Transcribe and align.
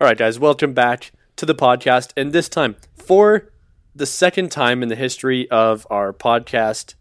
All 0.00 0.06
right, 0.06 0.16
guys, 0.16 0.38
welcome 0.38 0.74
back 0.74 1.10
to 1.34 1.44
the 1.44 1.56
podcast. 1.56 2.12
And 2.16 2.32
this 2.32 2.48
time, 2.48 2.76
for 2.94 3.50
the 3.96 4.06
second 4.06 4.52
time 4.52 4.80
in 4.80 4.88
the 4.88 4.94
history 4.94 5.50
of 5.50 5.88
our 5.90 6.12
podcast, 6.12 6.94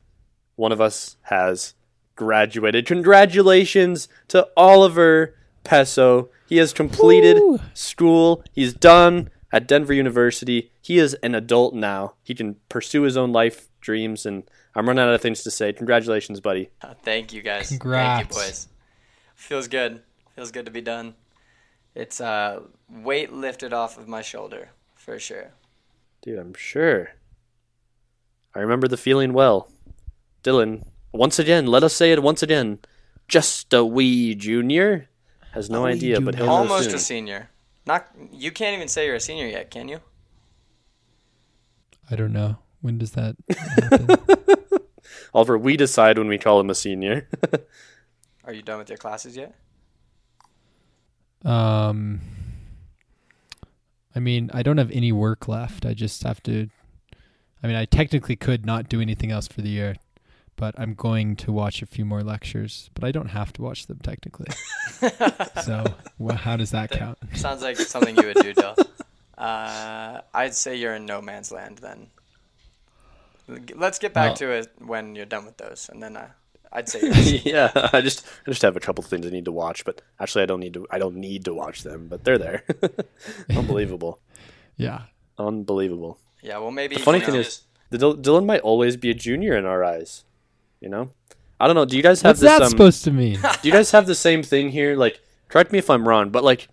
one 0.55 0.71
of 0.71 0.81
us 0.81 1.15
has 1.23 1.75
graduated. 2.15 2.88
Congratulations 2.88 4.07
to 4.29 4.47
Oliver 4.57 5.36
Peso. 5.63 6.29
He 6.47 6.57
has 6.57 6.73
completed 6.73 7.38
Woo. 7.38 7.60
school. 7.75 8.44
He's 8.52 8.73
done 8.73 9.29
at 9.52 9.68
Denver 9.68 9.94
University. 9.94 10.72
He 10.82 10.98
is 10.98 11.14
an 11.22 11.36
adult 11.36 11.76
now. 11.76 12.16
He 12.24 12.34
can 12.34 12.56
pursue 12.68 13.04
his 13.04 13.16
own 13.16 13.32
life 13.32 13.70
dreams, 13.79 14.26
and 14.26 14.42
I'm 14.74 14.88
running 14.88 15.04
out 15.04 15.14
of 15.14 15.22
things 15.22 15.44
to 15.44 15.52
say. 15.52 15.72
Congratulations, 15.72 16.40
buddy. 16.40 16.72
Uh, 16.82 16.95
Thank 17.04 17.32
you 17.32 17.44
guys. 17.44 17.68
Congrats. 17.70 18.22
Thank 18.22 18.32
you, 18.32 18.36
boys. 18.36 18.68
Feels 19.36 19.68
good. 19.68 20.02
Feels 20.36 20.50
good 20.50 20.66
to 20.66 20.72
be 20.72 20.82
done. 20.82 21.14
It's 21.98 22.22
uh, 22.22 22.59
weight 22.88 23.34
lifted 23.34 23.73
off 23.73 23.98
of 23.98 24.08
my 24.08 24.22
shoulder 24.22 24.70
for 24.94 25.18
sure. 25.18 25.54
Dude, 26.22 26.38
I'm 26.38 26.54
sure. 26.54 27.10
I 28.54 28.60
remember 28.60 28.88
the 28.88 28.98
feeling 28.98 29.34
well. 29.34 29.72
Dylan, 30.44 30.86
once 31.12 31.40
again, 31.40 31.66
let 31.66 31.84
us 31.84 31.96
say 31.96 32.12
it 32.12 32.22
once 32.22 32.44
again. 32.44 32.78
Just 33.28 33.74
a 33.74 33.84
wee 33.84 34.36
junior 34.36 35.10
has 35.54 35.72
no 35.72 35.88
A 35.88 35.90
idea, 35.90 36.22
but 36.22 36.36
junior. 36.36 36.46
he'll 36.46 36.66
know 36.66 36.74
Almost 36.74 36.94
a 36.94 37.00
senior. 37.00 37.50
Not 37.88 38.08
you 38.32 38.52
can't 38.52 38.76
even 38.76 38.88
say 38.88 39.08
you're 39.08 39.16
a 39.16 39.20
senior 39.20 39.48
yet, 39.48 39.72
can 39.72 39.88
you? 39.88 40.00
I 42.12 42.16
don't 42.16 42.32
know. 42.32 42.58
When 42.82 43.00
does 43.00 43.14
that 43.14 43.36
happen? 43.82 44.08
Oliver, 45.34 45.58
we 45.58 45.76
decide 45.77 46.20
when 46.20 46.27
we 46.27 46.38
call 46.38 46.60
him 46.60 46.70
a 46.70 46.76
senior. 46.76 47.27
Are 48.44 48.54
you 48.54 48.62
done 48.62 48.77
with 48.77 48.90
your 48.90 49.00
classes 49.00 49.36
yet? 49.36 49.55
Um, 51.48 52.20
I 54.16 54.20
mean, 54.20 54.50
I 54.54 54.64
don't 54.64 54.78
have 54.78 54.92
any 54.92 55.12
work 55.12 55.48
left. 55.48 55.86
I 55.86 55.94
just 55.94 56.24
have 56.24 56.42
to. 56.44 56.70
I 57.63 57.68
mean, 57.68 57.76
I 57.76 57.85
technically 57.85 58.35
could 58.35 58.66
not 58.66 58.90
do 58.90 59.02
anything 59.02 59.32
else 59.32 59.48
for 59.48 59.62
the 59.62 59.70
year, 59.70 59.96
but 60.55 60.76
I'm 60.77 60.94
going 60.94 61.36
to 61.38 61.52
watch 61.52 61.82
a 61.82 61.86
few 61.86 62.05
more 62.05 62.21
lectures. 62.21 62.90
But 62.94 63.04
I 63.04 63.12
don't 63.12 63.30
have 63.30 63.54
to 63.54 63.62
watch 63.62 63.88
them 63.88 63.99
technically. 64.03 64.47
so, 65.63 65.86
wha 66.17 66.36
how 66.36 66.58
does 66.58 66.71
that 66.71 66.91
count? 66.91 67.17
Sounds 67.36 67.61
like 67.61 67.77
something 67.77 68.16
you 68.17 68.27
would 68.27 68.38
do, 68.38 68.53
Dill. 68.53 68.75
Uh, 69.38 70.21
I'd 70.33 70.55
say 70.55 70.75
you're 70.75 70.95
in 70.95 71.05
no 71.05 71.21
man's 71.21 71.52
land 71.52 71.77
then. 71.77 72.08
Let's 73.75 73.99
get 73.99 74.14
back 74.14 74.30
Well- 74.30 74.36
to 74.38 74.52
it 74.52 74.71
when 74.80 75.16
you're 75.16 75.25
done 75.25 75.45
with 75.45 75.58
those, 75.58 75.89
and 75.89 76.03
then 76.03 76.17
uh, 76.17 76.27
I'd 76.78 76.88
say 76.88 77.02
you're 77.02 77.11
a 77.11 77.16
senior. 77.16 77.42
yeah, 77.45 77.89
I 77.92 78.02
just 78.02 78.25
I 78.45 78.52
just 78.52 78.61
have 78.61 78.75
a 78.78 78.80
couple 78.80 79.03
things 79.03 79.25
I 79.25 79.30
need 79.30 79.45
to 79.45 79.52
watch, 79.52 79.83
but 79.83 80.02
actually 80.20 80.44
I 80.44 80.45
don't 80.45 80.59
need 80.59 80.75
to 80.75 80.86
I 80.92 81.00
don't 81.00 81.16
need 81.16 81.45
to 81.45 81.53
watch 81.53 81.81
them, 81.83 82.08
but 82.08 82.23
they're 82.23 82.38
there. 82.38 82.64
Unbelievable. 83.50 84.20
Yeah. 84.78 85.02
Unbelievable. 85.39 86.20
yeah. 86.42 86.58
Well, 86.59 86.72
maybe 86.72 86.95
The 86.95 87.02
funny 87.02 87.20
you 87.20 87.25
thing 87.25 87.33
know, 87.33 87.39
is 87.42 87.61
the 87.89 87.98
Dylan 87.98 88.22
Dylan 88.22 88.45
might 88.45 88.61
always 88.61 88.95
be 88.95 89.09
a 89.09 89.14
junior 89.14 89.58
in 89.58 89.66
our 89.66 89.83
eyes. 89.83 90.23
You 90.80 90.89
know? 90.89 91.09
I 91.59 91.66
don't 91.66 91.75
know. 91.75 91.86
Do 91.86 91.98
you 91.98 92.03
guys 92.03 92.22
have 92.22 92.31
What's 92.31 92.42
this 92.42 92.52
that 92.52 92.61
um, 92.61 92.70
supposed 92.70 93.03
to 93.05 93.11
mean? 93.11 93.39
Do 93.61 93.67
you 93.67 93.72
guys 93.72 93.89
have 93.92 94.05
the 94.05 94.14
same 94.16 94.44
thing 94.44 94.70
here? 94.70 94.95
Like, 94.95 95.20
correct 95.50 95.72
me 95.72 95.80
if 95.80 95.89
I'm 95.89 96.08
wrong, 96.08 96.30
but 96.30 96.44
like, 96.44 96.67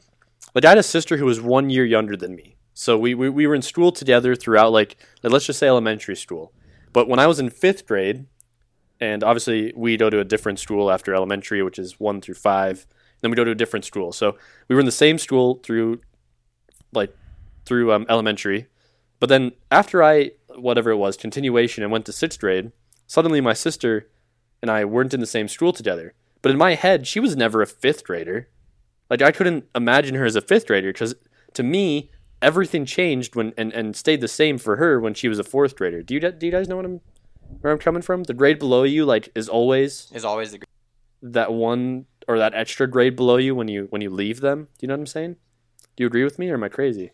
like 0.54 0.64
I 0.66 0.68
had 0.68 0.78
a 0.78 0.82
sister 0.82 1.16
who 1.16 1.24
was 1.24 1.40
one 1.40 1.70
year 1.70 1.86
younger 1.86 2.16
than 2.16 2.36
me. 2.36 2.56
So 2.74 2.98
we, 2.98 3.14
we, 3.14 3.30
we 3.30 3.46
were 3.46 3.54
in 3.54 3.62
school 3.62 3.92
together 3.92 4.34
throughout, 4.34 4.72
like, 4.72 4.96
like, 5.22 5.32
let's 5.32 5.46
just 5.46 5.58
say 5.58 5.68
elementary 5.68 6.16
school. 6.16 6.52
But 6.92 7.08
when 7.08 7.18
I 7.18 7.26
was 7.26 7.38
in 7.38 7.48
fifth 7.48 7.86
grade, 7.86 8.26
and 9.04 9.22
obviously 9.22 9.72
we 9.76 9.96
go 9.96 10.10
to 10.10 10.20
a 10.20 10.24
different 10.24 10.58
school 10.58 10.90
after 10.90 11.14
elementary, 11.14 11.62
which 11.62 11.78
is 11.78 12.00
one 12.00 12.20
through 12.20 12.34
five, 12.34 12.86
then 13.20 13.30
we 13.30 13.36
go 13.36 13.44
to 13.44 13.50
a 13.50 13.54
different 13.54 13.84
school. 13.84 14.12
So 14.12 14.36
we 14.68 14.74
were 14.74 14.80
in 14.80 14.86
the 14.86 14.92
same 14.92 15.18
school 15.18 15.60
through, 15.62 16.00
like, 16.92 17.14
through 17.64 17.92
um, 17.92 18.06
elementary. 18.08 18.66
But 19.20 19.28
then 19.28 19.52
after 19.70 20.02
I, 20.02 20.32
whatever 20.56 20.90
it 20.90 20.96
was, 20.96 21.16
continuation 21.16 21.82
and 21.82 21.92
went 21.92 22.06
to 22.06 22.12
sixth 22.12 22.40
grade, 22.40 22.72
suddenly 23.06 23.40
my 23.40 23.52
sister 23.52 24.08
and 24.60 24.70
I 24.70 24.84
weren't 24.84 25.14
in 25.14 25.20
the 25.20 25.26
same 25.26 25.48
school 25.48 25.72
together. 25.72 26.14
But 26.42 26.52
in 26.52 26.58
my 26.58 26.74
head, 26.74 27.06
she 27.06 27.20
was 27.20 27.36
never 27.36 27.62
a 27.62 27.66
fifth 27.66 28.04
grader. 28.04 28.48
Like 29.08 29.22
I 29.22 29.32
couldn't 29.32 29.64
imagine 29.74 30.14
her 30.16 30.24
as 30.24 30.36
a 30.36 30.40
fifth 30.40 30.66
grader 30.66 30.92
because 30.92 31.14
to 31.54 31.62
me, 31.62 32.10
everything 32.42 32.84
changed 32.84 33.34
when 33.36 33.54
and, 33.56 33.72
and 33.72 33.96
stayed 33.96 34.20
the 34.20 34.28
same 34.28 34.58
for 34.58 34.76
her 34.76 35.00
when 35.00 35.14
she 35.14 35.28
was 35.28 35.38
a 35.38 35.44
fourth 35.44 35.76
grader. 35.76 36.02
Do 36.02 36.14
you 36.14 36.20
do 36.20 36.46
you 36.46 36.52
guys 36.52 36.68
know 36.68 36.76
what 36.76 36.84
I'm 36.84 37.00
where 37.60 37.72
I'm 37.72 37.78
coming 37.78 38.02
from? 38.02 38.24
The 38.24 38.34
grade 38.34 38.58
below 38.58 38.82
you 38.82 39.04
like 39.04 39.30
is 39.34 39.48
always 39.48 40.10
is 40.12 40.24
always 40.24 40.52
the 40.52 40.58
grade. 40.58 40.68
that 41.22 41.52
one 41.52 42.06
or 42.28 42.38
that 42.38 42.54
extra 42.54 42.86
grade 42.86 43.16
below 43.16 43.36
you 43.36 43.54
when 43.54 43.68
you 43.68 43.86
when 43.90 44.02
you 44.02 44.10
leave 44.10 44.40
them. 44.40 44.68
Do 44.78 44.84
you 44.84 44.88
know 44.88 44.94
what 44.94 45.00
I'm 45.00 45.06
saying? 45.06 45.36
Do 45.96 46.02
you 46.02 46.06
agree 46.06 46.24
with 46.24 46.38
me 46.38 46.50
or 46.50 46.54
am 46.54 46.64
I 46.64 46.68
crazy? 46.68 47.12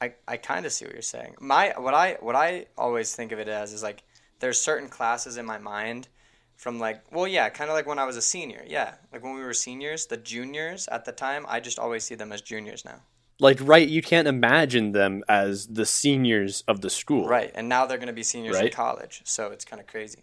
I, 0.00 0.14
I 0.26 0.36
kind 0.36 0.66
of 0.66 0.72
see 0.72 0.84
what 0.84 0.94
you're 0.94 1.02
saying. 1.02 1.36
My 1.40 1.74
what 1.78 1.94
I 1.94 2.16
what 2.20 2.34
I 2.34 2.66
always 2.76 3.14
think 3.14 3.30
of 3.32 3.38
it 3.38 3.48
as 3.48 3.72
is 3.72 3.82
like 3.82 4.02
there's 4.40 4.60
certain 4.60 4.88
classes 4.88 5.36
in 5.36 5.46
my 5.46 5.58
mind 5.58 6.08
from 6.56 6.80
like 6.80 7.02
well 7.12 7.26
yeah 7.28 7.48
kind 7.48 7.70
of 7.70 7.74
like 7.74 7.86
when 7.86 7.98
I 8.00 8.04
was 8.04 8.16
a 8.16 8.22
senior 8.22 8.64
yeah 8.66 8.94
like 9.12 9.22
when 9.22 9.34
we 9.34 9.42
were 9.42 9.54
seniors 9.54 10.06
the 10.06 10.16
juniors 10.16 10.88
at 10.88 11.04
the 11.04 11.12
time 11.12 11.46
I 11.48 11.60
just 11.60 11.78
always 11.78 12.04
see 12.04 12.14
them 12.16 12.32
as 12.32 12.40
juniors 12.42 12.84
now 12.84 13.00
Like 13.42 13.58
right, 13.60 13.86
you 13.88 14.00
can't 14.02 14.28
imagine 14.28 14.92
them 14.92 15.22
as 15.28 15.66
the 15.66 15.84
seniors 15.84 16.62
of 16.68 16.80
the 16.80 16.88
school. 16.90 17.26
right 17.28 17.50
and 17.54 17.68
now 17.68 17.84
they're 17.86 17.98
gonna 17.98 18.12
be 18.12 18.22
seniors 18.22 18.56
in 18.58 18.70
college 18.70 19.20
so 19.24 19.48
it's 19.48 19.64
kind 19.64 19.80
of 19.80 19.86
crazy. 19.86 20.22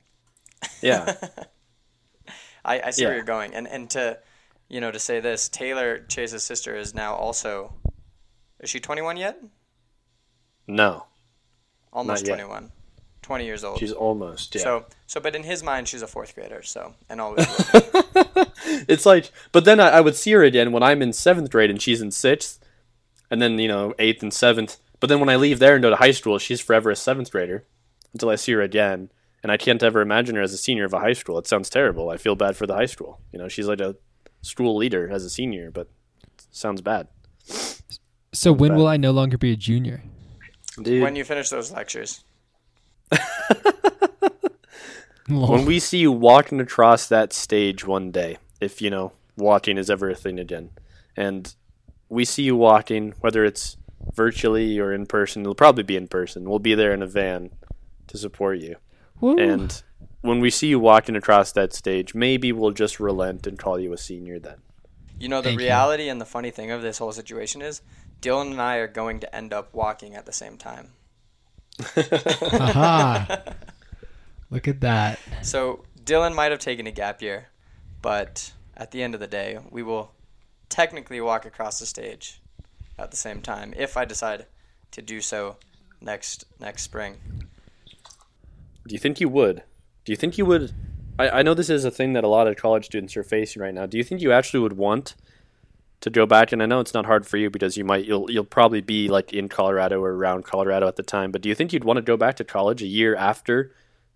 Yeah. 0.81 1.15
I, 2.65 2.81
I 2.81 2.89
see 2.91 3.01
Yeah. 3.03 3.09
where 3.09 3.15
you're 3.17 3.25
going 3.25 3.53
and 3.53 3.67
and 3.67 3.89
to 3.91 4.19
you 4.69 4.81
know 4.81 4.91
to 4.91 4.99
say 4.99 5.19
this 5.19 5.49
Taylor 5.49 5.99
Chase's 6.07 6.43
sister 6.43 6.75
is 6.75 6.93
now 6.95 7.13
also 7.15 7.73
is 8.59 8.69
she 8.69 8.79
21 8.79 9.17
yet? 9.17 9.37
no. 10.67 11.05
Almost 11.91 12.25
21. 12.25 12.71
20 13.23 13.45
years 13.45 13.63
old. 13.63 13.79
She's 13.79 13.91
almost. 13.91 14.55
Yeah. 14.55 14.61
So 14.61 14.85
so 15.07 15.19
but 15.19 15.35
in 15.35 15.43
his 15.43 15.61
mind 15.63 15.87
she's 15.87 16.01
a 16.01 16.07
fourth 16.07 16.35
grader 16.35 16.61
so 16.61 16.93
and 17.09 17.19
always 17.21 17.45
it's 18.87 19.05
like, 19.05 19.31
but 19.51 19.65
then 19.65 19.79
I, 19.79 19.89
I 19.89 20.01
would 20.01 20.15
see 20.15 20.31
her 20.31 20.43
again 20.43 20.71
when 20.71 20.83
I'm 20.83 21.01
in 21.01 21.13
seventh 21.13 21.49
grade 21.51 21.69
and 21.69 21.81
she's 21.81 22.01
in 22.01 22.11
sixth, 22.11 22.59
and 23.29 23.41
then 23.41 23.57
you 23.59 23.67
know 23.67 23.93
eighth 23.99 24.21
and 24.21 24.33
seventh. 24.33 24.77
But 24.99 25.07
then 25.07 25.19
when 25.19 25.29
I 25.29 25.37
leave 25.37 25.59
there 25.59 25.75
and 25.75 25.81
go 25.81 25.89
to 25.89 25.95
high 25.95 26.11
school, 26.11 26.37
she's 26.39 26.59
forever 26.59 26.89
a 26.89 26.95
seventh 26.95 27.31
grader 27.31 27.65
until 28.13 28.29
I 28.29 28.35
see 28.35 28.51
her 28.53 28.61
again, 28.61 29.11
and 29.41 29.51
I 29.51 29.57
can't 29.57 29.81
ever 29.81 30.01
imagine 30.01 30.35
her 30.35 30.41
as 30.41 30.53
a 30.53 30.57
senior 30.57 30.85
of 30.85 30.93
a 30.93 30.99
high 30.99 31.13
school. 31.13 31.37
It 31.37 31.47
sounds 31.47 31.69
terrible. 31.69 32.09
I 32.09 32.17
feel 32.17 32.35
bad 32.35 32.57
for 32.57 32.67
the 32.67 32.75
high 32.75 32.85
school. 32.85 33.21
You 33.31 33.39
know, 33.39 33.47
she's 33.47 33.67
like 33.67 33.79
a 33.79 33.95
school 34.41 34.75
leader 34.75 35.09
as 35.09 35.23
a 35.23 35.29
senior, 35.29 35.71
but 35.71 35.87
it 36.23 36.45
sounds 36.51 36.81
bad. 36.81 37.07
So 38.33 38.51
when 38.51 38.71
bad. 38.71 38.77
will 38.77 38.87
I 38.87 38.97
no 38.97 39.11
longer 39.11 39.37
be 39.37 39.51
a 39.51 39.55
junior? 39.55 40.03
Dude, 40.81 41.01
when 41.01 41.15
you 41.15 41.23
finish 41.23 41.49
those 41.49 41.71
lectures. 41.71 42.23
when 45.27 45.65
we 45.65 45.79
see 45.79 45.99
you 45.99 46.11
walking 46.11 46.59
across 46.59 47.07
that 47.07 47.33
stage 47.33 47.85
one 47.85 48.11
day, 48.11 48.37
if 48.61 48.81
you 48.81 48.89
know 48.89 49.13
walking 49.35 49.77
is 49.77 49.89
ever 49.89 50.09
a 50.09 50.15
thing 50.15 50.39
again, 50.39 50.71
and 51.15 51.53
we 52.09 52.25
see 52.25 52.43
you 52.43 52.55
walking, 52.55 53.13
whether 53.21 53.45
it's 53.45 53.77
virtually 54.13 54.79
or 54.79 54.91
in 54.93 55.05
person, 55.05 55.43
it'll 55.43 55.55
probably 55.55 55.83
be 55.83 55.95
in 55.95 56.07
person. 56.07 56.49
We'll 56.49 56.59
be 56.59 56.75
there 56.75 56.93
in 56.93 57.01
a 57.01 57.07
van 57.07 57.51
to 58.07 58.17
support 58.17 58.59
you. 58.59 58.77
Woo. 59.21 59.37
And 59.37 59.81
when 60.21 60.39
we 60.39 60.49
see 60.49 60.67
you 60.67 60.79
walking 60.79 61.15
across 61.15 61.51
that 61.53 61.73
stage, 61.73 62.15
maybe 62.15 62.51
we'll 62.51 62.71
just 62.71 62.99
relent 62.99 63.45
and 63.47 63.57
call 63.57 63.79
you 63.79 63.93
a 63.93 63.97
senior 63.97 64.39
then. 64.39 64.57
You 65.19 65.29
know, 65.29 65.41
the 65.41 65.49
Thank 65.49 65.59
you. 65.59 65.67
reality 65.67 66.09
and 66.09 66.19
the 66.19 66.25
funny 66.25 66.49
thing 66.51 66.71
of 66.71 66.81
this 66.81 66.97
whole 66.97 67.11
situation 67.11 67.61
is 67.61 67.81
Dylan 68.21 68.51
and 68.51 68.61
I 68.61 68.77
are 68.77 68.87
going 68.87 69.19
to 69.19 69.35
end 69.35 69.53
up 69.53 69.73
walking 69.73 70.15
at 70.15 70.25
the 70.25 70.31
same 70.31 70.57
time. 70.57 70.91
Aha. 71.97 73.41
Look 74.49 74.67
at 74.67 74.81
that. 74.81 75.19
So 75.43 75.83
Dylan 76.03 76.35
might 76.35 76.51
have 76.51 76.59
taken 76.59 76.87
a 76.87 76.91
gap 76.91 77.21
year, 77.21 77.49
but 78.01 78.51
at 78.75 78.91
the 78.91 79.03
end 79.03 79.13
of 79.13 79.19
the 79.19 79.27
day, 79.27 79.59
we 79.69 79.83
will 79.83 80.11
technically 80.69 81.19
walk 81.19 81.45
across 81.45 81.79
the 81.79 81.85
stage 81.85 82.41
at 82.97 83.11
the 83.11 83.17
same 83.17 83.41
time 83.41 83.73
if 83.75 83.97
I 83.97 84.05
decide 84.05 84.45
to 84.91 85.01
do 85.01 85.21
so 85.21 85.57
next 86.01 86.45
next 86.59 86.83
spring. 86.83 87.17
Do 88.87 88.93
you 88.95 88.99
think 88.99 89.19
you 89.19 89.29
would? 89.29 89.63
Do 90.05 90.11
you 90.11 90.15
think 90.15 90.37
you 90.37 90.45
would? 90.45 90.73
I, 91.17 91.29
I 91.29 91.41
know 91.41 91.53
this 91.53 91.69
is 91.69 91.85
a 91.85 91.91
thing 91.91 92.13
that 92.13 92.23
a 92.23 92.27
lot 92.27 92.47
of 92.47 92.55
college 92.55 92.85
students 92.85 93.15
are 93.17 93.23
facing 93.23 93.61
right 93.61 93.73
now. 93.73 93.85
Do 93.85 93.97
you 93.97 94.03
think 94.03 94.21
you 94.21 94.31
actually 94.31 94.61
would 94.61 94.77
want 94.77 95.15
to 96.01 96.09
go 96.09 96.25
back? 96.25 96.51
And 96.51 96.63
I 96.63 96.65
know 96.65 96.79
it's 96.79 96.93
not 96.93 97.05
hard 97.05 97.27
for 97.27 97.37
you 97.37 97.49
because 97.49 97.77
you 97.77 97.83
might 97.83 98.05
you'll 98.05 98.29
you'll 98.31 98.45
probably 98.45 98.81
be 98.81 99.07
like 99.07 99.33
in 99.33 99.49
Colorado 99.49 100.01
or 100.01 100.13
around 100.13 100.45
Colorado 100.45 100.87
at 100.87 100.95
the 100.95 101.03
time. 101.03 101.31
But 101.31 101.41
do 101.41 101.49
you 101.49 101.55
think 101.55 101.73
you'd 101.73 101.83
want 101.83 101.97
to 101.97 102.01
go 102.01 102.17
back 102.17 102.35
to 102.37 102.43
college 102.43 102.81
a 102.81 102.87
year 102.87 103.15
after 103.15 103.71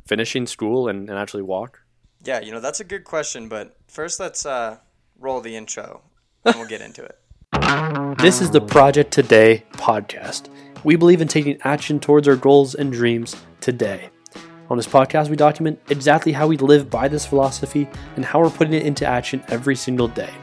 finishing 0.05 0.47
school 0.47 0.87
and, 0.87 1.09
and 1.09 1.17
actually 1.17 1.43
walk? 1.43 1.81
Yeah, 2.23 2.39
you 2.39 2.51
know 2.51 2.61
that's 2.61 2.79
a 2.79 2.85
good 2.85 3.03
question, 3.03 3.49
but 3.49 3.75
first 3.87 4.19
let's 4.19 4.45
uh, 4.45 4.77
roll 5.19 5.41
the 5.41 5.55
intro 5.55 6.01
and 6.45 6.55
we'll 6.55 6.67
get 6.67 6.81
into 6.81 7.03
it. 7.03 7.19
This 8.19 8.41
is 8.41 8.51
the 8.51 8.61
Project 8.61 9.11
Today 9.11 9.63
podcast. 9.73 10.49
We 10.83 10.95
believe 10.95 11.21
in 11.21 11.27
taking 11.27 11.59
action 11.63 11.99
towards 11.99 12.27
our 12.27 12.35
goals 12.35 12.75
and 12.75 12.91
dreams 12.91 13.35
today. 13.61 14.09
On 14.69 14.77
this 14.77 14.87
podcast, 14.87 15.29
we 15.29 15.35
document 15.35 15.79
exactly 15.89 16.31
how 16.31 16.47
we 16.47 16.57
live 16.57 16.89
by 16.89 17.07
this 17.07 17.25
philosophy 17.25 17.87
and 18.15 18.25
how 18.25 18.41
we're 18.41 18.49
putting 18.49 18.73
it 18.73 18.85
into 18.85 19.05
action 19.05 19.43
every 19.49 19.75
single 19.75 20.07
day. 20.07 20.33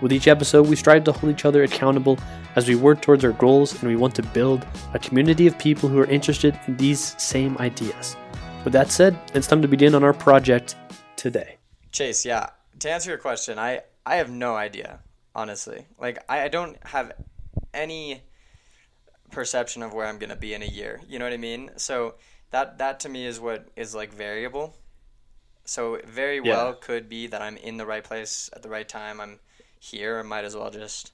With 0.00 0.12
each 0.12 0.28
episode, 0.28 0.68
we 0.68 0.76
strive 0.76 1.04
to 1.04 1.12
hold 1.12 1.32
each 1.32 1.44
other 1.44 1.62
accountable 1.62 2.18
as 2.56 2.68
we 2.68 2.74
work 2.74 3.02
towards 3.02 3.24
our 3.24 3.32
goals, 3.32 3.72
and 3.74 3.88
we 3.88 3.96
want 3.96 4.14
to 4.14 4.22
build 4.22 4.66
a 4.92 4.98
community 4.98 5.46
of 5.46 5.58
people 5.58 5.88
who 5.88 5.98
are 5.98 6.06
interested 6.06 6.58
in 6.66 6.76
these 6.76 7.20
same 7.20 7.56
ideas. 7.58 8.16
With 8.64 8.72
that 8.72 8.90
said, 8.90 9.18
it's 9.34 9.46
time 9.46 9.62
to 9.62 9.68
begin 9.68 9.94
on 9.94 10.04
our 10.04 10.12
project 10.12 10.76
today. 11.16 11.56
Chase, 11.90 12.24
yeah. 12.24 12.50
To 12.80 12.90
answer 12.90 13.10
your 13.10 13.18
question, 13.18 13.58
I 13.58 13.82
I 14.06 14.16
have 14.16 14.30
no 14.30 14.54
idea, 14.54 15.00
honestly. 15.34 15.86
Like 15.98 16.18
I, 16.28 16.44
I 16.44 16.48
don't 16.48 16.76
have 16.86 17.12
any 17.72 18.22
perception 19.30 19.82
of 19.82 19.92
where 19.92 20.06
I'm 20.06 20.18
gonna 20.18 20.36
be 20.36 20.54
in 20.54 20.62
a 20.62 20.66
year. 20.66 21.00
You 21.08 21.18
know 21.18 21.24
what 21.24 21.32
I 21.34 21.38
mean? 21.38 21.70
So 21.76 22.14
that 22.50 22.78
that 22.78 23.00
to 23.00 23.08
me 23.08 23.26
is 23.26 23.40
what 23.40 23.68
is 23.76 23.94
like 23.94 24.12
variable. 24.12 24.76
So 25.64 25.98
very 26.06 26.36
Yeah. 26.36 26.42
well 26.52 26.74
could 26.74 27.08
be 27.08 27.26
that 27.28 27.42
I'm 27.42 27.56
in 27.56 27.76
the 27.76 27.86
right 27.86 28.04
place 28.04 28.50
at 28.54 28.62
the 28.62 28.68
right 28.68 28.88
time. 28.88 29.20
I'm 29.20 29.40
here. 29.80 30.18
I 30.18 30.22
might 30.22 30.44
as 30.44 30.54
well 30.56 30.70
just 30.70 31.12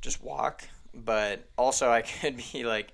just 0.00 0.22
walk. 0.22 0.64
But 0.92 1.48
also 1.56 1.90
I 1.90 2.02
could 2.20 2.36
be 2.52 2.64
like 2.64 2.92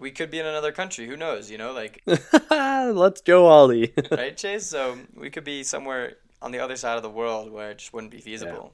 we 0.00 0.10
could 0.10 0.30
be 0.30 0.40
in 0.40 0.46
another 0.46 0.72
country. 0.72 1.06
Who 1.06 1.16
knows? 1.16 1.50
You 1.50 1.58
know, 1.58 1.72
like 1.72 2.02
Let's 2.50 3.20
go, 3.20 3.46
Ollie. 3.46 3.94
right, 4.10 4.36
Chase? 4.36 4.66
So 4.66 4.98
we 5.14 5.30
could 5.30 5.44
be 5.44 5.62
somewhere 5.62 6.16
on 6.42 6.50
the 6.50 6.58
other 6.58 6.74
side 6.76 6.96
of 6.96 7.02
the 7.04 7.10
world 7.10 7.52
where 7.52 7.70
it 7.70 7.78
just 7.78 7.92
wouldn't 7.94 8.10
be 8.10 8.20
feasible. 8.20 8.72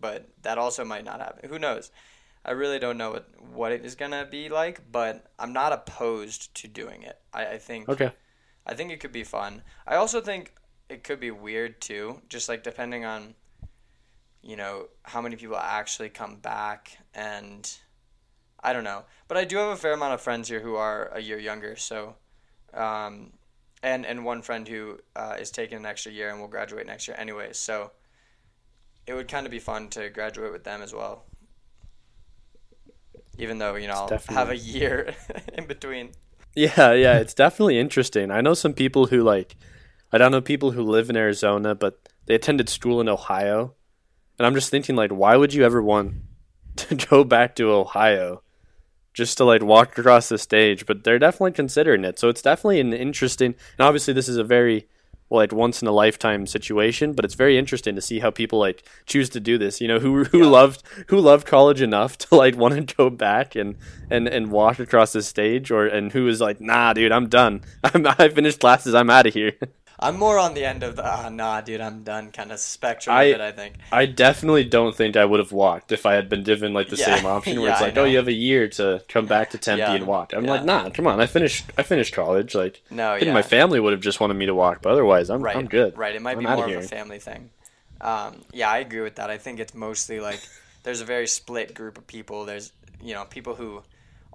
But 0.00 0.28
that 0.42 0.58
also 0.58 0.84
might 0.84 1.04
not 1.04 1.20
happen. 1.20 1.48
Who 1.48 1.58
knows? 1.58 1.90
I 2.44 2.52
really 2.52 2.78
don't 2.78 2.98
know 2.98 3.10
what, 3.10 3.28
what 3.52 3.72
it 3.72 3.84
is 3.84 3.94
gonna 3.94 4.24
be 4.24 4.48
like, 4.48 4.80
but 4.90 5.30
I'm 5.38 5.52
not 5.52 5.72
opposed 5.72 6.54
to 6.56 6.68
doing 6.68 7.02
it. 7.02 7.18
I, 7.32 7.46
I 7.46 7.58
think 7.58 7.88
okay. 7.88 8.12
I 8.66 8.74
think 8.74 8.90
it 8.90 9.00
could 9.00 9.12
be 9.12 9.24
fun. 9.24 9.62
I 9.86 9.96
also 9.96 10.20
think 10.20 10.54
it 10.88 11.04
could 11.04 11.20
be 11.20 11.30
weird 11.30 11.80
too, 11.80 12.22
just 12.28 12.48
like 12.48 12.62
depending 12.62 13.04
on 13.04 13.34
you 14.42 14.56
know 14.56 14.88
how 15.02 15.20
many 15.20 15.36
people 15.36 15.56
actually 15.56 16.08
come 16.08 16.36
back 16.36 16.98
and 17.14 17.70
I 18.60 18.72
don't 18.72 18.84
know. 18.84 19.04
But 19.26 19.36
I 19.36 19.44
do 19.44 19.56
have 19.58 19.70
a 19.70 19.76
fair 19.76 19.92
amount 19.92 20.14
of 20.14 20.20
friends 20.20 20.48
here 20.48 20.60
who 20.60 20.74
are 20.76 21.10
a 21.12 21.20
year 21.20 21.38
younger, 21.38 21.76
so 21.76 22.16
um, 22.74 23.32
and 23.82 24.06
and 24.06 24.24
one 24.24 24.42
friend 24.42 24.66
who 24.66 24.98
uh, 25.14 25.36
is 25.38 25.50
taking 25.50 25.78
an 25.78 25.86
extra 25.86 26.12
year 26.12 26.30
and 26.30 26.40
will 26.40 26.48
graduate 26.48 26.86
next 26.86 27.08
year 27.08 27.16
anyways. 27.18 27.58
So 27.58 27.92
it 29.08 29.14
would 29.14 29.26
kind 29.26 29.46
of 29.46 29.50
be 29.50 29.58
fun 29.58 29.88
to 29.88 30.10
graduate 30.10 30.52
with 30.52 30.64
them 30.64 30.82
as 30.82 30.92
well. 30.92 31.24
Even 33.38 33.58
though 33.58 33.74
you 33.76 33.88
know 33.88 33.94
I'll 33.94 34.08
definitely- 34.08 34.34
have 34.36 34.50
a 34.50 34.56
year 34.56 35.14
in 35.54 35.66
between. 35.66 36.10
Yeah, 36.54 36.92
yeah, 36.92 37.18
it's 37.18 37.34
definitely 37.34 37.78
interesting. 37.78 38.30
I 38.30 38.40
know 38.40 38.54
some 38.54 38.72
people 38.74 39.06
who 39.06 39.22
like 39.22 39.56
I 40.12 40.18
don't 40.18 40.32
know 40.32 40.40
people 40.40 40.72
who 40.72 40.82
live 40.82 41.08
in 41.08 41.16
Arizona, 41.16 41.74
but 41.74 42.08
they 42.26 42.34
attended 42.34 42.68
school 42.68 43.00
in 43.00 43.08
Ohio. 43.08 43.74
And 44.38 44.46
I'm 44.46 44.54
just 44.54 44.70
thinking 44.70 44.96
like 44.96 45.10
why 45.10 45.36
would 45.36 45.54
you 45.54 45.64
ever 45.64 45.82
want 45.82 46.14
to 46.76 46.94
go 46.94 47.24
back 47.24 47.54
to 47.56 47.70
Ohio 47.72 48.42
just 49.14 49.38
to 49.38 49.44
like 49.44 49.62
walk 49.62 49.96
across 49.96 50.28
the 50.28 50.38
stage, 50.38 50.84
but 50.84 51.04
they're 51.04 51.18
definitely 51.18 51.52
considering 51.52 52.04
it. 52.04 52.18
So 52.18 52.28
it's 52.28 52.42
definitely 52.42 52.80
an 52.80 52.92
interesting 52.92 53.54
and 53.78 53.86
obviously 53.86 54.12
this 54.12 54.28
is 54.28 54.36
a 54.36 54.44
very 54.44 54.86
like 55.30 55.52
once 55.52 55.82
in 55.82 55.88
a 55.88 55.92
lifetime 55.92 56.46
situation, 56.46 57.12
but 57.12 57.24
it's 57.24 57.34
very 57.34 57.58
interesting 57.58 57.94
to 57.94 58.00
see 58.00 58.20
how 58.20 58.30
people 58.30 58.58
like 58.58 58.82
choose 59.06 59.28
to 59.30 59.40
do 59.40 59.58
this. 59.58 59.80
You 59.80 59.88
know, 59.88 59.98
who 59.98 60.24
who 60.24 60.38
Yeah. 60.38 60.46
loved 60.46 60.82
who 61.08 61.18
loved 61.20 61.46
college 61.46 61.82
enough 61.82 62.16
to 62.18 62.34
like 62.34 62.56
want 62.62 62.88
to 62.88 62.94
go 62.96 63.10
back 63.10 63.54
and 63.54 63.76
and 64.10 64.26
and 64.28 64.50
walk 64.50 64.78
across 64.78 65.12
the 65.12 65.22
stage, 65.22 65.70
or 65.70 65.86
and 65.86 66.12
who 66.12 66.26
is 66.28 66.40
like, 66.40 66.60
nah, 66.60 66.92
dude, 66.92 67.12
I'm 67.12 67.28
done. 67.28 67.62
I'm, 67.84 68.06
I 68.18 68.28
finished 68.28 68.60
classes. 68.60 68.94
I'm 68.94 69.10
out 69.10 69.26
of 69.26 69.34
here. 69.34 69.52
I'm 70.00 70.16
more 70.16 70.38
on 70.38 70.54
the 70.54 70.64
end 70.64 70.82
of 70.84 70.94
the 70.96 71.04
ah 71.04 71.28
nah, 71.28 71.60
dude, 71.60 71.80
I'm 71.80 72.04
done 72.04 72.30
kind 72.30 72.52
of 72.52 72.60
spectrum 72.60 73.16
I- 73.16 73.24
of 73.24 73.34
it. 73.36 73.40
I 73.40 73.52
think. 73.52 73.74
I 73.90 74.06
definitely 74.06 74.64
don't 74.64 74.94
think 74.94 75.16
I 75.16 75.24
would 75.24 75.40
have 75.40 75.50
walked 75.52 75.90
if 75.90 76.06
I 76.06 76.14
had 76.14 76.28
been 76.28 76.44
given 76.44 76.72
like 76.72 76.88
the 76.88 76.96
Yeah. 76.96 77.16
same 77.16 77.26
option 77.26 77.56
where 77.60 77.68
Yeah, 77.68 77.72
it's 77.74 77.82
like, 77.82 77.96
oh, 77.96 78.04
you 78.04 78.16
have 78.18 78.28
a 78.28 78.32
year 78.32 78.68
to 78.68 79.02
come 79.08 79.26
back 79.26 79.50
to 79.50 79.58
Tempe 79.58 79.80
Yeah. 79.80 79.94
and 79.94 80.06
walk. 80.06 80.32
I'm 80.34 80.44
like, 80.44 80.64
nah, 80.64 80.88
come 80.90 81.06
on. 81.08 81.20
I 81.20 81.26
finished. 81.26 81.64
I 81.76 81.82
finished 81.82 82.14
college. 82.14 82.54
Like, 82.54 82.80
No, 82.90 83.12
I 83.12 83.18
think 83.18 83.26
yeah. 83.28 83.34
my 83.34 83.42
family 83.42 83.80
would 83.80 83.92
have 83.92 84.00
just 84.02 84.20
wanted 84.20 84.34
me 84.34 84.46
to 84.46 84.54
walk, 84.54 84.82
but 84.82 84.92
otherwise, 84.92 85.30
I'm 85.30 85.42
right, 85.42 85.56
I'm 85.56 85.66
good. 85.66 85.98
Right. 85.98 86.14
It 86.14 86.22
might 86.22 86.32
I'm 86.36 86.38
be 86.38 86.44
more 86.46 86.64
of 86.64 86.70
here. 86.70 86.78
a 86.78 86.82
family 86.82 87.18
thing. 87.18 87.50
Um, 88.00 88.42
yeah, 88.52 88.70
I 88.70 88.78
agree 88.78 89.00
with 89.00 89.16
that. 89.16 89.30
I 89.30 89.38
think 89.38 89.58
it's 89.58 89.74
mostly 89.74 90.20
like 90.20 90.40
there's 90.84 91.00
a 91.00 91.04
very 91.04 91.26
split 91.26 91.74
group 91.74 91.98
of 91.98 92.06
people. 92.06 92.44
There's 92.44 92.72
you 93.02 93.14
know 93.14 93.24
people 93.24 93.56
who 93.56 93.82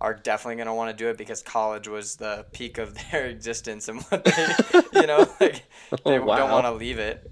are 0.03 0.13
definitely 0.13 0.57
going 0.57 0.67
to 0.67 0.73
want 0.75 0.95
to 0.95 1.03
do 1.03 1.09
it 1.09 1.17
because 1.17 1.41
college 1.41 1.87
was 1.87 2.17
the 2.17 2.45
peak 2.51 2.77
of 2.77 2.95
their 3.11 3.25
existence 3.25 3.87
and 3.87 4.01
what 4.03 4.23
they 4.25 4.47
you 5.01 5.07
know 5.07 5.27
like 5.41 5.63
they 6.05 6.19
Oh, 6.19 6.23
wow. 6.25 6.35
don't 6.37 6.51
want 6.51 6.65
to 6.67 6.73
leave 6.73 6.99
it. 6.99 7.31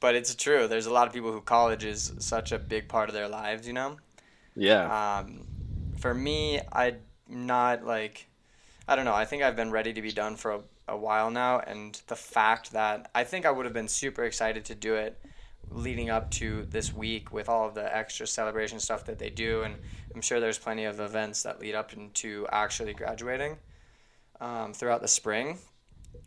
But 0.00 0.14
it's 0.14 0.34
true. 0.34 0.68
There's 0.68 0.86
a 0.86 0.92
lot 0.92 1.06
of 1.08 1.14
people 1.14 1.32
who 1.32 1.40
college 1.40 1.84
is 1.84 2.12
such 2.18 2.52
a 2.52 2.58
big 2.58 2.88
part 2.88 3.08
of 3.08 3.14
their 3.14 3.28
lives. 3.28 3.66
You 3.66 3.72
know. 3.72 3.96
Yeah. 4.54 5.18
Um, 5.20 5.46
for 5.98 6.12
me, 6.12 6.60
I'm 6.72 6.98
not 7.28 7.84
like, 7.84 8.26
I 8.86 8.96
don't 8.96 9.04
know. 9.06 9.14
I 9.14 9.24
think 9.24 9.42
I've 9.42 9.56
been 9.56 9.70
ready 9.70 9.92
to 9.94 10.02
be 10.02 10.12
done 10.12 10.36
for 10.36 10.50
a, 10.52 10.60
a 10.88 10.96
while 10.96 11.30
now, 11.30 11.60
and 11.60 12.00
the 12.08 12.16
fact 12.16 12.72
that 12.72 13.10
I 13.14 13.24
think 13.24 13.46
I 13.46 13.50
would 13.50 13.64
have 13.64 13.72
been 13.74 13.88
super 13.88 14.24
excited 14.24 14.64
to 14.66 14.74
do 14.74 14.94
it 14.96 15.18
leading 15.70 16.10
up 16.10 16.30
to 16.32 16.64
this 16.70 16.92
week 16.94 17.32
with 17.32 17.48
all 17.48 17.66
of 17.66 17.74
the 17.74 17.96
extra 17.96 18.26
celebration 18.26 18.80
stuff 18.80 19.04
that 19.06 19.18
they 19.18 19.30
do, 19.30 19.62
and 19.62 19.76
I'm 20.14 20.20
sure 20.20 20.40
there's 20.40 20.58
plenty 20.58 20.84
of 20.84 21.00
events 21.00 21.42
that 21.42 21.60
lead 21.60 21.74
up 21.74 21.92
into 21.92 22.46
actually 22.50 22.94
graduating 22.94 23.56
um, 24.40 24.72
throughout 24.72 25.02
the 25.02 25.08
spring. 25.08 25.58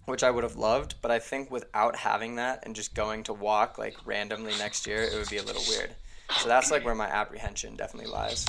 Which 0.06 0.24
I 0.24 0.32
would 0.32 0.44
have 0.44 0.56
loved, 0.56 0.96
but 1.02 1.12
I 1.12 1.20
think 1.20 1.52
without 1.52 1.96
having 1.96 2.36
that 2.36 2.64
and 2.64 2.76
just 2.76 2.96
going 2.96 3.24
to 3.24 3.34
walk 3.34 3.78
like 3.78 3.96
randomly 4.06 4.54
next 4.58 4.88
year, 4.88 5.04
it 5.04 5.16
would 5.16 5.30
be 5.30 5.38
a 5.38 5.44
little 5.44 5.62
weird. 5.68 5.96
So 6.38 6.48
that's 6.48 6.72
like 6.72 6.84
where 6.84 6.96
my 6.96 7.08
apprehension 7.08 7.76
definitely 7.76 8.12
lies. 8.12 8.46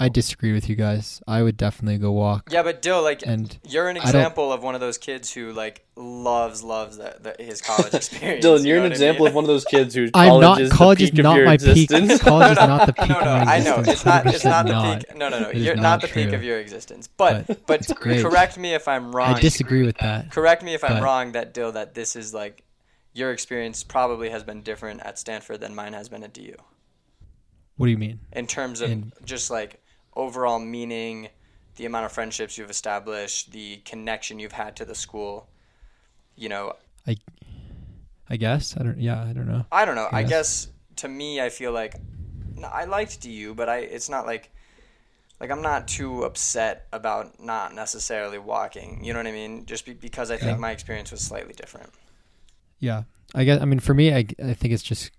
I 0.00 0.08
disagree 0.08 0.52
with 0.52 0.68
you 0.70 0.74
guys. 0.74 1.22
I 1.28 1.42
would 1.42 1.56
definitely 1.58 1.98
go 1.98 2.12
walk. 2.12 2.48
Yeah, 2.50 2.62
but 2.62 2.80
Dill, 2.80 3.02
like 3.02 3.22
And 3.26 3.56
you're 3.68 3.88
an 3.88 3.98
example 3.98 4.50
of 4.52 4.62
one 4.62 4.74
of 4.74 4.80
those 4.80 4.96
kids 4.96 5.32
who 5.32 5.52
like 5.52 5.84
loves 5.96 6.62
loves 6.62 6.96
the, 6.96 7.14
the, 7.20 7.44
his 7.44 7.60
college 7.60 7.92
experience. 7.94 8.44
Dylan, 8.44 8.60
you 8.62 8.68
you're 8.68 8.78
know 8.78 8.84
an 8.86 8.90
what 8.90 8.92
I 8.92 8.94
example 8.94 9.24
mean? 9.24 9.28
of 9.28 9.34
one 9.34 9.44
of 9.44 9.48
those 9.48 9.64
kids 9.66 9.94
who 9.94 10.04
I'm 10.14 10.28
college 10.30 10.42
not. 10.42 10.60
is 10.62 10.72
College 10.72 10.98
the 10.98 11.04
is 11.04 11.10
peak 11.10 11.18
of 11.20 11.24
not 11.24 11.36
your 11.36 11.44
my 11.46 11.54
existence. 11.54 12.12
peak. 12.12 12.20
College 12.22 12.50
is 12.52 12.56
not 12.56 12.86
the 12.86 12.92
peak 12.94 13.08
no, 13.10 13.14
no, 13.14 13.20
of 13.20 13.24
no. 13.40 13.44
my 13.44 13.52
I 13.52 13.56
existence. 13.58 13.86
know 13.86 13.92
it's 13.92 14.04
not. 14.06 14.26
It's 14.34 14.44
not 14.44 14.66
the 14.66 14.72
not. 14.72 14.98
peak. 15.06 15.16
No, 15.16 15.28
no, 15.28 15.38
no. 15.40 15.48
It 15.50 15.56
is 15.58 15.64
You're 15.64 15.76
not, 15.76 15.82
not 15.82 16.00
the 16.00 16.08
peak 16.08 16.32
of 16.32 16.42
your 16.42 16.58
existence. 16.58 17.06
But 17.06 17.46
But 17.66 17.86
but, 17.86 17.96
correct 17.98 18.56
me 18.58 18.74
if 18.74 18.88
I'm 18.88 19.14
wrong. 19.14 19.34
I 19.34 19.40
disagree 19.40 19.82
with 19.84 19.98
that. 19.98 20.30
Correct 20.30 20.62
me 20.62 20.72
if 20.74 20.82
I'm 20.84 20.94
but- 20.94 21.02
wrong. 21.02 21.32
That 21.32 21.52
Dill, 21.52 21.70
that 21.72 21.94
this 21.94 22.16
is 22.16 22.32
like 22.32 22.64
your 23.12 23.30
experience 23.30 23.84
probably 23.84 24.30
has 24.30 24.42
been 24.42 24.62
different 24.62 25.02
at 25.02 25.18
Stanford 25.18 25.60
than 25.60 25.74
mine 25.74 25.92
has 25.92 26.08
been 26.08 26.22
at 26.24 26.32
DU 26.32 26.54
What 27.76 27.86
do 27.86 27.92
you 27.92 27.98
mean? 27.98 28.20
in 28.32 28.46
terms 28.46 28.80
of 28.80 28.90
In- 28.90 29.12
just 29.26 29.50
like 29.50 29.80
overall 30.14 30.58
meaning, 30.58 31.28
the 31.76 31.86
amount 31.86 32.06
of 32.06 32.12
friendships 32.12 32.58
you've 32.58 32.70
established, 32.70 33.52
the 33.52 33.78
connection 33.84 34.38
you've 34.38 34.52
had 34.52 34.76
to 34.76 34.84
the 34.84 34.94
school. 34.94 35.48
You 36.36 36.48
know, 36.48 36.74
I 37.06 37.16
I 38.28 38.36
guess 38.36 38.76
I 38.76 38.82
don't. 38.82 38.98
Yeah, 38.98 39.22
I 39.22 39.32
don't 39.32 39.46
know. 39.46 39.66
I 39.72 39.84
don't 39.84 39.94
know. 39.96 40.08
I 40.12 40.20
Yes. 40.20 40.28
guess 40.28 40.68
to 40.96 41.08
me, 41.08 41.40
I 41.40 41.48
feel 41.48 41.72
like 41.72 41.94
no, 42.56 42.68
I 42.68 42.84
liked 42.84 43.20
DU, 43.20 43.54
but 43.54 43.68
I 43.68 43.78
it's 43.78 44.08
not 44.08 44.26
like 44.26 44.50
like 45.40 45.50
I'm 45.50 45.62
not 45.62 45.88
too 45.88 46.22
upset 46.24 46.86
about 46.92 47.40
not 47.42 47.74
necessarily 47.74 48.38
walking. 48.38 49.04
You 49.04 49.12
know 49.12 49.18
what 49.18 49.26
I 49.26 49.32
mean? 49.32 49.66
Just 49.66 49.84
be, 49.84 49.92
because 49.92 50.30
I 50.30 50.36
think 50.36 50.58
my 50.58 50.70
experience 50.70 51.10
was 51.10 51.20
slightly 51.20 51.52
different. 51.52 51.90
Yeah, 52.78 53.02
I 53.34 53.44
guess. 53.44 53.60
I 53.60 53.64
mean, 53.64 53.80
for 53.80 53.94
me, 53.94 54.12
I, 54.12 54.26
I 54.42 54.54
think 54.54 54.72
it's 54.72 54.82
just 54.82 55.10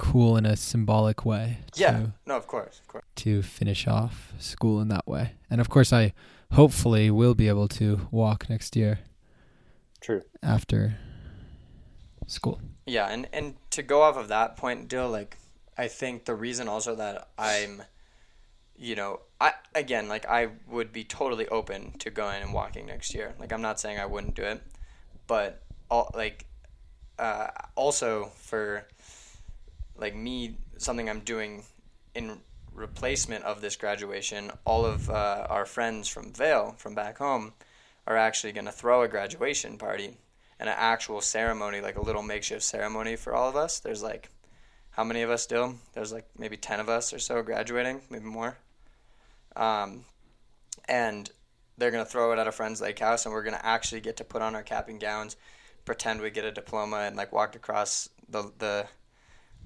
cool 0.00 0.36
in 0.38 0.46
a 0.46 0.56
symbolic 0.56 1.24
way. 1.26 1.58
Yeah. 1.76 1.92
To, 1.92 2.12
No, 2.26 2.36
of 2.36 2.46
course, 2.46 2.80
of 2.80 2.88
course. 2.88 3.04
to 3.16 3.42
finish 3.42 3.86
off 3.86 4.32
school 4.38 4.80
in 4.80 4.88
that 4.88 5.06
way, 5.06 5.32
and 5.50 5.60
of 5.60 5.68
course, 5.68 5.92
I 5.92 6.12
hopefully 6.52 7.10
will 7.10 7.34
be 7.34 7.48
able 7.48 7.68
to 7.68 8.08
walk 8.10 8.48
next 8.48 8.74
year 8.76 9.00
True. 10.00 10.22
after 10.42 10.96
school. 12.26 12.60
Yeah, 12.86 13.06
and 13.12 13.28
and 13.32 13.54
to 13.70 13.82
go 13.82 14.02
off 14.02 14.16
of 14.16 14.28
that 14.28 14.56
point, 14.56 14.88
Dill, 14.88 15.10
like 15.10 15.36
I 15.76 15.88
think 15.88 16.24
the 16.24 16.34
reason 16.34 16.66
also 16.68 16.94
that 16.96 17.28
I'm, 17.38 17.82
you 18.76 18.96
know, 18.96 19.20
I 19.40 19.52
again 19.74 20.08
like 20.08 20.26
I 20.26 20.48
would 20.66 20.92
be 20.92 21.04
totally 21.04 21.46
open 21.48 21.92
to 21.98 22.10
going 22.10 22.42
and 22.42 22.52
walking 22.54 22.86
next 22.86 23.14
year. 23.14 23.34
Like 23.38 23.52
I'm 23.52 23.62
not 23.62 23.78
saying 23.78 23.98
I 24.00 24.06
wouldn't 24.06 24.34
do 24.34 24.42
it, 24.42 24.62
but 25.26 25.62
all 25.90 26.10
like, 26.14 26.46
uh, 27.18 27.48
also 27.74 28.30
for, 28.36 28.86
like 30.00 30.14
me 30.14 30.56
something 30.78 31.08
I'm 31.08 31.20
doing 31.20 31.64
in 32.14 32.40
replacement 32.72 33.44
of 33.44 33.60
this 33.60 33.76
graduation. 33.76 34.50
All 34.64 34.84
of 34.86 35.10
uh, 35.10 35.46
our 35.48 35.66
friends 35.66 36.08
from 36.08 36.32
Vail 36.32 36.74
from 36.78 36.94
back 36.94 37.18
home 37.18 37.52
are 38.06 38.16
actually 38.16 38.52
going 38.52 38.64
to 38.64 38.72
throw 38.72 39.02
a 39.02 39.08
graduation 39.08 39.78
party 39.78 40.16
and 40.58 40.68
an 40.68 40.74
actual 40.76 41.20
ceremony, 41.20 41.80
like 41.80 41.96
a 41.96 42.02
little 42.02 42.22
makeshift 42.22 42.62
ceremony 42.62 43.16
for 43.16 43.34
all 43.34 43.48
of 43.48 43.56
us. 43.56 43.80
There's 43.80 44.02
like, 44.02 44.30
how 44.90 45.04
many 45.04 45.22
of 45.22 45.30
us 45.30 45.42
still? 45.42 45.76
There's 45.94 46.12
like 46.12 46.28
maybe 46.38 46.56
10 46.56 46.80
of 46.80 46.88
us 46.88 47.12
or 47.12 47.18
so 47.18 47.42
graduating, 47.42 48.02
maybe 48.10 48.24
more. 48.24 48.58
Um, 49.56 50.04
and 50.88 51.30
they're 51.78 51.90
going 51.90 52.04
to 52.04 52.10
throw 52.10 52.32
it 52.32 52.38
at 52.38 52.46
a 52.46 52.52
friend's 52.52 52.80
lake 52.80 52.98
house, 52.98 53.24
and 53.24 53.32
we're 53.32 53.42
going 53.42 53.56
to 53.56 53.66
actually 53.66 54.00
get 54.00 54.18
to 54.18 54.24
put 54.24 54.42
on 54.42 54.54
our 54.54 54.62
cap 54.62 54.88
and 54.88 55.00
gowns, 55.00 55.36
pretend 55.84 56.20
we 56.20 56.30
get 56.30 56.44
a 56.44 56.52
diploma, 56.52 56.98
and 56.98 57.16
like 57.16 57.32
walk 57.32 57.56
across 57.56 58.10
the, 58.28 58.52
the 58.58 58.86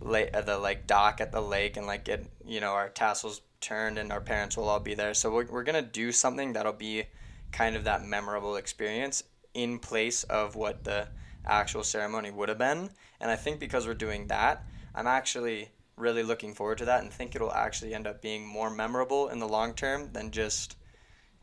la- 0.00 0.30
uh, 0.32 0.40
the 0.40 0.58
like 0.58 0.86
dock 0.86 1.20
at 1.20 1.32
the 1.32 1.40
lake 1.40 1.76
and 1.76 1.86
like 1.86 2.04
get 2.04 2.26
you 2.44 2.60
know 2.60 2.72
our 2.72 2.88
tassels 2.88 3.40
turned 3.60 3.98
and 3.98 4.12
our 4.12 4.20
parents 4.20 4.56
will 4.56 4.68
all 4.68 4.80
be 4.80 4.94
there. 4.94 5.14
So 5.14 5.30
we're 5.32 5.46
we're 5.46 5.64
gonna 5.64 5.82
do 5.82 6.12
something 6.12 6.52
that'll 6.52 6.72
be 6.72 7.04
kind 7.52 7.76
of 7.76 7.84
that 7.84 8.04
memorable 8.04 8.56
experience 8.56 9.22
in 9.54 9.78
place 9.78 10.24
of 10.24 10.56
what 10.56 10.84
the 10.84 11.08
actual 11.46 11.84
ceremony 11.84 12.30
would 12.30 12.48
have 12.48 12.58
been. 12.58 12.90
And 13.20 13.30
I 13.30 13.36
think 13.36 13.60
because 13.60 13.86
we're 13.86 13.94
doing 13.94 14.26
that, 14.26 14.64
I'm 14.94 15.06
actually 15.06 15.70
really 15.96 16.22
looking 16.22 16.54
forward 16.54 16.78
to 16.78 16.84
that 16.86 17.02
and 17.02 17.12
think 17.12 17.34
it'll 17.34 17.52
actually 17.52 17.94
end 17.94 18.06
up 18.06 18.20
being 18.20 18.46
more 18.46 18.70
memorable 18.70 19.28
in 19.28 19.38
the 19.38 19.48
long 19.48 19.74
term 19.74 20.12
than 20.12 20.30
just 20.30 20.76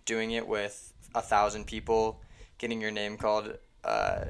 doing 0.06 0.32
it 0.32 0.48
with 0.48 0.94
a 1.16 1.22
thousand 1.22 1.66
people, 1.66 2.22
getting 2.58 2.82
your 2.82 2.92
name 2.92 3.18
called 3.18 3.58
uh, 3.84 4.26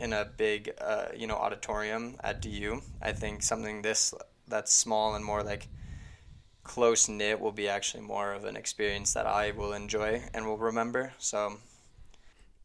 in 0.00 0.12
a 0.12 0.24
big 0.24 0.72
uh, 0.80 1.06
you 1.14 1.26
know 1.26 1.36
auditorium 1.36 2.16
at 2.22 2.40
DU. 2.40 2.82
I 3.02 3.12
think 3.12 3.42
something 3.42 3.82
this 3.82 4.14
that's 4.48 4.72
small 4.72 5.14
and 5.14 5.24
more 5.24 5.42
like 5.42 5.68
close 6.64 7.08
knit 7.08 7.40
will 7.40 7.52
be 7.52 7.68
actually 7.68 8.02
more 8.02 8.32
of 8.32 8.44
an 8.44 8.56
experience 8.56 9.14
that 9.14 9.26
I 9.26 9.52
will 9.52 9.72
enjoy 9.72 10.22
and 10.34 10.46
will 10.46 10.58
remember. 10.58 11.12
So 11.18 11.58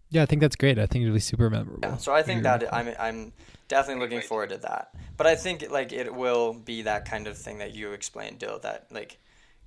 Yeah, 0.09 0.23
I 0.23 0.25
think 0.25 0.41
that's 0.41 0.55
great. 0.55 0.77
I 0.79 0.85
think 0.85 1.03
it'll 1.03 1.13
be 1.13 1.19
super 1.19 1.49
memorable. 1.49 1.79
yeah, 1.83 1.97
so 1.97 2.13
I 2.13 2.23
think 2.23 2.43
that 2.43 2.73
I'm 2.73 2.93
I'm 2.99 3.33
definitely 3.67 4.03
looking 4.03 4.21
forward 4.21 4.49
to 4.49 4.57
that. 4.57 4.93
But 5.17 5.27
I 5.27 5.35
think 5.35 5.69
like 5.69 5.91
it 5.91 6.13
will 6.13 6.53
be 6.53 6.83
that 6.83 7.05
kind 7.05 7.27
of 7.27 7.37
thing 7.37 7.59
that 7.59 7.73
you 7.73 7.91
explained, 7.91 8.39
Dill. 8.39 8.59
That 8.59 8.87
like 8.91 9.17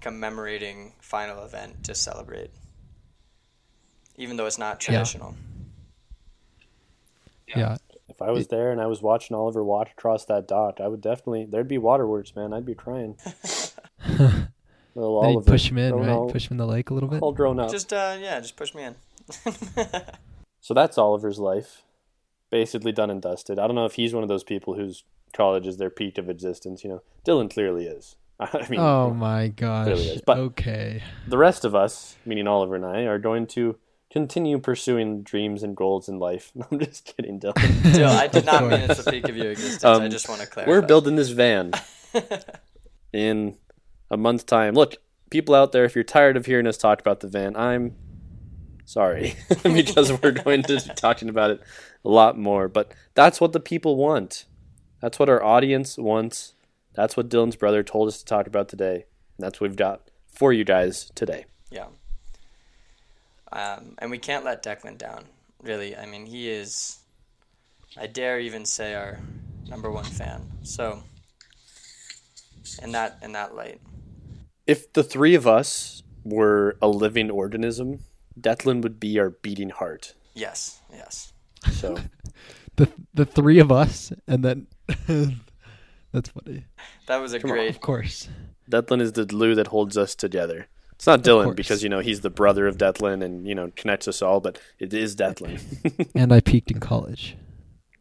commemorating 0.01 0.95
final 1.01 1.45
event 1.45 1.85
to 1.85 1.95
celebrate, 1.95 2.51
even 4.17 4.37
though 4.37 4.47
it's 4.47 4.59
not 4.59 4.87
Yeah. 4.89 5.05
Traditional. 7.49 7.71
yeah. 7.73 7.77
If 8.11 8.23
I 8.23 8.31
was 8.31 8.49
there 8.49 8.73
and 8.73 8.81
I 8.81 8.87
was 8.87 9.03
watching 9.03 9.37
Oliver 9.37 9.63
walk 9.63 9.91
across 9.91 10.25
that 10.27 10.49
dock, 10.49 10.81
I 10.81 10.89
would 10.89 11.01
definitely 11.03 11.45
there'd 11.45 11.69
be 11.69 11.79
waterworks, 11.79 12.35
man. 12.35 12.53
I'd 12.53 12.65
be 12.65 12.75
crying. 12.75 13.17
Little 14.95 15.21
Then 15.21 15.31
Oliver, 15.31 15.51
push 15.51 15.71
him 15.71 15.79
in, 15.79 15.95
right? 15.95 16.09
all- 16.09 16.31
Push 16.31 16.47
him 16.49 16.55
in 16.55 16.59
the 16.59 16.67
lake 16.67 16.91
a 16.91 16.95
little 16.95 17.09
bit. 17.09 17.23
all 17.23 17.33
grown 17.33 17.61
up. 17.61 17.71
Just 17.71 17.93
uh, 17.93 18.17
yeah, 18.21 18.41
just 18.41 18.57
push 18.57 18.75
me 18.75 18.85
in. 18.85 18.95
So 20.61 20.75
that's 20.75 20.99
Oliver's 20.99 21.39
life, 21.39 21.83
basically 22.51 22.91
done 22.93 23.11
and 23.11 23.23
dusted. 23.23 23.59
I 23.59 23.67
don't 23.67 23.77
know 23.77 23.87
if 23.87 23.95
he's 23.95 24.13
one 24.13 24.23
of 24.25 24.29
those 24.29 24.43
people 24.45 24.75
whose 24.75 25.05
college 25.33 25.67
is 25.67 25.77
their 25.79 25.89
peak 25.89 26.19
of 26.19 26.29
existence. 26.29 26.83
You 26.83 26.91
know, 26.91 27.03
Dylan 27.25 27.49
clearly 27.49 27.87
is. 27.87 28.17
I 28.41 28.67
mean, 28.69 28.81
oh 28.81 29.11
my 29.15 29.49
gosh. 29.49 29.97
Is, 29.99 30.21
but- 30.27 30.37
okay. 30.39 31.03
the 31.29 31.39
rest 31.39 31.65
of 31.65 31.75
us, 31.75 32.17
meaning 32.27 32.47
Oliver 32.49 32.75
and 32.75 32.85
I, 32.85 33.03
are 33.03 33.19
going 33.21 33.47
to 33.49 33.77
continue 34.11 34.59
pursuing 34.59 35.23
dreams 35.23 35.63
and 35.63 35.77
goals 35.77 36.09
in 36.09 36.19
life. 36.19 36.53
I'm 36.71 36.79
just 36.79 37.05
kidding, 37.05 37.39
Dylan. 37.41 37.93
Dill, 37.95 38.09
I 38.11 38.27
did 38.27 38.47
not 38.47 38.63
mean 38.65 38.81
it's 38.81 39.05
a 39.07 39.11
peak 39.11 39.29
of 39.29 39.37
your 39.37 39.51
existence. 39.51 39.85
I 39.85 40.05
Um, 40.05 40.11
just 40.11 40.29
want 40.29 40.41
to 40.41 40.47
clarify. 40.47 40.71
We're 40.71 40.83
building 40.83 41.17
this 41.17 41.29
van 41.31 41.73
in 43.13 43.57
a 44.11 44.17
month's 44.17 44.45
time. 44.45 44.75
Look, 44.75 44.97
people 45.31 45.55
out 45.55 45.73
there, 45.73 45.85
if 45.85 45.95
you're 45.95 46.05
tired 46.05 46.37
of 46.37 46.47
hearing 46.47 46.67
us 46.67 46.77
talk 46.77 47.01
about 47.01 47.21
the 47.21 47.29
van, 47.29 47.57
I'm 47.57 47.95
sorry 48.85 49.35
because 49.63 50.11
we're 50.23 50.31
going 50.33 50.63
to 50.63 50.75
be 50.77 50.95
talking 50.95 51.29
about 51.29 51.51
it 51.51 51.61
a 52.05 52.09
lot 52.09 52.39
more. 52.39 52.69
But 52.69 52.93
that's 53.15 53.41
what 53.41 53.53
the 53.53 53.61
people 53.61 53.97
want. 53.97 54.47
That's 55.01 55.19
what 55.19 55.29
our 55.29 55.43
audience 55.43 55.99
wants. 55.99 56.55
That's 56.95 57.17
what 57.17 57.29
Dylan's 57.29 57.57
brother 57.57 57.83
told 57.83 58.09
us 58.09 58.19
to 58.19 58.25
talk 58.25 58.47
about 58.47 58.69
today. 58.69 59.05
And 59.37 59.45
that's 59.45 59.61
what 59.61 59.69
we've 59.71 59.77
got 59.77 60.11
for 60.33 60.53
you 60.53 60.65
guys 60.65 61.13
today. 61.15 61.45
Yeah. 61.71 61.87
Um, 63.53 63.95
and 63.99 64.11
we 64.11 64.19
can't 64.19 64.45
let 64.45 64.63
Declan 64.63 64.99
down. 64.99 65.25
Really, 65.63 65.97
I 65.97 66.07
mean, 66.07 66.27
he 66.27 66.49
is. 66.51 66.99
I 67.97 68.07
dare 68.07 68.39
even 68.39 68.65
say 68.65 68.95
our 68.95 69.19
number 69.69 69.91
one 69.91 70.05
fan. 70.05 70.43
So, 70.63 71.03
in 72.83 72.93
that 72.93 73.19
in 73.23 73.33
that 73.33 73.55
light, 73.55 73.81
If 74.67 74.93
the 74.93 75.03
three 75.03 75.35
of 75.35 75.47
us 75.47 76.03
were 76.25 76.77
a 76.83 76.89
living 76.89 77.31
organism, 77.31 78.01
Declan 78.39 78.83
would 78.83 79.01
be 79.01 79.19
our 79.19 79.31
beating 79.31 79.71
heart. 79.71 80.15
yes, 80.35 80.81
yes. 80.93 81.33
So 81.73 81.97
The 82.77 82.89
the 83.15 83.25
three 83.27 83.59
of 83.59 83.73
us 83.73 84.13
and 84.29 84.45
then 84.45 84.67
that's 86.13 86.29
funny. 86.29 86.65
That 87.07 87.17
was 87.21 87.33
a 87.33 87.41
Come 87.41 87.51
on. 87.51 87.57
great. 87.57 87.71
Of 87.71 87.81
course. 87.81 88.29
Declan 88.71 89.01
is 89.01 89.13
the 89.13 89.25
glue 89.27 89.55
that 89.57 89.69
holds 89.69 89.97
us 89.97 90.15
together. 90.15 90.69
It's 90.99 91.07
not 91.07 91.23
Dylan 91.23 91.55
because 91.55 91.85
you 91.85 91.89
know 91.89 92.01
he's 92.01 92.23
the 92.23 92.31
brother 92.31 92.67
of 92.67 92.77
Declan 92.77 93.23
and 93.25 93.47
you 93.47 93.55
know 93.55 93.71
connects 93.77 94.09
us 94.09 94.21
all, 94.21 94.41
but 94.41 94.59
it 94.81 94.93
is 94.93 95.15
Declan. 95.15 95.61
and 96.15 96.33
I 96.33 96.41
peaked 96.41 96.73
in 96.73 96.81
college. 96.81 97.37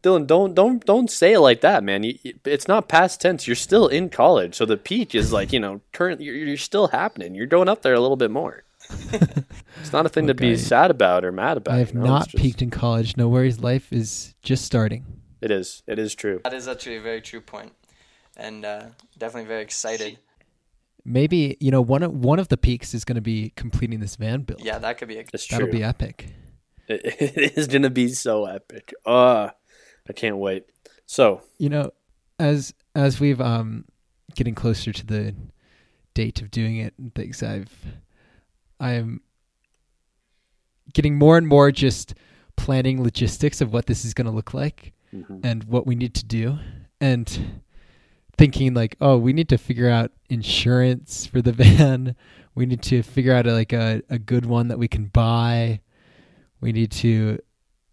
Dylan, 0.02 0.26
don't 0.26 0.52
don't 0.52 0.84
don't 0.84 1.08
say 1.08 1.34
it 1.34 1.38
like 1.40 1.60
that, 1.60 1.84
man. 1.84 2.02
You, 2.02 2.18
you- 2.24 2.34
it's 2.44 2.66
not 2.66 2.88
past 2.88 3.20
tense. 3.20 3.46
You're 3.46 3.54
still 3.54 3.86
in 3.86 4.10
college, 4.10 4.56
so 4.56 4.64
the 4.66 4.76
peak 4.76 5.14
is 5.14 5.32
like 5.32 5.52
you 5.52 5.60
know 5.60 5.80
current. 5.92 6.20
You're, 6.20 6.34
you're 6.34 6.56
still 6.56 6.88
happening. 6.88 7.36
You're 7.36 7.46
going 7.46 7.68
up 7.68 7.82
there 7.82 7.94
a 7.94 8.00
little 8.00 8.16
bit 8.16 8.32
more. 8.32 8.64
it's 8.90 9.92
not 9.92 10.04
a 10.06 10.08
thing 10.08 10.26
Look, 10.26 10.38
to 10.38 10.40
be 10.40 10.52
I- 10.52 10.56
sad 10.56 10.90
about 10.90 11.24
or 11.24 11.30
mad 11.30 11.56
about. 11.56 11.74
I 11.74 11.78
have 11.78 11.92
you 11.94 12.00
know? 12.00 12.06
not 12.06 12.28
just- 12.28 12.42
peaked 12.42 12.62
in 12.62 12.70
college. 12.70 13.16
No 13.16 13.28
worries. 13.28 13.60
Life 13.60 13.92
is 13.92 14.34
just 14.42 14.64
starting. 14.64 15.04
It 15.40 15.52
is. 15.52 15.84
It 15.86 16.00
is 16.00 16.16
true. 16.16 16.40
That 16.42 16.52
is 16.54 16.66
actually 16.66 16.96
a 16.96 17.00
very 17.00 17.20
true 17.20 17.40
point, 17.40 17.72
and 18.36 18.64
uh, 18.64 18.86
definitely 19.16 19.46
very 19.46 19.62
excited. 19.62 20.18
Maybe 21.08 21.56
you 21.60 21.70
know 21.70 21.80
one 21.80 22.02
of 22.02 22.12
one 22.12 22.38
of 22.38 22.48
the 22.48 22.56
peaks 22.56 22.94
is 22.94 23.04
going 23.04 23.16
to 23.16 23.22
be 23.22 23.52
completing 23.56 24.00
this 24.00 24.16
van 24.16 24.42
build. 24.42 24.62
Yeah, 24.62 24.78
that 24.78 24.98
could 24.98 25.08
be 25.08 25.16
a. 25.16 25.24
It's 25.32 25.46
true. 25.46 25.58
That'll 25.58 25.72
be 25.72 25.82
epic. 25.82 26.26
It, 26.86 27.00
it 27.36 27.58
is 27.58 27.66
gonna 27.66 27.90
be 27.90 28.08
so 28.08 28.44
epic. 28.44 28.92
Uh 29.06 29.50
I 30.08 30.12
can't 30.12 30.36
wait. 30.36 30.66
So 31.06 31.42
You 31.58 31.70
know, 31.70 31.90
as 32.38 32.74
as 32.94 33.20
we've 33.20 33.40
um 33.40 33.84
getting 34.34 34.54
closer 34.54 34.92
to 34.92 35.06
the 35.06 35.34
date 36.14 36.42
of 36.42 36.50
doing 36.50 36.76
it 36.76 36.94
and 36.98 37.14
things, 37.14 37.42
I've 37.42 37.72
I'm 38.80 39.22
getting 40.92 41.18
more 41.18 41.36
and 41.36 41.46
more 41.46 41.70
just 41.70 42.14
planning 42.56 43.02
logistics 43.02 43.60
of 43.60 43.72
what 43.72 43.86
this 43.86 44.04
is 44.04 44.14
going 44.14 44.26
to 44.26 44.32
look 44.32 44.52
like 44.52 44.92
mhm. 45.14 45.40
and 45.44 45.64
what 45.64 45.86
we 45.86 45.94
need 45.94 46.14
to 46.14 46.24
do 46.24 46.58
and 47.00 47.62
thinking 48.38 48.72
like 48.72 48.96
oh 49.00 49.18
we 49.18 49.32
need 49.32 49.48
to 49.48 49.58
figure 49.58 49.88
out 49.88 50.10
insurance 50.30 51.26
for 51.26 51.42
the 51.42 51.52
van 51.60 52.14
we 52.54 52.66
need 52.66 52.82
to 52.82 53.02
figure 53.02 53.34
out 53.34 53.46
a, 53.46 53.52
like 53.52 53.72
a, 53.72 54.02
a 54.08 54.18
good 54.18 54.46
one 54.46 54.68
that 54.68 54.78
we 54.78 54.88
can 54.88 55.06
buy 55.06 55.80
we 56.60 56.72
need 56.72 56.90
to 56.90 57.38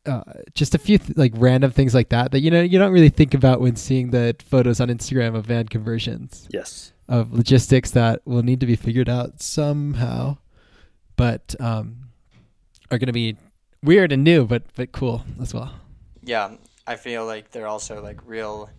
uh, 0.06 0.22
just 0.54 0.76
a 0.76 0.78
few 0.78 1.00
th- 1.00 1.18
like 1.18 1.32
random 1.36 1.72
things 1.72 1.96
like 1.96 2.10
that 2.10 2.32
that 2.32 2.42
you 2.42 2.52
know 2.52 2.62
you 2.62 2.78
don't 2.78 2.92
really 2.92 3.10
think 3.10 3.34
about 3.34 3.60
when 3.60 3.76
seeing 3.76 4.12
the 4.12 4.36
photos 4.46 4.80
on 4.80 4.88
Instagram 4.88 5.36
of 5.36 5.48
van 5.48 5.68
conversions 5.68 6.48
yes. 6.52 6.94
of 7.10 7.34
logistics 7.34 7.92
that 7.92 8.22
will 8.26 8.44
need 8.44 8.60
to 8.60 8.68
be 8.68 8.76
figured 8.76 9.10
out 9.10 9.42
somehow 9.42 10.38
but 11.16 11.56
um 11.60 11.98
are 12.92 13.00
going 13.00 13.08
to 13.08 13.14
be 13.14 13.36
weird 13.82 14.12
and 14.12 14.24
new 14.24 14.46
but 14.46 14.62
but 14.76 14.92
cool 14.92 15.26
as 15.42 15.54
well 15.56 15.74
Yeah, 16.26 16.56
I 16.88 16.96
feel 16.96 17.26
like 17.26 17.52
they're 17.52 17.68
also 17.68 18.02
like 18.02 18.20
real. 18.26 18.70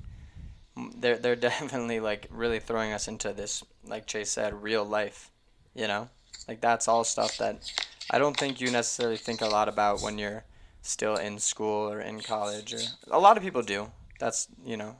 They're 0.76 1.18
they're 1.18 1.36
definitely 1.50 2.00
like 2.00 2.26
really 2.30 2.60
throwing 2.60 2.92
us 2.92 3.08
into 3.08 3.32
this, 3.32 3.64
like 3.84 4.06
Chase 4.06 4.30
said, 4.30 4.62
real 4.62 4.84
life. 4.84 5.30
You 5.74 5.88
know, 5.88 6.08
like 6.48 6.60
that's 6.60 6.88
all 6.88 7.04
stuff 7.04 7.38
that 7.38 7.70
I 8.10 8.18
don't 8.18 8.36
think 8.36 8.60
you 8.60 8.70
necessarily 8.70 9.16
think 9.16 9.40
a 9.40 9.46
lot 9.46 9.68
about 9.68 10.00
when 10.00 10.18
you're 10.18 10.44
still 10.82 11.16
in 11.16 11.38
school 11.38 11.90
or 11.90 12.00
in 12.00 12.20
college. 12.20 12.72
Or 12.72 12.80
a 13.10 13.18
lot 13.18 13.36
of 13.36 13.42
people 13.42 13.62
do. 13.62 13.90
That's 14.18 14.48
you 14.64 14.76
know, 14.76 14.96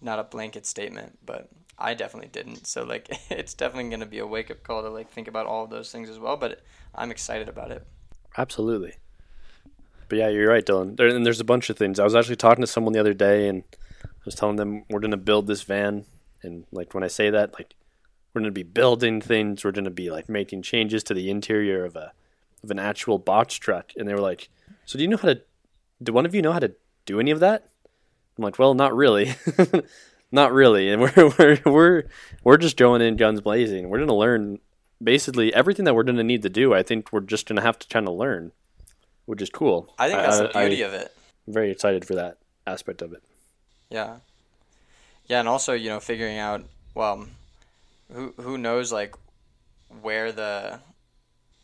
not 0.00 0.18
a 0.18 0.24
blanket 0.24 0.66
statement, 0.66 1.18
but 1.24 1.48
I 1.78 1.94
definitely 1.94 2.30
didn't. 2.30 2.66
So 2.66 2.84
like, 2.84 3.08
it's 3.30 3.54
definitely 3.54 3.90
gonna 3.90 4.06
be 4.06 4.18
a 4.18 4.26
wake 4.26 4.50
up 4.50 4.62
call 4.62 4.82
to 4.82 4.90
like 4.90 5.10
think 5.10 5.28
about 5.28 5.46
all 5.46 5.64
of 5.64 5.70
those 5.70 5.90
things 5.92 6.10
as 6.10 6.18
well. 6.18 6.36
But 6.36 6.60
I'm 6.94 7.10
excited 7.10 7.48
about 7.48 7.70
it. 7.70 7.86
Absolutely. 8.36 8.94
But 10.08 10.18
yeah, 10.18 10.28
you're 10.28 10.48
right, 10.48 10.64
Dylan. 10.64 10.96
There, 10.96 11.08
and 11.08 11.26
there's 11.26 11.40
a 11.40 11.44
bunch 11.44 11.68
of 11.70 11.76
things. 11.76 11.98
I 11.98 12.04
was 12.04 12.14
actually 12.14 12.36
talking 12.36 12.62
to 12.62 12.66
someone 12.66 12.92
the 12.92 13.00
other 13.00 13.14
day, 13.14 13.48
and 13.48 13.64
was 14.26 14.34
telling 14.34 14.56
them 14.56 14.84
we're 14.90 15.00
going 15.00 15.10
to 15.12 15.16
build 15.16 15.46
this 15.46 15.62
van. 15.62 16.04
And 16.42 16.64
like 16.70 16.92
when 16.92 17.02
I 17.02 17.08
say 17.08 17.30
that, 17.30 17.54
like 17.54 17.74
we're 18.34 18.40
going 18.42 18.52
to 18.52 18.54
be 18.54 18.62
building 18.62 19.20
things. 19.20 19.64
We're 19.64 19.72
going 19.72 19.84
to 19.84 19.90
be 19.90 20.10
like 20.10 20.28
making 20.28 20.62
changes 20.62 21.02
to 21.04 21.14
the 21.14 21.30
interior 21.30 21.84
of 21.84 21.96
a 21.96 22.12
of 22.62 22.70
an 22.70 22.78
actual 22.78 23.18
box 23.18 23.54
truck. 23.54 23.92
And 23.96 24.06
they 24.06 24.12
were 24.12 24.20
like, 24.20 24.50
"So 24.84 24.98
do 24.98 25.02
you 25.02 25.08
know 25.08 25.16
how 25.16 25.28
to? 25.28 25.40
Do 26.02 26.12
one 26.12 26.26
of 26.26 26.34
you 26.34 26.42
know 26.42 26.52
how 26.52 26.58
to 26.58 26.74
do 27.06 27.18
any 27.18 27.30
of 27.30 27.40
that?" 27.40 27.68
I'm 28.36 28.44
like, 28.44 28.58
"Well, 28.58 28.74
not 28.74 28.94
really, 28.94 29.34
not 30.30 30.52
really." 30.52 30.90
And 30.90 31.00
we're 31.00 31.32
we're 31.38 31.58
we're 31.64 32.02
we're 32.44 32.58
just 32.58 32.76
going 32.76 33.00
in 33.00 33.16
guns 33.16 33.40
blazing. 33.40 33.88
We're 33.88 33.98
going 33.98 34.08
to 34.08 34.14
learn 34.14 34.58
basically 35.02 35.54
everything 35.54 35.86
that 35.86 35.94
we're 35.94 36.02
going 36.02 36.16
to 36.16 36.24
need 36.24 36.42
to 36.42 36.50
do. 36.50 36.74
I 36.74 36.82
think 36.82 37.12
we're 37.12 37.20
just 37.20 37.46
going 37.46 37.56
to 37.56 37.62
have 37.62 37.78
to 37.78 37.88
kind 37.88 38.06
of 38.06 38.14
learn 38.14 38.52
which 39.26 39.42
is 39.42 39.50
cool. 39.50 39.92
I 39.98 40.08
think 40.08 40.20
that's 40.20 40.38
the 40.38 40.56
I- 40.56 40.68
beauty 40.68 40.82
of 40.82 40.94
it. 40.94 41.12
I'm 41.46 41.52
very 41.52 41.70
excited 41.70 42.04
for 42.04 42.14
that 42.14 42.38
aspect 42.66 43.02
of 43.02 43.12
it. 43.12 43.22
Yeah. 43.90 44.16
Yeah, 45.26 45.40
and 45.40 45.48
also, 45.48 45.72
you 45.72 45.88
know, 45.88 46.00
figuring 46.00 46.38
out 46.38 46.64
well, 46.94 47.26
who 48.12 48.32
who 48.40 48.58
knows 48.58 48.92
like 48.92 49.14
where 50.02 50.32
the 50.32 50.80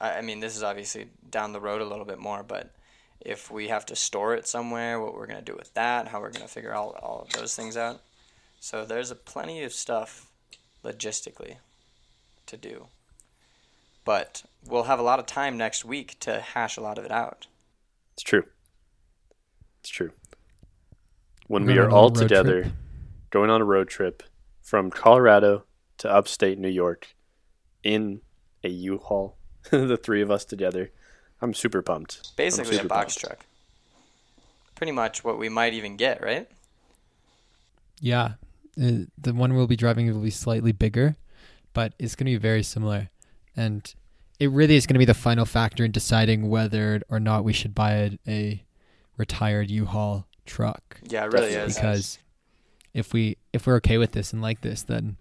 I, 0.01 0.19
I 0.19 0.21
mean, 0.21 0.41
this 0.41 0.57
is 0.57 0.63
obviously 0.63 1.09
down 1.31 1.53
the 1.53 1.61
road 1.61 1.81
a 1.81 1.87
little 1.87 2.05
bit 2.05 2.19
more, 2.19 2.43
but 2.43 2.71
if 3.21 3.51
we 3.51 3.69
have 3.69 3.87
to 3.87 3.97
store 3.97 4.35
it 4.35 4.47
somewhere, 4.47 5.01
what 5.01 5.15
we're 5.15 5.27
going 5.27 5.39
to 5.39 5.45
do 5.45 5.57
with 5.57 5.73
that, 5.75 6.09
how 6.09 6.21
we're 6.21 6.33
going 6.33 6.47
to 6.47 6.53
figure 6.53 6.75
all 6.75 6.91
all 7.03 7.23
of 7.23 7.33
those 7.33 7.55
things 7.55 7.77
out. 7.77 8.01
So 8.61 8.85
there's 8.85 9.11
a 9.11 9.17
plenty 9.17 9.63
of 9.63 9.73
stuff 9.73 10.31
logistically 10.85 11.57
to 12.47 12.57
do. 12.57 12.87
But 14.05 14.43
we'll 14.67 14.85
have 14.85 14.99
a 14.99 15.03
lot 15.03 15.21
of 15.21 15.27
time 15.27 15.57
next 15.57 15.85
week 15.85 16.19
to 16.21 16.41
hash 16.41 16.77
a 16.77 16.81
lot 16.81 16.99
of 16.99 17.05
it 17.05 17.13
out. 17.13 17.47
It's 18.15 18.23
true. 18.23 18.45
It's 19.81 19.91
true. 19.91 20.11
When 21.53 21.67
We're 21.67 21.73
we 21.73 21.79
are 21.81 21.83
going 21.83 21.93
on 21.93 21.99
a 21.99 22.03
all 22.03 22.11
together, 22.11 22.63
trip. 22.63 22.73
going 23.29 23.51
on 23.51 23.61
a 23.61 23.65
road 23.67 23.91
trip 23.91 24.23
from 24.63 24.91
Colorado 24.91 25.65
to 25.99 26.11
upstate 26.11 26.59
New 26.59 26.71
York 26.71 27.15
in 27.85 28.23
a 28.65 28.71
U-Haul, 28.71 29.37
the 29.71 29.99
three 29.99 30.23
of 30.23 30.31
us 30.31 30.47
together, 30.47 30.93
I'm 31.43 31.53
super 31.53 31.83
pumped. 31.83 32.21
I'm 32.25 32.33
Basically 32.37 32.79
a 32.79 32.85
box 32.85 33.17
pumped. 33.17 33.21
truck. 33.21 33.47
Pretty 34.77 34.93
much 34.93 35.25
what 35.25 35.39
we 35.39 35.51
might 35.51 35.75
even 35.75 35.99
get, 35.99 36.23
right? 36.23 36.49
Yeah, 38.01 38.37
uh, 38.83 39.05
the 39.19 39.35
one 39.35 39.53
we'll 39.53 39.67
be 39.67 39.77
driving 39.77 40.11
will 40.11 40.23
be 40.23 40.31
slightly 40.31 40.73
bigger, 40.73 41.17
but 41.75 41.93
it's 41.99 42.15
going 42.17 42.29
to 42.29 42.33
be 42.33 42.39
very 42.39 42.63
similar, 42.63 43.11
and 43.55 43.95
it 44.41 44.51
really 44.51 44.77
is 44.77 44.87
going 44.87 44.95
to 44.95 44.99
be 44.99 45.05
the 45.05 45.13
final 45.13 45.45
factor 45.45 45.85
in 45.85 45.91
deciding 45.91 46.49
whether 46.49 47.03
or 47.11 47.21
not 47.21 47.45
we 47.45 47.53
should 47.53 47.75
buy 47.75 47.93
a, 47.93 48.19
a 48.27 48.65
retired 49.19 49.71
U-Haul 49.71 50.27
truck. 50.47 51.01
Yeah, 51.03 51.25
it 51.25 51.33
really 51.33 51.51
Definitely. 51.51 51.71
is. 51.71 51.75
Because 51.77 52.19
if 52.95 53.13
we 53.13 53.37
if 53.53 53.67
we're 53.67 53.77
okay 53.77 53.99
with 53.99 54.13
this 54.13 54.33
and 54.33 54.43
like 54.43 54.61
this, 54.61 54.83
then 54.83 55.17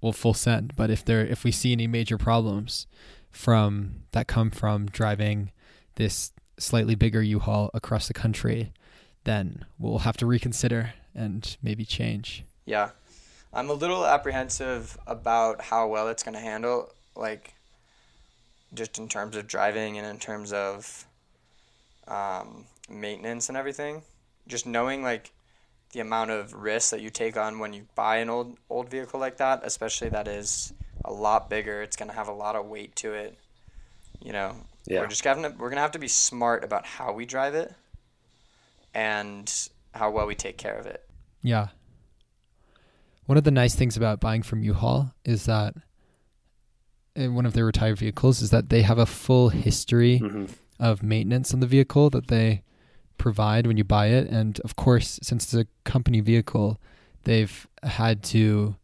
we'll 0.00 0.12
full 0.12 0.34
send. 0.34 0.74
But 0.76 0.90
if 0.90 1.04
there 1.04 1.24
if 1.24 1.44
we 1.44 1.52
see 1.52 1.72
any 1.72 1.86
major 1.86 2.18
problems 2.18 2.86
from 3.30 4.02
that 4.12 4.26
come 4.26 4.50
from 4.50 4.86
driving 4.86 5.52
this 5.96 6.32
slightly 6.58 6.94
bigger 6.94 7.22
U-Haul 7.22 7.70
across 7.74 8.08
the 8.08 8.14
country, 8.14 8.72
then 9.24 9.64
we'll 9.78 9.98
have 9.98 10.16
to 10.18 10.26
reconsider 10.26 10.94
and 11.14 11.56
maybe 11.62 11.84
change. 11.84 12.44
Yeah. 12.64 12.90
I'm 13.54 13.68
a 13.68 13.74
little 13.74 14.06
apprehensive 14.06 14.96
about 15.06 15.60
how 15.60 15.86
well 15.86 16.08
it's 16.08 16.22
going 16.22 16.34
to 16.34 16.40
handle, 16.40 16.90
like, 17.14 17.52
just 18.72 18.98
in 18.98 19.08
terms 19.08 19.36
of 19.36 19.46
driving 19.46 19.98
and 19.98 20.06
in 20.06 20.18
terms 20.18 20.54
of 20.54 21.06
um, 22.08 22.64
maintenance 22.92 23.48
and 23.48 23.56
everything. 23.56 24.02
Just 24.46 24.66
knowing, 24.66 25.02
like, 25.02 25.32
the 25.92 26.00
amount 26.00 26.30
of 26.30 26.52
risk 26.54 26.90
that 26.90 27.00
you 27.00 27.10
take 27.10 27.36
on 27.36 27.58
when 27.58 27.72
you 27.72 27.86
buy 27.94 28.16
an 28.16 28.30
old 28.30 28.56
old 28.70 28.88
vehicle 28.88 29.20
like 29.20 29.36
that, 29.36 29.60
especially 29.64 30.08
that 30.08 30.26
is 30.26 30.72
a 31.04 31.12
lot 31.12 31.50
bigger. 31.50 31.82
It's 31.82 31.96
going 31.96 32.08
to 32.08 32.14
have 32.14 32.28
a 32.28 32.32
lot 32.32 32.56
of 32.56 32.66
weight 32.66 32.96
to 32.96 33.12
it. 33.12 33.38
You 34.20 34.32
know, 34.32 34.56
Yeah. 34.86 35.00
we're 35.00 35.08
just 35.08 35.22
gonna 35.24 35.54
we're 35.58 35.68
gonna 35.68 35.80
have 35.80 35.92
to 35.92 35.98
be 35.98 36.08
smart 36.08 36.64
about 36.64 36.86
how 36.86 37.12
we 37.12 37.26
drive 37.26 37.54
it 37.54 37.74
and 38.94 39.52
how 39.94 40.10
well 40.10 40.26
we 40.26 40.34
take 40.34 40.58
care 40.58 40.76
of 40.76 40.86
it. 40.86 41.04
Yeah. 41.42 41.68
One 43.26 43.38
of 43.38 43.44
the 43.44 43.50
nice 43.50 43.74
things 43.74 43.96
about 43.96 44.20
buying 44.20 44.42
from 44.42 44.62
U-Haul 44.62 45.12
is 45.24 45.46
that 45.46 45.74
one 47.16 47.46
of 47.46 47.52
their 47.52 47.64
retired 47.66 47.98
vehicles 47.98 48.40
is 48.42 48.50
that 48.50 48.68
they 48.70 48.82
have 48.82 48.98
a 48.98 49.06
full 49.06 49.50
history 49.50 50.18
hmm 50.18 50.46
of 50.80 51.00
maintenance 51.02 51.54
on 51.54 51.60
the 51.60 51.66
vehicle 51.66 52.10
that 52.10 52.26
they 52.26 52.62
provide 53.22 53.68
when 53.68 53.76
you 53.76 53.84
buy 53.84 54.08
it. 54.08 54.28
And 54.28 54.58
of 54.60 54.74
course, 54.74 55.20
since 55.22 55.44
it's 55.44 55.54
a 55.54 55.66
company 55.88 56.20
vehicle, 56.20 56.80
they've 57.22 57.68
had 57.84 58.24
to 58.24 58.74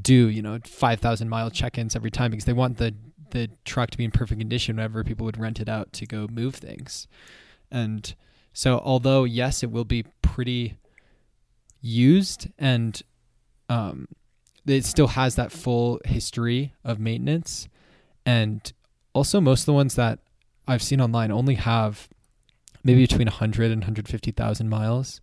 do, 0.00 0.28
you 0.28 0.40
know, 0.40 0.60
5,000 0.64 1.28
mile 1.28 1.50
check 1.50 1.76
ins 1.76 1.96
every 1.96 2.10
time 2.10 2.30
because 2.30 2.44
they 2.44 2.52
want 2.52 2.78
the, 2.78 2.94
the 3.30 3.50
truck 3.64 3.90
to 3.90 3.98
be 3.98 4.04
in 4.04 4.12
perfect 4.12 4.38
condition 4.38 4.76
whenever 4.76 5.02
people 5.02 5.26
would 5.26 5.38
rent 5.38 5.58
it 5.58 5.68
out 5.68 5.92
to 5.94 6.06
go 6.06 6.28
move 6.30 6.54
things. 6.54 7.08
And 7.68 8.14
so, 8.52 8.78
although, 8.78 9.24
yes, 9.24 9.64
it 9.64 9.72
will 9.72 9.84
be 9.84 10.04
pretty 10.22 10.76
used 11.80 12.48
and 12.58 13.02
um, 13.68 14.06
it 14.66 14.84
still 14.84 15.08
has 15.08 15.34
that 15.34 15.50
full 15.50 16.00
history 16.04 16.74
of 16.84 17.00
maintenance. 17.00 17.68
And 18.24 18.72
also, 19.14 19.40
most 19.40 19.62
of 19.62 19.66
the 19.66 19.72
ones 19.72 19.96
that 19.96 20.20
I've 20.68 20.82
seen 20.82 21.00
online 21.00 21.32
only 21.32 21.56
have 21.56 22.08
maybe 22.84 23.02
between 23.02 23.26
100 23.26 23.70
and 23.70 23.82
150,000 23.82 24.68
miles, 24.68 25.20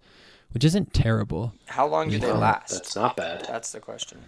which 0.52 0.64
isn't 0.64 0.94
terrible. 0.94 1.54
How 1.66 1.88
long 1.88 2.10
do 2.10 2.18
they 2.20 2.28
Yeah. 2.28 2.34
last? 2.34 2.72
That's 2.72 2.96
not 2.96 3.16
bad. 3.18 3.46
That's 3.48 3.72
the 3.72 3.80
question. 3.80 4.20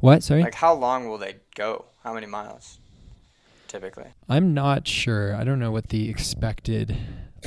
What? 0.00 0.22
Sorry? 0.22 0.42
Like, 0.42 0.54
how 0.54 0.74
long 0.74 1.08
will 1.08 1.18
they 1.18 1.36
go? 1.54 1.86
How 2.04 2.14
many 2.14 2.26
miles? 2.26 2.78
Typically. 3.66 4.06
I'm 4.28 4.54
not 4.54 4.86
sure. 4.88 5.34
I 5.34 5.44
don't 5.44 5.58
know 5.58 5.70
what 5.70 5.88
the 5.88 6.08
expected 6.08 6.96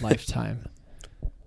lifetime. 0.02 0.68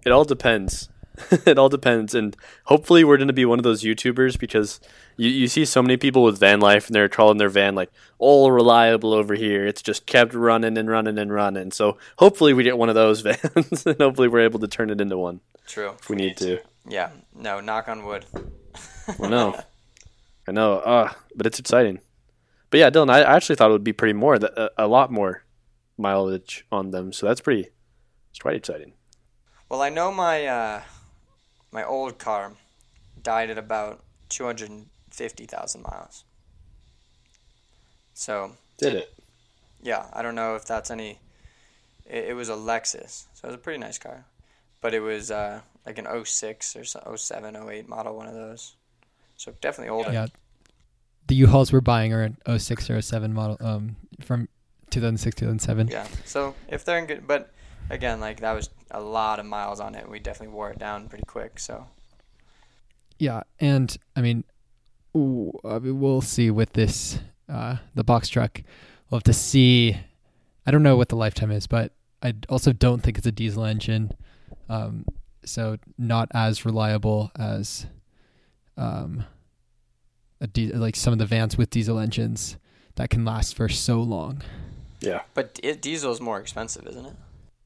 It 0.07 0.13
all 0.13 0.25
depends. 0.27 0.91
it 1.47 1.59
all 1.59 1.69
depends, 1.69 2.15
and 2.15 2.37
hopefully 2.65 3.05
we're 3.05 3.17
going 3.17 3.29
to 3.29 3.33
be 3.33 3.45
one 3.45 3.59
of 3.59 3.63
those 3.63 3.83
YouTubers 3.83 4.39
because 4.39 4.81
you, 5.17 5.31
you 5.31 5.49
see 5.49 5.65
so 5.65 5.81
many 5.81 5.97
people 5.97 6.25
with 6.25 6.39
van 6.39 6.61
life 6.61 6.87
and 6.87 6.95
they're 6.95 7.09
calling 7.09 7.39
their 7.39 7.49
van 7.49 7.75
like 7.75 7.91
all 8.19 8.51
reliable 8.51 9.13
over 9.13 9.35
here. 9.35 9.67
It's 9.67 9.83
just 9.83 10.07
kept 10.07 10.35
running 10.35 10.77
and 10.77 10.89
running 10.89 11.19
and 11.19 11.33
running. 11.33 11.71
So 11.71 11.99
hopefully 12.19 12.53
we 12.53 12.65
get 12.65 12.79
one 12.79 12.89
of 12.89 12.97
those 12.97 13.21
vans, 13.23 13.87
and 13.87 14.01
hopefully 14.01 14.29
we're 14.29 14.41
able 14.41 14.61
to 14.61 14.69
turn 14.69 14.91
it 14.91 15.01
into 15.01 15.17
one 15.17 15.41
True. 15.67 15.93
if 16.01 16.09
we 16.09 16.17
need 16.17 16.37
to. 16.39 16.59
Yeah. 16.87 17.11
No, 17.33 17.61
knock 17.61 17.89
on 17.89 18.05
wood. 18.05 18.27
I 19.23 19.29
know, 19.29 19.61
I 20.49 20.53
know. 20.53 20.79
Uh, 20.79 21.13
but 21.37 21.47
it's 21.47 21.59
exciting. 21.61 22.01
But 22.71 22.81
yeah, 22.81 22.91
Dylan, 22.91 23.11
I 23.11 23.21
I 23.21 23.37
actually 23.37 23.57
thought 23.57 23.71
it 23.71 23.73
would 23.73 23.85
be 23.85 23.93
pretty 23.93 24.15
more, 24.15 24.35
a, 24.35 24.71
a 24.79 24.89
lot 24.89 25.13
more 25.13 25.45
mileage 25.97 26.67
on 26.73 26.91
them. 26.91 27.13
So 27.13 27.27
that's 27.27 27.41
pretty, 27.41 27.69
it's 28.31 28.41
quite 28.41 28.57
exciting. 28.57 28.95
Well, 29.69 29.81
I 29.81 29.91
know 29.91 30.11
my 30.11 30.47
uh, 30.47 30.83
my 31.75 31.85
old 31.85 32.19
car 32.19 32.53
died 33.21 33.51
at 33.51 33.59
about 33.59 34.01
250,000 34.29 35.83
miles. 35.83 36.25
So, 38.15 38.53
Did 38.79 38.95
it? 38.95 39.15
yeah, 39.83 40.07
I 40.13 40.23
don't 40.23 40.37
know 40.37 40.55
if 40.55 40.65
that's 40.65 40.91
any. 40.91 41.19
It, 42.09 42.27
it 42.29 42.35
was 42.35 42.49
a 42.49 42.53
Lexus, 42.53 43.25
so 43.35 43.41
it 43.43 43.47
was 43.47 43.55
a 43.57 43.59
pretty 43.59 43.81
nice 43.81 43.99
car. 43.99 44.25
But 44.81 44.95
it 44.95 45.01
was 45.01 45.33
uh, 45.33 45.63
like 45.85 45.99
an 45.99 46.07
06 46.25 46.77
or 46.77 46.85
so, 46.85 47.15
07, 47.17 47.57
08 47.57 47.89
model, 47.89 48.17
one 48.17 48.29
of 48.29 48.35
those. 48.35 48.77
So 49.37 49.53
definitely 49.61 49.91
older. 49.91 50.13
yeah. 50.13 50.27
The 51.27 51.35
U-Hauls 51.35 51.73
we're 51.73 51.81
buying 51.81 52.13
are 52.13 52.23
an 52.23 52.37
06 52.59 52.89
or 52.89 53.03
07 53.03 53.33
model 53.33 53.57
um, 53.61 53.97
from 54.21 54.49
2006, 54.91 55.35
2007. 55.35 55.89
Yeah. 55.89 56.07
So 56.25 56.55
if 56.69 56.85
they're 56.85 56.99
in 56.99 57.07
good, 57.07 57.27
but 57.27 57.51
again, 57.91 58.21
like 58.21 58.41
that 58.41 58.53
was 58.53 58.71
a 58.91 59.01
lot 59.01 59.39
of 59.39 59.47
miles 59.47 59.81
on 59.81 59.95
it. 59.95 60.09
We 60.09 60.19
definitely 60.19 60.55
wore 60.55 60.71
it 60.71 60.79
down 60.79 61.09
pretty 61.09 61.25
quick. 61.27 61.59
So 61.59 61.87
Yeah, 63.19 63.43
and 63.61 63.97
I 64.17 64.21
mean, 64.21 64.45
ooh, 65.17 65.53
I 65.65 65.79
mean, 65.79 66.01
we'll 66.01 66.21
see 66.21 66.51
with 66.51 66.73
this 66.73 67.19
uh, 67.49 67.77
the 67.95 68.05
box 68.05 68.29
truck. 68.29 68.63
We'll 69.11 69.19
have 69.19 69.25
to 69.25 69.33
see. 69.33 69.97
I 70.67 70.71
don't 70.71 70.83
know 70.83 70.97
what 70.97 71.09
the 71.11 71.17
lifetime 71.17 71.51
is, 71.51 71.67
but 71.67 71.93
I 72.23 72.35
also 72.49 72.73
don't 72.73 73.03
think 73.03 73.19
it's 73.19 73.27
a 73.27 73.33
diesel 73.33 73.65
engine, 73.65 74.13
um, 74.69 75.05
so 75.45 75.77
not 75.99 76.29
as 76.33 76.65
reliable 76.65 77.31
as 77.39 77.87
um, 78.79 79.25
a 80.41 80.47
di- 80.47 80.73
like 80.73 80.97
some 80.97 81.13
of 81.13 81.19
the 81.19 81.27
vans 81.27 81.59
with 81.59 81.71
diesel 81.71 81.99
engines 81.99 82.57
that 82.97 83.11
can 83.11 83.25
last 83.25 83.55
for 83.55 83.69
so 83.69 84.01
long. 84.01 84.43
Yeah. 85.01 85.23
But 85.35 85.61
it, 85.63 85.83
diesel 85.83 86.13
is 86.13 86.21
more 86.21 86.41
expensive, 86.41 86.87
isn't 86.87 87.05
it? 87.05 87.17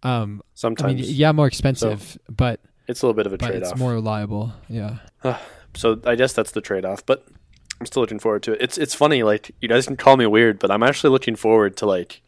Um, 0.02 0.40
I 0.42 0.46
Sometimes 0.54 1.00
mean, 1.00 1.14
yeah, 1.14 1.32
more 1.32 1.46
expensive, 1.46 2.18
but 2.28 2.60
it's 2.86 3.02
a 3.02 3.06
little 3.06 3.16
bit 3.16 3.26
of 3.26 3.32
a 3.32 3.38
trade 3.38 3.56
it's 3.56 3.72
off. 3.72 3.78
more 3.78 3.92
reliable. 3.92 4.52
Yeah. 4.68 4.98
So 5.74 6.00
I 6.04 6.14
guess 6.14 6.32
that's 6.32 6.52
the 6.52 6.60
trade 6.60 6.84
off, 6.84 7.04
but 7.04 7.26
I'm 7.80 7.86
still 7.86 8.02
looking 8.02 8.18
forward 8.18 8.42
to 8.44 8.52
it. 8.52 8.62
It's 8.62 8.78
it's 8.78 8.94
funny, 8.94 9.22
like 9.22 9.50
you 9.60 9.68
guys 9.68 9.86
can 9.86 9.96
call 9.96 10.16
me 10.16 10.26
weird, 10.26 10.58
but 10.58 10.70
I'm 10.70 10.82
actually 10.82 11.10
looking 11.10 11.36
forward 11.36 11.76
to 11.78 11.86
like 11.86 12.22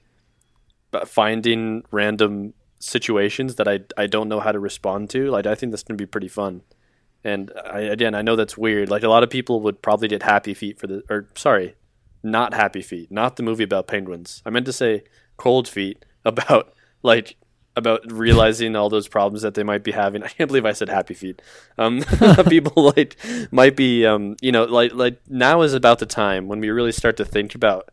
finding 1.06 1.84
random 1.90 2.54
situations 2.78 3.56
that 3.56 3.68
I 3.68 3.80
I 3.96 4.06
don't 4.06 4.28
know 4.28 4.40
how 4.40 4.52
to 4.52 4.58
respond 4.58 5.10
to. 5.10 5.30
Like 5.30 5.46
I 5.46 5.54
think 5.54 5.72
that's 5.72 5.82
gonna 5.82 5.96
be 5.96 6.06
pretty 6.06 6.28
fun. 6.28 6.62
And 7.24 7.52
I 7.64 7.80
again 7.80 8.14
I 8.14 8.22
know 8.22 8.36
that's 8.36 8.56
weird. 8.56 8.90
Like 8.90 9.02
a 9.02 9.08
lot 9.08 9.22
of 9.22 9.30
people 9.30 9.60
would 9.60 9.82
probably 9.82 10.08
get 10.08 10.22
happy 10.22 10.54
feet 10.54 10.78
for 10.78 10.86
the 10.86 11.02
or 11.08 11.28
sorry, 11.34 11.74
not 12.22 12.54
happy 12.54 12.82
feet, 12.82 13.10
not 13.10 13.36
the 13.36 13.42
movie 13.42 13.64
about 13.64 13.86
penguins. 13.86 14.42
I 14.44 14.50
meant 14.50 14.66
to 14.66 14.72
say 14.72 15.04
cold 15.36 15.66
feet 15.68 16.04
about 16.24 16.72
like 17.02 17.36
about 17.76 18.10
realizing 18.10 18.74
all 18.74 18.88
those 18.88 19.08
problems 19.08 19.42
that 19.42 19.54
they 19.54 19.62
might 19.62 19.84
be 19.84 19.92
having. 19.92 20.22
I 20.24 20.28
can't 20.28 20.48
believe 20.48 20.66
I 20.66 20.72
said 20.72 20.88
happy 20.88 21.14
feet. 21.14 21.40
Um, 21.78 22.02
people 22.48 22.92
like 22.96 23.16
might 23.50 23.76
be, 23.76 24.06
um, 24.06 24.36
you 24.40 24.52
know, 24.52 24.64
like 24.64 24.92
like 24.94 25.20
now 25.28 25.62
is 25.62 25.74
about 25.74 25.98
the 25.98 26.06
time 26.06 26.48
when 26.48 26.60
we 26.60 26.70
really 26.70 26.92
start 26.92 27.16
to 27.18 27.24
think 27.24 27.54
about 27.54 27.90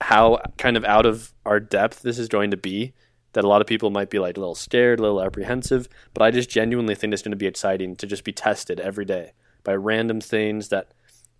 how 0.00 0.40
kind 0.58 0.76
of 0.76 0.84
out 0.84 1.06
of 1.06 1.32
our 1.44 1.60
depth 1.60 2.02
this 2.02 2.18
is 2.18 2.28
going 2.28 2.50
to 2.50 2.56
be. 2.56 2.92
That 3.32 3.44
a 3.44 3.48
lot 3.48 3.60
of 3.60 3.66
people 3.66 3.90
might 3.90 4.08
be 4.08 4.18
like 4.18 4.38
a 4.38 4.40
little 4.40 4.54
scared, 4.54 4.98
a 4.98 5.02
little 5.02 5.22
apprehensive, 5.22 5.90
but 6.14 6.22
I 6.22 6.30
just 6.30 6.48
genuinely 6.48 6.94
think 6.94 7.12
it's 7.12 7.20
going 7.20 7.32
to 7.32 7.36
be 7.36 7.46
exciting 7.46 7.94
to 7.96 8.06
just 8.06 8.24
be 8.24 8.32
tested 8.32 8.80
every 8.80 9.04
day 9.04 9.32
by 9.62 9.74
random 9.74 10.22
things 10.22 10.70
that 10.70 10.92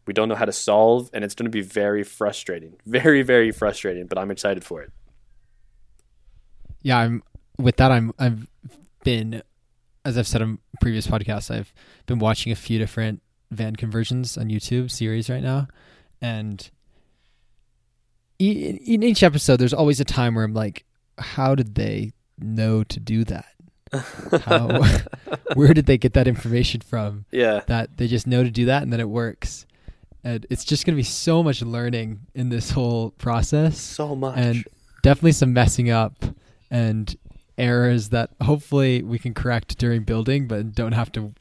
we 0.07 0.13
don't 0.13 0.29
know 0.29 0.35
how 0.35 0.45
to 0.45 0.53
solve, 0.53 1.09
and 1.15 1.25
it's 1.25 1.35
going 1.35 1.47
to 1.47 1.51
be 1.51 1.63
very 1.63 2.03
frustrating, 2.03 2.77
very 2.85 3.23
very 3.23 3.51
frustrating. 3.51 4.07
But 4.07 4.19
I'm 4.19 4.31
excited 4.31 4.63
for 4.63 4.83
it. 4.83 4.93
yeah 6.83 6.99
i'm 6.99 7.23
with 7.59 7.77
that 7.77 7.91
i'm 7.93 8.13
i've 8.19 8.47
been 9.05 9.43
as 10.05 10.17
I've 10.17 10.29
said 10.29 10.41
on 10.41 10.61
previous 10.81 11.09
podcasts, 11.09 11.53
I've 11.53 11.75
been 12.07 12.21
watching 12.21 12.53
a 12.53 12.55
few 12.55 12.79
different 12.79 13.23
van 13.51 13.75
conversions 13.75 14.39
on 14.39 14.47
YouTube 14.51 14.89
series 14.89 15.29
right 15.29 15.43
now, 15.43 15.67
and 16.23 16.71
e- 18.39 18.79
in 18.87 19.03
each 19.03 19.23
episode, 19.25 19.57
there's 19.57 19.75
always 19.75 19.99
a 19.99 20.05
time 20.05 20.37
where 20.37 20.45
I'm 20.45 20.55
like, 20.55 20.85
how 21.19 21.57
did 21.57 21.75
they 21.75 22.13
know 22.39 22.85
to 22.85 23.01
do 23.01 23.25
that? 23.25 23.47
How, 24.43 24.85
where 25.55 25.75
did 25.75 25.87
they 25.87 25.99
get 25.99 26.13
that 26.15 26.29
information 26.29 26.81
from? 26.83 27.25
Yeah. 27.33 27.63
That 27.67 27.97
they 27.97 28.07
just 28.07 28.27
know 28.27 28.45
to 28.45 28.51
do 28.51 28.67
that 28.67 28.83
and 28.83 28.93
then 28.93 29.01
it 29.01 29.09
works. 29.09 29.67
And 30.23 30.47
it's 30.51 30.65
just 30.65 30.85
going 30.87 30.95
to 30.95 31.01
be 31.01 31.03
so 31.05 31.43
much 31.43 31.63
learning 31.63 32.21
in 32.35 32.49
this 32.49 32.71
whole 32.71 33.11
process 33.13 33.79
So 33.81 34.15
much. 34.17 34.37
and 34.37 34.65
definitely 35.03 35.33
some 35.33 35.53
messing 35.53 35.91
up 35.91 36.25
and 36.71 37.17
errors 37.59 38.11
that 38.11 38.31
hopefully 38.43 39.03
we 39.03 39.19
can 39.19 39.35
correct 39.35 39.79
during 39.79 40.03
building 40.03 40.47
but 40.47 40.75
don't 40.75 40.93
have 40.93 41.11
to 41.13 41.33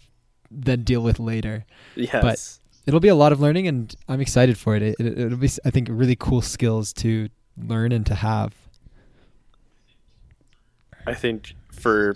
then 0.50 0.84
deal 0.84 1.02
with 1.02 1.20
later. 1.20 1.66
yes. 1.96 2.22
But 2.22 2.60
it'll 2.88 3.00
be 3.00 3.08
a 3.08 3.16
lot 3.16 3.32
of 3.32 3.40
learning 3.40 3.68
and 3.68 3.94
I'm 4.08 4.22
excited 4.22 4.58
for 4.58 4.76
it. 4.76 4.82
it, 4.82 4.96
it 5.00 5.20
it'll 5.20 5.38
be 5.38 5.50
I 5.64 5.70
think 5.70 5.88
really 5.92 6.16
cool 6.16 6.42
skills 6.42 6.94
to 6.94 7.30
learn 7.58 7.92
and 7.92 8.06
to 8.06 8.16
have. 8.16 8.54
I 11.08 11.14
think 11.14 11.54
for 11.72 12.16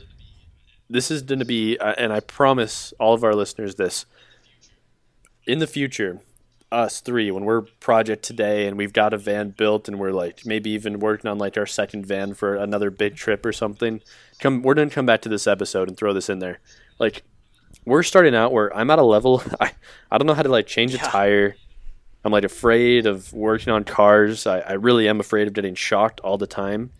this 0.89 1.11
is 1.11 1.21
going 1.21 1.39
to 1.39 1.45
be, 1.45 1.77
uh, 1.77 1.93
and 1.97 2.11
I 2.11 2.19
promise 2.19 2.93
all 2.99 3.13
of 3.13 3.23
our 3.23 3.35
listeners 3.35 3.75
this 3.75 4.05
in 5.45 5.59
the 5.59 5.67
future, 5.67 6.21
us 6.71 7.01
three, 7.01 7.31
when 7.31 7.45
we're 7.45 7.61
project 7.61 8.23
today 8.23 8.67
and 8.67 8.77
we've 8.77 8.93
got 8.93 9.13
a 9.13 9.17
van 9.17 9.49
built 9.49 9.87
and 9.87 9.99
we're 9.99 10.11
like 10.11 10.45
maybe 10.45 10.69
even 10.71 10.99
working 10.99 11.29
on 11.29 11.37
like 11.37 11.57
our 11.57 11.65
second 11.65 12.05
van 12.05 12.33
for 12.33 12.55
another 12.55 12.91
big 12.91 13.15
trip 13.15 13.45
or 13.45 13.51
something, 13.51 14.01
come 14.39 14.61
we're 14.61 14.75
to 14.75 14.87
come 14.89 15.05
back 15.05 15.21
to 15.21 15.29
this 15.29 15.47
episode 15.47 15.87
and 15.87 15.97
throw 15.97 16.13
this 16.13 16.29
in 16.29 16.39
there. 16.39 16.59
Like 16.99 17.23
we're 17.85 18.03
starting 18.03 18.35
out 18.35 18.51
where 18.51 18.75
I'm 18.75 18.89
at 18.91 18.99
a 18.99 19.03
level 19.03 19.41
I 19.59 19.71
I 20.11 20.17
don't 20.17 20.27
know 20.27 20.33
how 20.33 20.43
to 20.43 20.49
like 20.49 20.67
change 20.67 20.93
a 20.93 20.97
Yeah. 20.97 21.03
tire. 21.09 21.55
I'm 22.23 22.31
like 22.31 22.43
afraid 22.43 23.05
of 23.05 23.31
working 23.33 23.71
on 23.71 23.83
cars. 23.85 24.45
I, 24.45 24.59
I 24.59 24.73
really 24.73 25.07
am 25.07 25.19
afraid 25.19 25.47
of 25.47 25.53
getting 25.53 25.73
shocked 25.75 26.19
all 26.19 26.37
the 26.37 26.47
time 26.47 26.91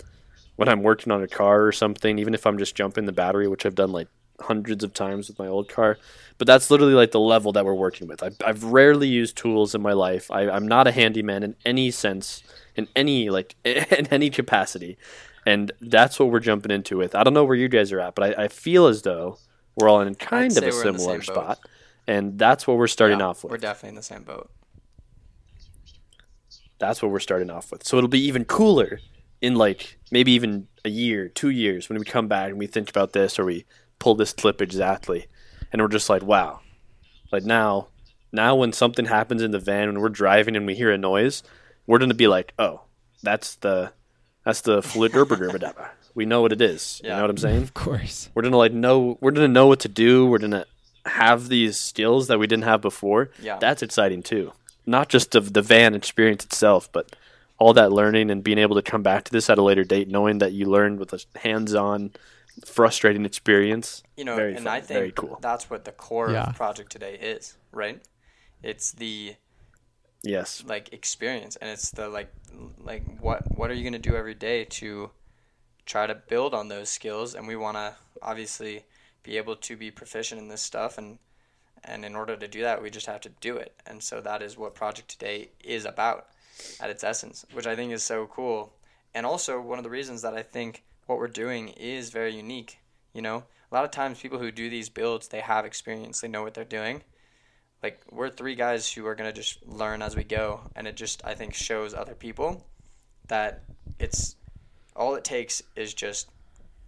when 0.56 0.70
I'm 0.70 0.82
working 0.82 1.12
on 1.12 1.22
a 1.22 1.28
car 1.28 1.66
or 1.66 1.72
something, 1.72 2.18
even 2.20 2.34
if 2.34 2.46
I'm 2.48 2.58
just 2.58 2.76
jumping 2.76 3.06
the 3.06 3.12
battery, 3.12 3.48
which 3.48 3.66
I've 3.66 3.76
done 3.76 3.92
like 3.92 4.08
hundreds 4.42 4.84
of 4.84 4.94
times 4.94 5.28
with 5.28 5.40
my 5.40 5.48
old 5.48 5.70
car. 5.70 5.98
But 6.38 6.48
that's 6.48 6.72
literally 6.72 6.94
like 6.94 7.12
the 7.12 7.20
level 7.20 7.52
that 7.54 7.66
we're 7.66 7.74
working 7.74 8.08
with. 8.08 8.24
I've, 8.24 8.38
I've 8.46 8.64
rarely 8.64 9.08
used 9.08 9.36
tools 9.38 9.76
in 9.76 9.82
my 9.82 9.94
life. 9.94 10.32
I, 10.32 10.50
I'm 10.50 10.68
not 10.68 10.88
a 10.88 10.92
handyman 10.92 11.44
in 11.44 11.56
any 11.66 11.92
sense, 11.92 12.44
in 12.76 12.88
any 12.96 13.30
like 13.30 13.56
in 13.66 14.08
any 14.08 14.30
capacity, 14.30 14.98
and 15.46 15.72
that's 15.82 16.20
what 16.20 16.30
we're 16.30 16.40
jumping 16.40 16.72
into 16.72 16.98
with. 16.98 17.16
I 17.16 17.24
don't 17.24 17.34
know 17.34 17.44
where 17.44 17.58
you 17.58 17.68
guys 17.70 17.92
are 17.92 18.00
at, 18.00 18.16
but 18.16 18.40
I, 18.40 18.44
I 18.46 18.48
feel 18.48 18.88
as 18.88 19.02
though 19.02 19.40
we're 19.76 19.90
all 19.90 20.02
in 20.02 20.16
kind 20.16 20.58
of 20.58 20.64
a 20.64 20.72
we're 20.72 20.86
in 20.86 20.94
the 20.94 21.00
similar 21.00 21.22
spot, 21.22 21.60
and 22.08 22.40
that's 22.40 22.68
what 22.68 22.78
we're 22.78 22.88
starting 22.88 23.20
Yeah, 23.20 23.28
off 23.28 23.44
with. 23.44 23.52
We're 23.52 23.58
definitely 23.58 23.90
in 23.90 23.96
the 23.96 24.04
same 24.04 24.24
boat. 24.24 24.50
That's 26.80 27.02
what 27.02 27.12
we're 27.12 27.20
starting 27.20 27.50
off 27.50 27.72
with. 27.72 27.86
So 27.86 27.98
it'll 27.98 28.08
be 28.08 28.26
even 28.26 28.46
cooler 28.46 29.00
in 29.42 29.56
like 29.56 30.00
maybe 30.12 30.32
even 30.32 30.68
a 30.86 30.90
year, 30.90 31.28
two 31.30 31.50
years 31.50 31.90
when 31.90 32.00
we 32.00 32.06
come 32.06 32.28
back 32.28 32.50
and 32.50 32.60
we 32.60 32.68
think 32.68 32.90
about 32.90 33.14
this 33.14 33.38
or 33.38 33.46
we 33.46 33.66
pull 34.00 34.16
this 34.16 34.34
clip 34.34 34.62
exactly, 34.62 35.28
and 35.72 35.82
we're 35.82 35.88
just 35.88 36.10
like, 36.10 36.24
wow, 36.24 36.62
like 37.32 37.44
now, 37.44 37.88
now 38.32 38.56
when 38.56 38.74
something 38.74 39.06
happens 39.06 39.42
in 39.42 39.52
the 39.52 39.60
van 39.60 39.88
when 39.88 40.00
we're 40.00 40.10
driving 40.10 40.56
and 40.56 40.66
we 40.66 40.76
hear 40.76 40.92
a 40.92 40.98
noise, 40.98 41.44
we're 41.86 42.00
gonna 42.00 42.14
be 42.14 42.28
like, 42.28 42.54
oh, 42.58 42.82
that's 43.22 43.56
the 43.56 43.92
that's 44.46 44.62
the 44.62 44.82
fluid 44.82 45.12
derba 45.14 45.90
We 46.16 46.26
know 46.26 46.42
what 46.42 46.52
it 46.52 46.62
is. 46.62 47.02
You 47.04 47.10
know 47.10 47.22
what 47.22 47.30
I'm 47.30 47.38
saying? 47.38 47.64
Of 47.64 47.74
course. 47.74 48.30
We're 48.34 48.44
gonna 48.44 48.58
like 48.58 48.74
know 48.74 49.18
we're 49.22 49.32
gonna 49.32 49.48
know 49.48 49.68
what 49.68 49.82
to 49.82 49.90
do. 49.90 50.26
We're 50.26 50.40
gonna 50.40 50.66
have 51.06 51.50
these 51.50 51.78
skills 51.78 52.28
that 52.28 52.40
we 52.40 52.48
didn't 52.48 52.66
have 52.66 52.82
before. 52.82 53.32
Yeah. 53.42 53.58
That's 53.60 53.82
exciting 53.82 54.24
too. 54.24 54.54
Not 54.86 55.10
just 55.10 55.36
of 55.36 55.54
the 55.54 55.62
van 55.62 55.96
experience 55.96 56.44
itself, 56.46 56.92
but 56.92 57.16
all 57.58 57.74
that 57.74 57.92
learning 57.92 58.32
and 58.32 58.44
being 58.44 58.58
able 58.58 58.76
to 58.76 58.82
come 58.82 59.04
back 59.04 59.26
to 59.26 59.32
this 59.32 59.50
at 59.50 59.58
a 59.58 59.62
later 59.62 59.84
date, 59.84 60.08
knowing 60.08 60.38
that 60.40 60.54
you 60.54 60.66
learned 60.66 60.98
with 60.98 61.14
a 61.14 61.20
hands-on, 61.38 62.12
frustrating 62.66 63.26
experience. 63.26 64.04
You 64.18 64.26
know, 64.26 64.36
Very 64.36 64.56
and 64.56 64.66
fun, 64.66 64.74
I 64.74 64.82
think 64.82 65.00
very 65.00 65.12
cool. 65.12 65.38
that's 65.42 65.70
what 65.70 65.86
the 65.86 65.92
core 65.92 66.32
Yeah. 66.32 66.50
of 66.50 66.56
project 66.56 66.92
today 66.92 67.16
is, 67.16 67.58
right? 67.72 68.02
It's 68.64 68.92
the 68.92 69.36
Yes. 70.22 70.64
like 70.66 70.92
experience 70.92 71.56
and 71.56 71.70
it's 71.70 71.92
the 71.92 72.10
like 72.10 72.34
like 72.78 73.04
what 73.22 73.44
what 73.58 73.72
are 73.72 73.74
you 73.74 73.84
going 73.84 73.94
to 74.02 74.10
do 74.10 74.18
every 74.18 74.34
day 74.34 74.66
to 74.66 75.12
try 75.86 76.08
to 76.08 76.14
build 76.16 76.54
on 76.54 76.68
those 76.68 76.90
skills 76.90 77.34
and 77.34 77.48
we 77.48 77.56
want 77.56 77.78
to 77.78 77.96
obviously 78.22 78.84
be 79.24 79.38
able 79.38 79.56
to 79.56 79.78
be 79.78 79.92
proficient 79.92 80.42
in 80.42 80.50
this 80.50 80.62
stuff 80.62 80.98
and 80.98 81.20
and 81.86 82.04
in 82.04 82.16
order 82.18 82.36
to 82.36 82.50
do 82.50 82.62
that 82.62 82.82
we 82.82 82.90
just 82.90 83.06
have 83.06 83.22
to 83.22 83.30
do 83.40 83.56
it 83.56 83.74
and 83.86 84.04
so 84.04 84.20
that 84.20 84.42
is 84.42 84.58
what 84.58 84.76
project 84.76 85.08
today 85.08 85.50
is 85.64 85.86
about 85.86 86.28
at 86.82 86.90
its 86.90 87.04
essence 87.06 87.46
which 87.54 87.66
i 87.66 87.74
think 87.76 87.94
is 87.94 88.04
so 88.04 88.28
cool 88.28 88.74
and 89.14 89.26
also 89.26 89.62
one 89.62 89.80
of 89.80 89.84
the 89.86 89.90
reasons 89.90 90.22
that 90.22 90.34
i 90.34 90.44
think 90.44 90.84
what 91.10 91.18
we're 91.18 91.28
doing 91.28 91.70
is 91.70 92.12
very 92.12 92.36
unique 92.36 92.78
you 93.14 93.22
know? 93.22 93.44
A 93.72 93.76
lot 93.76 93.86
of 93.86 93.92
times 93.92 94.20
people 94.20 94.40
who 94.40 94.52
do 94.52 94.70
these 94.70 94.90
builds 94.90 95.28
they 95.28 95.42
have 95.42 95.66
experience 95.66 96.22
they 96.22 96.28
know 96.28 96.44
what 96.44 96.54
they're 96.54 96.64
doing. 96.64 97.04
Like 97.82 98.02
we're 98.12 98.30
three 98.30 98.56
guys 98.56 98.92
who 98.92 99.06
are 99.06 99.16
to 99.16 99.34
just 99.34 99.66
learn 99.66 100.02
as 100.02 100.16
we 100.16 100.24
go 100.24 100.62
and 100.76 100.88
it 100.88 100.96
just 100.96 101.24
i 101.26 101.34
think 101.34 101.54
shows 101.54 101.94
other 101.94 102.14
people 102.14 102.66
that 103.28 103.64
it's 104.00 104.36
all 104.96 105.16
it 105.16 105.24
takes 105.24 105.64
is 105.76 105.94
just 105.94 106.30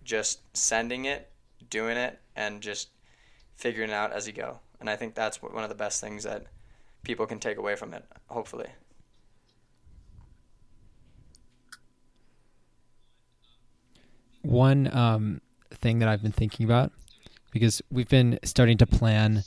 just 0.03 0.39
sending 0.55 1.05
it 1.05 1.29
doing 1.69 1.97
it 1.97 2.19
and 2.35 2.61
just 2.61 2.89
figuring 3.55 3.89
it 3.89 3.93
out 3.93 4.11
as 4.11 4.27
you 4.27 4.33
go. 4.33 4.59
And 4.79 4.89
i 4.89 4.95
think 4.95 5.15
that's 5.15 5.41
one 5.41 5.63
of 5.63 5.69
the 5.69 5.75
best 5.75 6.01
things 6.01 6.23
that 6.23 6.45
people 7.03 7.25
can 7.25 7.39
take 7.39 7.57
away 7.57 7.75
from 7.75 7.93
it 7.93 8.05
hopefully 8.27 8.67
One 14.43 14.93
um, 14.95 15.41
thing 15.71 15.99
that 15.99 16.09
I've 16.09 16.21
been 16.21 16.31
thinking 16.31 16.65
about 16.65 16.91
because 17.51 17.81
we've 17.91 18.09
been 18.09 18.39
starting 18.43 18.77
to 18.79 18.87
plan 18.87 19.43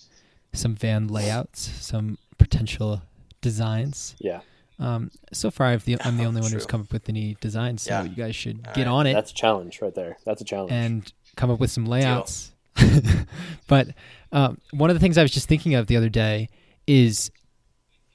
some 0.52 0.74
van 0.74 1.08
layouts, 1.08 1.60
some 1.84 2.18
potential 2.38 3.02
designs. 3.40 4.14
Yeah. 4.20 4.40
Um, 4.78 5.10
so 5.32 5.50
far, 5.50 5.68
I've 5.68 5.84
the, 5.84 5.96
I'm 6.02 6.16
the 6.16 6.24
Oh, 6.24 6.28
only 6.28 6.40
one 6.40 6.52
who's 6.52 6.66
come 6.66 6.80
up 6.82 6.92
with 6.92 7.08
any 7.08 7.36
designs, 7.40 7.82
so 7.82 7.90
Yeah. 7.92 8.02
you 8.04 8.14
guys 8.16 8.34
should 8.36 8.60
All 8.66 8.72
get 8.74 8.86
right. 8.86 8.92
on 8.92 9.06
it 9.06 9.14
That's 9.14 9.30
a 9.30 9.34
challenge 9.34 9.80
right 9.80 9.94
there. 9.94 10.16
That's 10.24 10.40
a 10.42 10.44
challenge. 10.44 10.72
and 10.72 11.12
come 11.36 11.50
up 11.50 11.60
with 11.60 11.70
some 11.70 11.86
layouts. 11.86 12.52
but 13.68 13.88
um, 14.32 14.58
one 14.72 14.90
of 14.90 14.94
the 14.96 15.00
things 15.00 15.16
I 15.18 15.22
was 15.22 15.30
just 15.30 15.48
thinking 15.48 15.74
of 15.74 15.86
the 15.86 15.96
other 15.96 16.08
day 16.08 16.48
is 16.86 17.30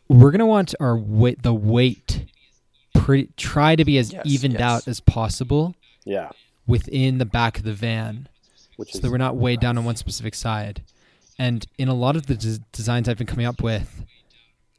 we're 0.09 0.31
gonna 0.31 0.45
want 0.45 0.75
our 0.79 0.97
weight, 0.97 1.41
the 1.43 1.53
weight, 1.53 2.25
pretty 2.93 3.29
try 3.37 3.75
to 3.75 3.85
be 3.85 3.97
as 3.97 4.11
Yes, 4.11 4.23
evened 4.25 4.53
yes. 4.55 4.61
out 4.61 4.87
as 4.87 4.99
possible 4.99 5.75
yeah. 6.05 6.29
Within 6.69 7.17
the 7.17 7.25
back 7.25 7.57
of 7.57 7.63
the 7.63 7.73
van, 7.73 8.29
Which 8.77 8.93
so 8.93 8.99
that 8.99 9.11
we're 9.11 9.17
not 9.17 9.35
weighed 9.35 9.59
down 9.59 9.77
on 9.77 9.83
one 9.85 9.95
specific 9.95 10.35
side. 10.35 10.83
And 11.37 11.65
in 11.77 11.87
a 11.87 11.93
lot 11.93 12.15
of 12.15 12.27
the 12.27 12.35
des- 12.35 12.59
designs 12.71 13.09
I've 13.09 13.17
been 13.17 13.27
coming 13.27 13.45
up 13.45 13.61
with, 13.61 14.05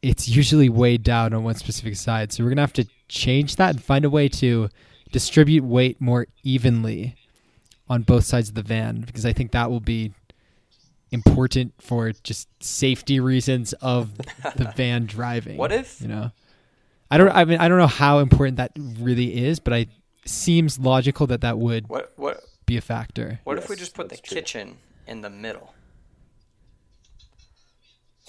it's 0.02 0.28
usually 0.28 0.68
weighed 0.68 1.02
down 1.02 1.34
on 1.34 1.42
one 1.44 1.54
specific 1.56 1.96
side. 1.96 2.32
So 2.32 2.44
we're 2.44 2.50
gonna 2.50 2.60
have 2.62 2.72
to 2.74 2.86
change 3.08 3.56
that 3.56 3.70
and 3.70 3.82
find 3.82 4.04
a 4.04 4.10
way 4.10 4.28
to 4.28 4.68
distribute 5.10 5.64
weight 5.64 6.00
more 6.00 6.26
evenly 6.44 7.16
on 7.88 8.02
both 8.02 8.24
sides 8.24 8.48
of 8.48 8.54
the 8.54 8.62
van 8.62 9.00
because 9.00 9.26
I 9.26 9.32
think 9.32 9.50
that 9.52 9.70
will 9.70 9.80
be 9.80 10.12
important 11.10 11.74
for 11.80 12.12
just 12.22 12.48
safety 12.62 13.18
reasons 13.18 13.72
of 13.74 14.16
the 14.56 14.72
van 14.76 15.06
driving. 15.06 15.56
What 15.56 15.72
if- 15.72 16.00
you 16.00 16.08
know? 16.08 16.30
I 17.12 17.18
don't. 17.18 17.30
I 17.32 17.44
mean, 17.44 17.58
I 17.58 17.66
don't 17.68 17.78
know 17.78 17.88
how 17.88 18.20
important 18.20 18.58
that 18.58 18.70
really 19.00 19.44
is, 19.44 19.58
but 19.58 19.72
I 19.72 19.86
seems 20.24 20.78
logical 20.78 21.26
that 21.26 21.40
that 21.40 21.58
would 21.58 21.88
what 21.88 22.12
what 22.16 22.40
be 22.66 22.76
a 22.76 22.80
factor. 22.80 23.40
what 23.44 23.58
if 23.58 23.68
we 23.68 23.76
just 23.76 23.94
put 23.94 24.08
the 24.08 24.16
true. 24.16 24.36
kitchen 24.36 24.76
in 25.06 25.22
the 25.22 25.30
middle 25.30 25.74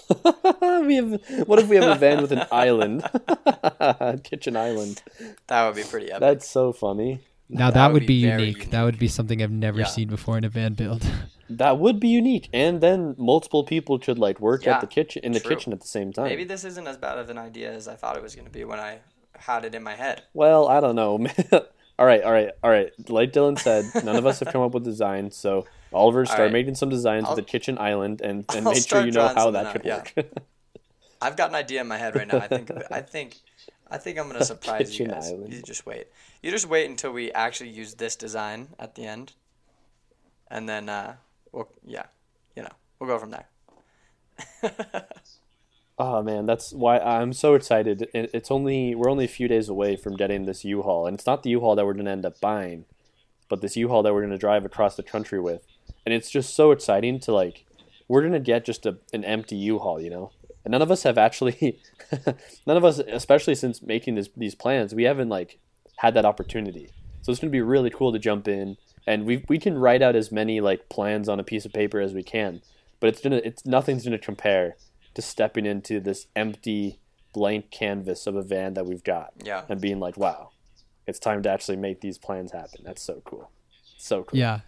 we 0.86 0.95
have. 0.95 1.21
What 1.47 1.60
if 1.60 1.67
we 1.69 1.75
have 1.77 1.88
a 1.88 1.95
van 1.95 2.21
with 2.21 2.32
an 2.32 2.43
island, 2.51 3.04
kitchen 4.23 4.56
island? 4.58 5.01
that 5.47 5.65
would 5.65 5.75
be 5.75 5.84
pretty 5.84 6.08
epic 6.12 6.19
That's 6.19 6.49
so 6.49 6.73
funny. 6.73 7.21
Now 7.49 7.67
that, 7.67 7.73
That 7.75 7.88
would 7.88 7.93
would 8.04 8.08
be 8.08 8.23
be 8.23 8.27
very 8.30 8.43
unique. 8.49 8.71
That 8.71 8.84
would 8.84 8.97
be 8.99 9.08
something 9.08 9.41
I've 9.41 9.51
never 9.51 9.80
Yeah. 9.82 9.86
seen 9.86 10.08
before 10.10 10.38
in 10.38 10.43
a 10.43 10.49
van 10.49 10.73
build. 10.73 11.06
That 11.49 11.80
would 11.80 11.99
be 11.99 12.08
unique, 12.08 12.47
and 12.54 12.80
then 12.80 13.13
multiple 13.17 13.65
people 13.65 13.99
could 13.99 14.17
like 14.17 14.39
work 14.39 14.65
Yeah, 14.65 14.75
at 14.75 14.82
the 14.82 14.88
kitchen 14.88 15.21
in 15.25 15.34
the 15.34 15.41
kitchen 15.41 15.73
at 15.73 15.82
the 15.82 15.88
same 15.88 16.13
time. 16.13 16.25
maybe 16.30 16.45
this 16.45 16.63
isn't 16.63 16.88
as 16.88 16.95
bad 16.97 17.17
of 17.17 17.30
an 17.30 17.38
idea 17.38 17.73
as 17.73 17.89
i 17.89 17.95
thought 17.95 18.15
it 18.15 18.23
was 18.23 18.36
going 18.36 18.45
to 18.47 18.51
be 18.51 18.63
when 18.63 18.80
i 18.80 18.99
had 19.38 19.65
it 19.65 19.75
in 19.75 19.84
my 19.84 19.95
head 19.95 20.23
Well, 20.34 20.69
I 20.69 20.80
don't 20.80 20.95
know. 20.95 21.27
All 22.01 22.07
right, 22.07 22.23
all 22.23 22.31
right, 22.31 22.49
all 22.63 22.71
right. 22.71 22.91
Like 23.11 23.31
Dylan 23.31 23.59
said, 23.59 23.85
none 24.03 24.15
of 24.15 24.25
us 24.25 24.39
have 24.39 24.51
come 24.51 24.63
up 24.63 24.71
with 24.71 24.83
designs, 24.91 25.35
so 25.35 25.67
Oliver 25.93 26.25
start 26.25 26.39
right. 26.39 26.51
making 26.51 26.73
some 26.73 26.89
designs 26.89 27.25
I'll- 27.25 27.35
with 27.35 27.45
a 27.45 27.47
kitchen 27.47 27.77
island, 27.77 28.21
and, 28.21 28.43
and 28.49 28.67
I'll 28.67 28.73
make 28.73 28.87
sure 28.87 29.05
you 29.05 29.11
know 29.11 29.27
how 29.27 29.51
that 29.51 29.71
could 29.71 29.85
yeah. 29.85 29.97
work. 29.97 30.13
I've 31.21 31.37
got 31.37 31.49
an 31.49 31.55
idea 31.55 31.79
in 31.79 31.87
my 31.87 31.99
head 31.99 32.15
right 32.15 32.27
now. 32.27 32.39
I 32.39 32.47
think 32.47 32.71
I 32.89 33.01
think 33.01 33.37
I 33.91 33.99
think 33.99 34.17
I'm 34.17 34.25
gonna 34.25 34.43
surprise 34.53 34.97
you 34.97 35.09
guys. 35.09 35.27
island. 35.27 35.53
You 35.53 35.61
just 35.61 35.85
wait. 35.85 36.07
You 36.41 36.49
just 36.49 36.67
wait 36.67 36.89
until 36.89 37.11
we 37.11 37.31
actually 37.33 37.69
use 37.69 37.93
this 37.93 38.15
design 38.15 38.69
at 38.79 38.95
the 38.95 39.05
end, 39.05 39.33
and 40.49 40.67
then 40.67 40.89
uh, 40.89 41.17
we'll 41.51 41.69
yeah, 41.85 42.05
you 42.55 42.63
know, 42.63 42.73
we'll 42.97 43.09
go 43.09 43.19
from 43.19 43.29
there. 43.29 43.45
Oh 46.03 46.23
man, 46.23 46.47
that's 46.47 46.73
why 46.73 46.97
I'm 46.97 47.31
so 47.31 47.53
excited. 47.53 48.09
It's 48.11 48.49
only 48.49 48.95
we're 48.95 49.11
only 49.11 49.25
a 49.25 49.37
few 49.37 49.47
days 49.47 49.69
away 49.69 49.95
from 49.95 50.15
getting 50.15 50.45
this 50.45 50.65
U-Haul, 50.65 51.05
and 51.05 51.13
it's 51.13 51.27
not 51.27 51.43
the 51.43 51.51
U-Haul 51.51 51.75
that 51.75 51.85
we're 51.85 51.93
gonna 51.93 52.09
end 52.09 52.25
up 52.25 52.41
buying, 52.41 52.85
but 53.49 53.61
this 53.61 53.77
U-Haul 53.77 54.01
that 54.01 54.11
we're 54.11 54.23
gonna 54.23 54.39
drive 54.39 54.65
across 54.65 54.95
the 54.95 55.03
country 55.03 55.39
with, 55.39 55.61
and 56.03 56.11
it's 56.11 56.31
just 56.31 56.55
so 56.55 56.71
exciting 56.71 57.19
to 57.19 57.31
like. 57.31 57.65
We're 58.07 58.23
gonna 58.23 58.39
get 58.39 58.65
just 58.65 58.87
a, 58.87 58.97
an 59.13 59.23
empty 59.23 59.55
U-Haul, 59.57 60.01
you 60.01 60.09
know, 60.09 60.31
and 60.65 60.71
none 60.71 60.81
of 60.81 60.89
us 60.89 61.03
have 61.03 61.19
actually, 61.19 61.79
none 62.65 62.77
of 62.77 62.83
us, 62.83 62.97
especially 62.97 63.53
since 63.53 63.83
making 63.83 64.15
this, 64.15 64.29
these 64.35 64.55
plans, 64.55 64.95
we 64.95 65.03
haven't 65.03 65.29
like 65.29 65.59
had 65.97 66.15
that 66.15 66.25
opportunity. 66.25 66.89
So 67.21 67.31
it's 67.31 67.39
gonna 67.39 67.51
be 67.51 67.61
really 67.61 67.91
cool 67.91 68.11
to 68.11 68.17
jump 68.17 68.47
in, 68.47 68.77
and 69.05 69.23
we 69.27 69.45
we 69.47 69.59
can 69.59 69.77
write 69.77 70.01
out 70.01 70.15
as 70.15 70.31
many 70.31 70.61
like 70.61 70.89
plans 70.89 71.29
on 71.29 71.39
a 71.39 71.43
piece 71.43 71.63
of 71.63 71.73
paper 71.73 71.99
as 71.99 72.11
we 72.11 72.23
can, 72.23 72.63
but 72.99 73.07
it's 73.07 73.21
gonna 73.21 73.39
it's 73.43 73.67
nothing's 73.67 74.03
gonna 74.03 74.17
compare 74.17 74.77
to 75.15 75.21
stepping 75.21 75.65
into 75.65 76.00
this 76.00 76.28
empty 76.36 77.00
blank 77.34 77.71
canvas 77.71 78.28
of 78.28 78.36
a 78.36 78.41
van 78.41 78.74
that 78.76 78.86
we've 78.86 79.04
got 79.04 79.32
Yeah. 79.43 79.63
and 79.69 79.80
being 79.82 80.00
like, 80.00 80.17
wow, 80.17 80.52
it's 81.08 81.19
time 81.19 81.41
to 81.43 81.50
actually 81.50 81.78
make 81.78 82.02
these 82.02 82.17
plans 82.17 82.52
happen. 82.52 82.82
That's 82.84 83.02
so 83.02 83.21
cool. 83.26 83.50
So 83.97 84.24
cool. 84.24 84.38
Yeah, 84.39 84.60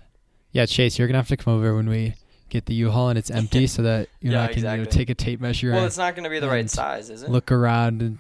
yeah, 0.51 0.65
Chase, 0.65 0.97
you're 0.99 1.08
gonna 1.08 1.17
have 1.19 1.27
to 1.29 1.38
come 1.38 1.53
over 1.56 1.75
when 1.75 1.88
we 1.89 2.15
get 2.49 2.65
the 2.67 2.73
U-Haul 2.75 3.10
and 3.10 3.17
it's 3.17 3.32
empty, 3.32 3.65
so 3.67 3.82
that 3.82 4.10
you 4.21 4.27
and 4.29 4.34
Yeah, 4.34 4.43
I 4.43 4.47
can 4.47 4.58
you 4.63 4.84
know, 4.84 4.86
take 4.86 5.10
a 5.10 5.15
tape 5.15 5.41
measure 5.41 5.69
Well, 5.71 5.79
and 5.79 5.88
it's 5.88 5.97
not 5.97 6.13
going 6.15 6.23
to 6.25 6.29
be 6.29 6.39
the 6.39 6.47
right 6.47 6.69
size, 6.69 7.10
is 7.10 7.23
it? 7.23 7.29
look 7.32 7.51
around. 7.51 8.01
And, 8.03 8.19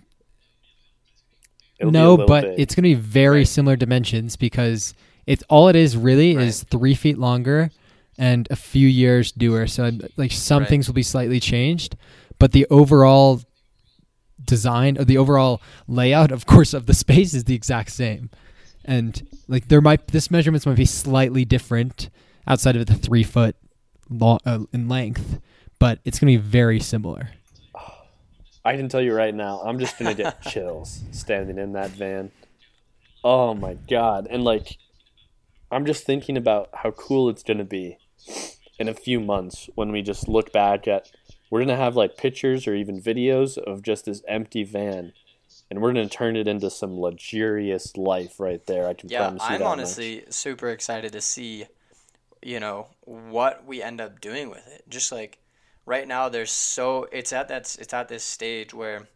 It'll 1.79 1.91
no, 1.91 2.17
but 2.17 2.43
big. 2.43 2.59
it's 2.59 2.75
gonna 2.75 2.83
be 2.87 2.93
very 2.93 3.39
Right. 3.39 3.47
similar 3.47 3.75
dimensions 3.75 4.35
because 4.35 4.93
it's 5.27 5.43
all 5.49 5.67
it 5.69 5.75
is 5.75 5.95
really 5.97 6.35
Right. 6.35 6.47
is 6.47 6.63
three 6.63 6.95
feet 6.95 7.17
longer 7.17 7.71
and 8.17 8.47
a 8.51 8.55
few 8.55 8.87
years 8.87 9.35
newer. 9.37 9.67
So 9.67 9.91
like 10.17 10.31
some 10.31 10.61
Right. 10.63 10.69
things 10.69 10.87
will 10.87 10.93
be 10.93 11.03
slightly 11.03 11.39
changed, 11.39 11.95
but 12.39 12.51
the 12.51 12.65
overall 12.69 13.41
design 14.43 14.97
or 14.97 15.05
the 15.05 15.17
overall 15.17 15.61
layout, 15.87 16.31
of 16.31 16.45
course, 16.45 16.73
of 16.73 16.85
the 16.85 16.93
space 16.93 17.33
is 17.33 17.45
the 17.45 17.55
exact 17.55 17.91
same. 17.91 18.29
And 18.85 19.25
like 19.47 19.67
there 19.69 19.81
might 19.81 20.07
this 20.07 20.29
measurements 20.29 20.65
might 20.65 20.75
be 20.75 20.85
slightly 20.85 21.45
different 21.45 22.09
outside 22.47 22.75
of 22.75 22.85
the 22.85 22.95
three 22.95 23.23
foot 23.23 23.55
long 24.09 24.39
uh, 24.45 24.59
in 24.73 24.89
length, 24.89 25.39
but 25.79 25.99
it's 26.03 26.19
gonna 26.19 26.31
be 26.33 26.37
very 26.37 26.79
similar. 26.79 27.29
I 28.65 28.77
can 28.77 28.87
tell 28.87 29.01
you 29.01 29.13
right 29.13 29.33
now, 29.33 29.59
I'm 29.63 29.79
just 29.79 29.97
gonna 29.97 30.13
get 30.13 30.41
chills 30.49 31.01
standing 31.11 31.57
in 31.57 31.73
that 31.73 31.91
van. 31.91 32.31
Oh 33.23 33.53
my 33.53 33.75
god! 33.89 34.27
And 34.29 34.43
like, 34.43 34.77
I'm 35.71 35.85
just 35.85 36.05
thinking 36.05 36.35
about 36.37 36.69
how 36.73 36.91
cool 36.91 37.29
it's 37.29 37.43
gonna 37.43 37.63
be 37.63 37.97
in 38.79 38.87
a 38.87 38.93
few 38.93 39.19
months 39.19 39.69
when 39.75 39.91
we 39.91 40.01
just 40.01 40.27
look 40.27 40.51
back 40.51 40.87
at. 40.87 41.11
We're 41.49 41.59
gonna 41.59 41.75
have 41.75 41.95
like 41.95 42.17
pictures 42.17 42.67
or 42.67 42.73
even 42.73 42.99
videos 42.99 43.57
of 43.57 43.83
just 43.83 44.05
this 44.05 44.23
empty 44.27 44.63
van, 44.63 45.13
and 45.69 45.81
we're 45.81 45.93
gonna 45.93 46.09
turn 46.09 46.35
it 46.35 46.47
into 46.47 46.69
some 46.71 46.99
luxurious 46.99 47.95
life 47.95 48.39
right 48.39 48.65
there. 48.65 48.87
I 48.87 48.95
can 48.95 49.09
yeah, 49.09 49.19
promise 49.19 49.43
you 49.43 49.47
I'm 49.47 49.59
that 49.59 49.59
much. 49.59 49.71
honestly 49.71 50.23
super 50.29 50.69
excited 50.69 51.11
to 51.11 51.21
see, 51.21 51.65
you 52.41 52.59
know, 52.59 52.87
what 53.05 53.65
we 53.67 53.83
end 53.83 54.01
up 54.01 54.19
doing 54.19 54.49
with 54.49 54.67
it. 54.67 54.83
Just 54.89 55.11
like 55.11 55.37
right 55.85 56.07
now, 56.07 56.27
there's 56.27 56.51
so 56.51 57.07
it's 57.11 57.31
at 57.31 57.49
that 57.49 57.77
it's 57.79 57.93
at 57.93 58.07
this 58.07 58.23
stage 58.23 58.73
where, 58.73 59.07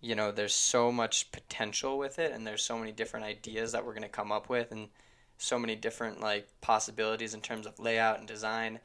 you 0.00 0.16
know, 0.16 0.32
there's 0.32 0.54
so 0.54 0.90
much 0.90 1.30
potential 1.30 1.96
with 1.96 2.18
it, 2.18 2.32
and 2.32 2.44
there's 2.44 2.64
so 2.64 2.76
many 2.76 2.90
different 2.90 3.24
ideas 3.24 3.70
that 3.70 3.86
we're 3.86 3.94
gonna 3.94 4.08
come 4.08 4.32
up 4.32 4.48
with, 4.48 4.72
and 4.72 4.88
so 5.38 5.58
many 5.58 5.76
different 5.76 6.20
like 6.20 6.48
possibilities 6.60 7.34
in 7.34 7.40
terms 7.40 7.66
of 7.66 7.78
layout 7.78 8.18
and 8.18 8.28
design, 8.28 8.80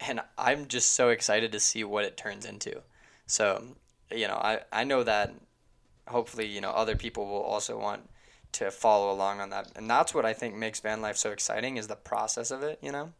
and 0.00 0.20
I'm 0.38 0.66
just 0.68 0.92
so 0.92 1.10
excited 1.10 1.52
to 1.52 1.60
see 1.60 1.84
what 1.84 2.04
it 2.04 2.16
turns 2.16 2.46
into. 2.46 2.82
So, 3.26 3.76
you 4.10 4.28
know, 4.28 4.36
I 4.36 4.60
I 4.72 4.84
know 4.84 5.02
that 5.04 5.34
hopefully 6.08 6.46
you 6.46 6.60
know 6.60 6.70
other 6.70 6.96
people 6.96 7.26
will 7.26 7.42
also 7.42 7.78
want 7.78 8.08
to 8.52 8.70
follow 8.70 9.12
along 9.12 9.40
on 9.40 9.50
that. 9.50 9.70
And 9.76 9.88
that's 9.90 10.14
what 10.14 10.24
i 10.24 10.32
think 10.32 10.54
makes 10.56 10.80
van 10.80 11.02
life 11.02 11.16
so 11.16 11.30
exciting 11.30 11.76
is 11.76 11.86
the 11.86 11.96
process 11.96 12.50
of 12.50 12.62
it 12.62 12.78
you 12.82 12.92
know? 12.92 13.12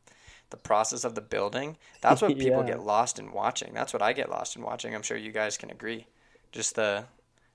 The 0.51 0.57
process 0.57 1.05
of 1.05 1.15
the 1.15 1.21
building. 1.21 1.77
That's 2.01 2.23
what 2.23 2.39
people 2.39 2.63
Yeah. 2.63 2.69
get 2.75 2.83
lost 2.83 3.19
in 3.19 3.33
watching. 3.33 3.75
That's 3.75 3.93
what 3.93 4.03
i 4.03 4.13
get 4.15 4.31
lost 4.31 4.57
in 4.57 4.63
watching. 4.63 4.95
I'm 4.95 5.03
sure 5.03 5.17
you 5.17 5.33
guys 5.33 5.59
can 5.59 5.71
agree. 5.71 6.07
Just 6.53 6.75
the 6.77 7.05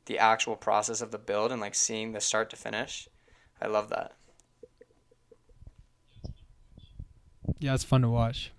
the 0.06 0.20
actual 0.20 0.56
process 0.56 1.02
of 1.02 1.12
the 1.12 1.18
build 1.18 1.52
and 1.52 1.62
like 1.62 1.76
seeing 1.76 2.12
the 2.14 2.22
start 2.22 2.50
to 2.52 2.56
finish. 2.58 3.08
I 3.62 3.68
love 3.68 3.90
that 3.90 4.14
Yeah, 7.60 7.74
it's 7.74 7.84
fun 7.84 8.02
to 8.02 8.10
watch. 8.10 8.52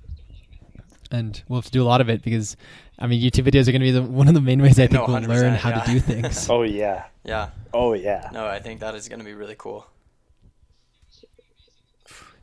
And 1.11 1.41
we'll 1.49 1.59
have 1.61 1.67
to 1.67 1.71
do 1.71 1.83
a 1.83 1.85
lot 1.85 2.01
of 2.01 2.09
it 2.09 2.23
because, 2.23 2.57
I 2.99 3.07
mean, 3.07 3.23
YouTube 3.23 3.45
videos 3.49 3.69
are 3.69 3.73
going 3.73 3.81
to 3.83 3.87
be 3.87 3.91
the, 3.93 4.03
one 4.03 4.27
of 4.27 4.35
the 4.35 4.41
main 4.41 4.61
ways 4.63 4.79
I 4.81 4.87
think 4.89 5.07
No, 5.07 5.07
we'll 5.07 5.23
learn 5.23 5.55
how 5.55 5.69
yeah. 5.71 5.81
to 5.83 5.91
do 5.93 6.01
things. 6.01 6.49
Oh 6.51 6.63
yeah. 6.63 7.05
yeah 7.25 7.51
Oh 7.73 7.93
yeah. 7.95 8.31
no 8.33 8.47
i 8.47 8.59
think 8.61 8.81
that 8.81 8.95
is 8.95 9.09
going 9.09 9.19
to 9.19 9.25
be 9.25 9.35
really 9.35 9.55
cool 9.59 9.87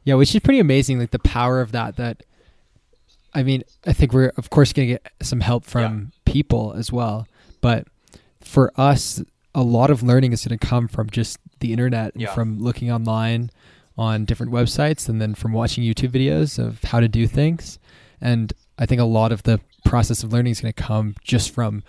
yeah, 0.04 0.15
which 0.15 0.34
is 0.34 0.41
pretty 0.41 0.60
amazing. 0.60 0.97
Like 0.99 1.12
the 1.12 1.19
power 1.19 1.62
of 1.62 1.71
that. 1.73 1.97
That, 1.97 2.23
I 3.36 3.43
mean, 3.43 3.63
I 3.86 3.93
think 3.93 4.13
we're 4.13 4.32
of 4.36 4.49
course 4.49 4.73
going 4.73 4.88
to 4.88 4.93
get 4.95 5.12
some 5.21 5.41
help 5.41 5.63
from 5.63 6.12
people 6.25 6.73
as 6.73 6.91
well, 6.91 7.27
but 7.62 7.88
for 8.39 8.71
us, 8.77 9.21
a 9.54 9.62
lot 9.62 9.91
of 9.91 10.01
learning 10.01 10.34
is 10.34 10.43
going 10.45 10.58
to 10.58 10.65
come 10.67 10.88
from 10.88 11.08
just 11.12 11.38
the 11.60 11.71
internet 11.71 12.13
and 12.13 12.21
Yeah. 12.23 12.34
from 12.34 12.60
looking 12.60 12.91
online 12.91 13.51
on 13.97 14.25
different 14.25 14.51
websites 14.51 15.08
and 15.10 15.21
then 15.21 15.36
from 15.36 15.51
watching 15.54 15.84
YouTube 15.84 16.10
videos 16.12 16.58
of 16.58 16.84
how 16.84 16.99
to 16.99 17.08
do 17.08 17.27
things. 17.27 17.77
And 18.19 18.54
I 18.80 18.86
think 18.86 19.01
a 19.01 19.06
lot 19.06 19.32
of 19.32 19.43
the 19.43 19.60
process 19.86 20.23
of 20.23 20.32
learning 20.32 20.51
is 20.51 20.62
going 20.62 20.73
to 20.73 20.82
come 20.84 21.15
just 21.23 21.54
from 21.54 21.84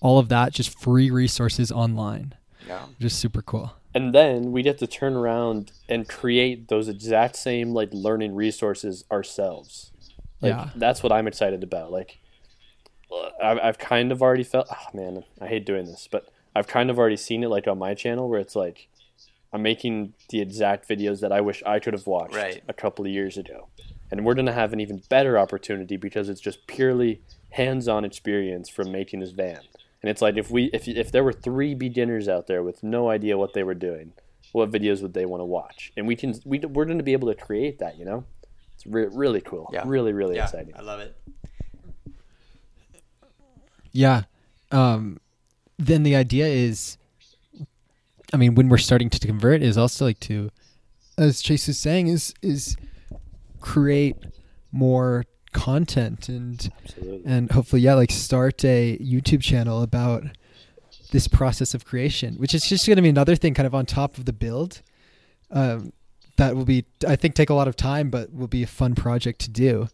all 0.00 0.18
of 0.18 0.28
that, 0.28 0.52
just 0.52 0.78
free 0.78 1.10
resources 1.10 1.72
online. 1.72 2.34
yeah 2.66 2.86
Just 3.00 3.18
super 3.18 3.42
cool. 3.42 3.72
and 3.94 4.14
then 4.14 4.52
we 4.52 4.62
get 4.62 4.78
to 4.78 4.86
turn 4.86 5.14
around 5.14 5.72
and 5.88 6.08
create 6.08 6.68
those 6.68 6.88
exact 6.88 7.34
same 7.36 7.70
like 7.72 7.88
learning 7.92 8.34
resources 8.34 9.04
ourselves 9.10 9.90
like 10.42 10.50
Yeah. 10.50 10.70
that's 10.76 11.02
what 11.02 11.10
i'm 11.10 11.26
excited 11.26 11.62
about 11.64 11.90
like 11.90 12.18
I've, 13.42 13.58
I've 13.58 13.78
kind 13.78 14.12
of 14.12 14.20
already 14.22 14.44
felt 14.44 14.66
oh 14.70 14.86
man 14.96 15.24
i 15.40 15.46
hate 15.46 15.64
doing 15.64 15.86
this 15.86 16.06
but 16.10 16.28
i've 16.54 16.66
kind 16.68 16.90
of 16.90 16.98
already 16.98 17.16
seen 17.16 17.42
it 17.42 17.48
like 17.48 17.66
on 17.66 17.78
my 17.78 17.94
channel 17.94 18.28
where 18.28 18.38
it's 18.40 18.54
like 18.54 18.88
i'm 19.52 19.62
making 19.62 20.12
the 20.30 20.40
exact 20.40 20.88
videos 20.88 21.20
that 21.20 21.32
i 21.32 21.40
wish 21.40 21.62
i 21.64 21.78
could 21.78 21.94
have 21.94 22.06
watched 22.06 22.34
Right. 22.34 22.62
a 22.68 22.72
couple 22.72 23.04
of 23.06 23.10
years 23.10 23.36
ago 23.38 23.68
and 24.10 24.24
we're 24.24 24.34
going 24.34 24.46
to 24.46 24.52
have 24.52 24.72
an 24.72 24.80
even 24.80 25.02
better 25.08 25.38
opportunity 25.38 25.96
because 25.96 26.28
it's 26.28 26.40
just 26.40 26.66
purely 26.66 27.20
hands-on 27.50 28.04
experience 28.04 28.68
from 28.68 28.90
making 28.92 29.20
this 29.20 29.30
van 29.30 29.60
and 30.02 30.10
it's 30.10 30.22
like 30.22 30.36
if 30.36 30.50
we 30.50 30.64
if 30.72 30.86
if 30.86 31.10
there 31.10 31.24
were 31.24 31.32
three 31.32 31.74
beginners 31.74 32.28
out 32.28 32.46
there 32.46 32.62
with 32.62 32.82
no 32.82 33.10
idea 33.10 33.36
what 33.36 33.52
they 33.52 33.64
were 33.64 33.74
doing, 33.74 34.12
what 34.52 34.70
videos 34.70 35.02
would 35.02 35.12
they 35.12 35.26
want 35.26 35.40
to 35.40 35.44
watch? 35.44 35.92
And 35.96 36.06
we 36.06 36.14
can 36.14 36.34
we 36.44 36.60
we're 36.60 36.84
going 36.84 36.98
to 36.98 37.04
be 37.04 37.14
able 37.14 37.26
to 37.26 37.34
create 37.34 37.80
that. 37.80 37.98
You 37.98 38.04
know, 38.04 38.24
it's 38.74 38.86
re- 38.86 39.08
really 39.10 39.40
cool. 39.40 39.68
Yeah. 39.72 39.82
Really 39.84 40.12
really 40.12 40.36
yeah 40.36 40.44
exciting. 40.44 40.72
i 40.76 40.82
love 40.82 41.00
it 41.00 41.16
Yeah. 43.92 44.22
Um, 44.70 45.18
then 45.78 46.02
the 46.02 46.14
idea 46.14 46.46
is, 46.46 46.98
I 48.32 48.36
mean, 48.36 48.54
when 48.54 48.68
we're 48.68 48.78
starting 48.78 49.10
to 49.10 49.26
convert, 49.26 49.62
is 49.62 49.78
also 49.78 50.04
like 50.04 50.20
to, 50.20 50.50
as 51.16 51.40
Chase 51.40 51.68
is 51.68 51.78
saying, 51.78 52.08
is 52.08 52.34
is 52.42 52.76
create 53.60 54.16
more 54.70 55.24
content 55.52 56.28
and 56.28 56.70
Absolutely. 56.84 57.22
and 57.24 57.50
hopefully, 57.50 57.82
yeah, 57.82 57.94
like 57.94 58.10
start 58.10 58.64
a 58.64 58.98
YouTube 58.98 59.42
channel 59.42 59.82
about 59.82 60.24
this 61.10 61.26
process 61.26 61.74
of 61.74 61.84
creation, 61.84 62.34
which 62.34 62.54
is 62.54 62.64
just 62.68 62.86
going 62.86 62.96
to 62.96 63.02
be 63.02 63.08
another 63.08 63.34
thing, 63.34 63.54
kind 63.54 63.66
of 63.66 63.74
on 63.74 63.86
top 63.86 64.18
of 64.18 64.26
the 64.26 64.32
build. 64.32 64.82
Um, 65.50 65.92
that 66.36 66.54
will 66.54 66.64
be, 66.64 66.84
I 67.06 67.16
think, 67.16 67.34
take 67.34 67.50
a 67.50 67.54
lot 67.54 67.66
of 67.66 67.74
time, 67.74 68.10
but 68.10 68.32
will 68.32 68.46
be 68.46 68.62
a 68.62 68.66
fun 68.66 68.94
project 68.94 69.40
to 69.40 69.50
do. 69.50 69.88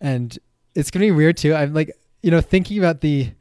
And 0.00 0.38
it's 0.74 0.90
going 0.90 1.00
to 1.00 1.06
be 1.06 1.16
weird 1.16 1.36
too. 1.36 1.54
I'm 1.54 1.72
like, 1.72 1.90
you 2.22 2.30
know, 2.30 2.40
thinking 2.40 2.78
about 2.78 3.00
the 3.00 3.32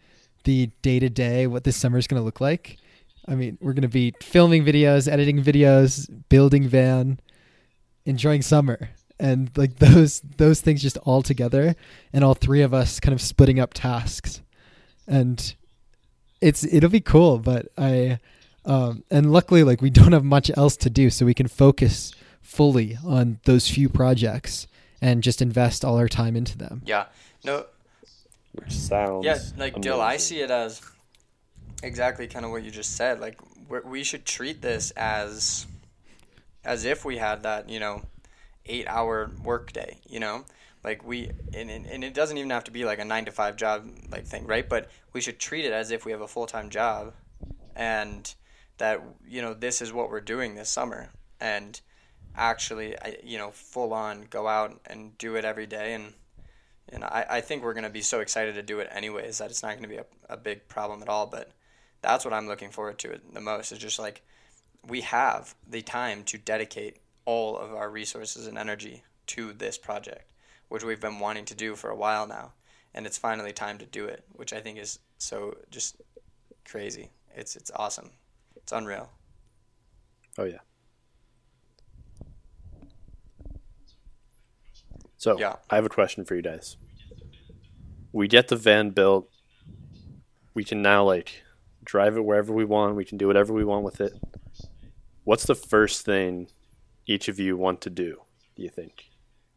the 0.46 0.68
day 0.82 1.00
to 1.00 1.10
day, 1.10 1.48
what 1.48 1.63
this 1.63 1.76
summer 1.76 1.98
is 1.98 2.08
going 2.08 2.20
to 2.20 2.24
look 2.24 2.39
like. 2.39 2.78
I 3.27 3.36
mean, 3.36 3.58
we're 3.62 3.73
going 3.73 3.84
to 3.84 3.88
be 3.88 4.13
filming 4.21 4.65
videos, 4.65 5.08
editing 5.12 5.43
videos, 5.43 6.10
building 6.29 6.67
van, 6.67 7.19
enjoying 8.05 8.41
summer, 8.41 8.89
and 9.19 9.51
like 9.55 9.77
those 9.77 10.21
those 10.38 10.62
things 10.62 10.82
just 10.82 10.97
all 10.99 11.21
together, 11.21 11.75
and 12.13 12.23
all 12.23 12.34
three 12.34 12.62
of 12.62 12.73
us 12.73 12.99
kind 12.99 13.13
of 13.13 13.21
splitting 13.21 13.60
up 13.60 13.73
tasks, 13.73 14.41
and 15.08 15.55
it's 16.41 16.63
it'll 16.63 16.89
be 16.89 17.01
cool. 17.01 17.38
But 17.39 17.67
I, 17.77 18.19
um, 18.65 19.03
and 19.12 19.32
luckily, 19.32 19.63
like 19.63 19.82
we 19.82 19.89
don't 19.99 20.13
have 20.13 20.23
much 20.23 20.49
else 20.58 20.75
to 20.77 20.89
do, 20.89 21.10
so 21.10 21.25
we 21.25 21.34
can 21.34 21.47
focus 21.47 22.13
fully 22.41 22.97
on 23.05 23.39
those 23.45 23.69
few 23.69 23.89
projects 23.89 24.65
and 25.01 25.21
just 25.21 25.41
invest 25.41 25.86
all 25.86 25.97
our 25.97 26.08
time 26.10 26.36
into 26.36 26.58
them. 26.58 26.82
yeah 26.86 27.05
no 27.45 27.63
Which 28.53 28.71
sounds 28.71 29.23
Yeah, 29.23 29.38
like 29.55 29.79
Dill, 29.79 30.01
I 30.01 30.17
see 30.17 30.41
it 30.41 30.49
as 30.49 30.82
exactly 31.84 32.28
kind 32.28 32.46
of 32.46 32.52
what 32.52 32.63
you 32.63 32.72
just 32.72 32.96
said. 32.96 33.20
Like 33.20 33.39
we 33.70 34.04
should 34.04 34.26
treat 34.26 34.62
this 34.62 34.92
as 34.92 35.68
as 36.63 36.86
if 36.86 37.06
we 37.06 37.18
had 37.18 37.44
that, 37.44 37.70
you 37.70 37.80
know, 37.80 38.02
eight 38.65 38.88
hour 38.88 39.32
workday. 39.44 39.98
You 40.08 40.20
know, 40.20 40.46
like 40.84 41.06
we 41.06 41.32
and, 41.54 41.70
and, 41.70 42.04
it 42.04 42.13
doesn't 42.13 42.38
even 42.38 42.50
have 42.52 42.63
to 42.65 42.72
be 42.72 42.86
like 42.86 43.00
a 43.00 43.06
nine 43.06 43.26
to 43.26 43.32
five 43.32 43.56
job 43.56 43.88
like 44.12 44.26
thing 44.26 44.46
right 44.46 44.70
but 44.70 44.89
we 45.13 45.22
should 45.22 45.39
treat 45.39 45.65
it 45.65 45.72
as 45.72 45.92
if 45.92 46.06
we 46.06 46.12
have 46.12 46.22
a 46.22 46.28
full-time 46.28 46.70
job 46.70 47.13
and 47.76 48.36
that 48.78 49.02
you 49.28 49.42
know 49.42 49.54
this 49.54 49.82
is 49.82 49.92
what 49.92 50.10
we're 50.10 50.22
doing 50.22 50.56
this 50.56 50.70
summer 50.70 51.10
and 51.39 51.82
actually 52.36 52.96
you 53.24 53.38
know 53.38 53.52
full 53.52 53.94
on 53.94 54.26
go 54.30 54.48
out 54.48 54.80
and 54.86 55.18
do 55.18 55.36
it 55.36 55.44
every 55.44 55.65
day 55.65 55.94
and 55.94 56.13
and 56.92 57.04
I, 57.04 57.26
I 57.30 57.42
think 57.42 57.62
we're 57.62 57.74
going 57.74 57.84
to 57.84 57.89
be 57.92 58.02
so 58.02 58.20
excited 58.20 58.56
to 58.56 58.63
do 58.63 58.80
it 58.80 58.89
anyways 58.92 59.38
that 59.38 59.52
it's 59.52 59.62
not 59.62 59.74
going 59.74 59.84
to 59.84 59.89
be 59.89 59.98
a, 59.98 60.06
a 60.28 60.38
big 60.38 60.68
problem 60.68 61.02
at 61.02 61.10
all 61.10 61.28
but 61.28 61.52
that's 62.01 62.25
what 62.25 62.33
i'm 62.33 62.47
looking 62.47 62.69
forward 62.71 62.97
to 62.97 63.19
the 63.33 63.41
most 63.41 63.71
is 63.71 63.77
just 63.77 63.99
like 63.99 64.21
we 64.88 65.01
have 65.01 65.55
the 65.67 65.81
time 65.81 66.23
to 66.23 66.38
dedicate 66.38 66.97
all 67.25 67.57
of 67.57 67.73
our 67.73 67.89
resources 67.89 68.47
and 68.47 68.57
energy 68.57 69.03
to 69.27 69.53
this 69.53 69.77
project 69.77 70.31
which 70.69 70.83
we've 70.83 71.01
been 71.01 71.19
wanting 71.19 71.45
to 71.45 71.55
do 71.55 71.75
for 71.75 71.89
a 71.89 71.95
while 71.95 72.27
now 72.27 72.53
and 72.93 73.05
it's 73.05 73.17
finally 73.17 73.51
time 73.51 73.77
to 73.77 73.85
do 73.85 74.05
it 74.05 74.23
which 74.33 74.53
i 74.53 74.59
think 74.59 74.77
is 74.77 74.99
so 75.17 75.55
just 75.69 76.01
crazy 76.65 77.09
it's 77.35 77.55
it's 77.55 77.71
awesome 77.75 78.09
it's 78.55 78.71
unreal 78.71 79.09
Oh 80.39 80.45
yeah. 80.45 80.59
So 85.17 85.38
Yeah. 85.38 85.57
I 85.69 85.75
have 85.75 85.85
a 85.85 85.89
question 85.89 86.23
for 86.23 86.35
you 86.35 86.41
guys. 86.41 86.77
We 88.13 88.29
get 88.29 88.47
the 88.47 88.55
van 88.55 88.91
built. 88.91 89.29
We 90.53 90.63
can 90.63 90.81
now 90.81 91.03
like 91.03 91.43
drive 91.84 92.18
it 92.18 92.26
wherever 92.26 92.54
we 92.54 92.65
want. 92.65 92.96
We 92.96 93.06
can 93.06 93.18
do 93.18 93.28
whatever 93.28 93.54
we 93.54 93.63
want 93.63 93.84
with 93.84 94.02
it. 94.02 94.13
What's 95.24 95.46
the 95.46 95.56
first 95.56 96.06
thing 96.06 96.48
each 97.06 97.28
of 97.28 97.39
you 97.39 97.58
want 97.58 97.82
to 97.82 97.89
do? 97.89 98.22
Do 98.56 98.63
you 98.63 98.70
think 98.70 99.10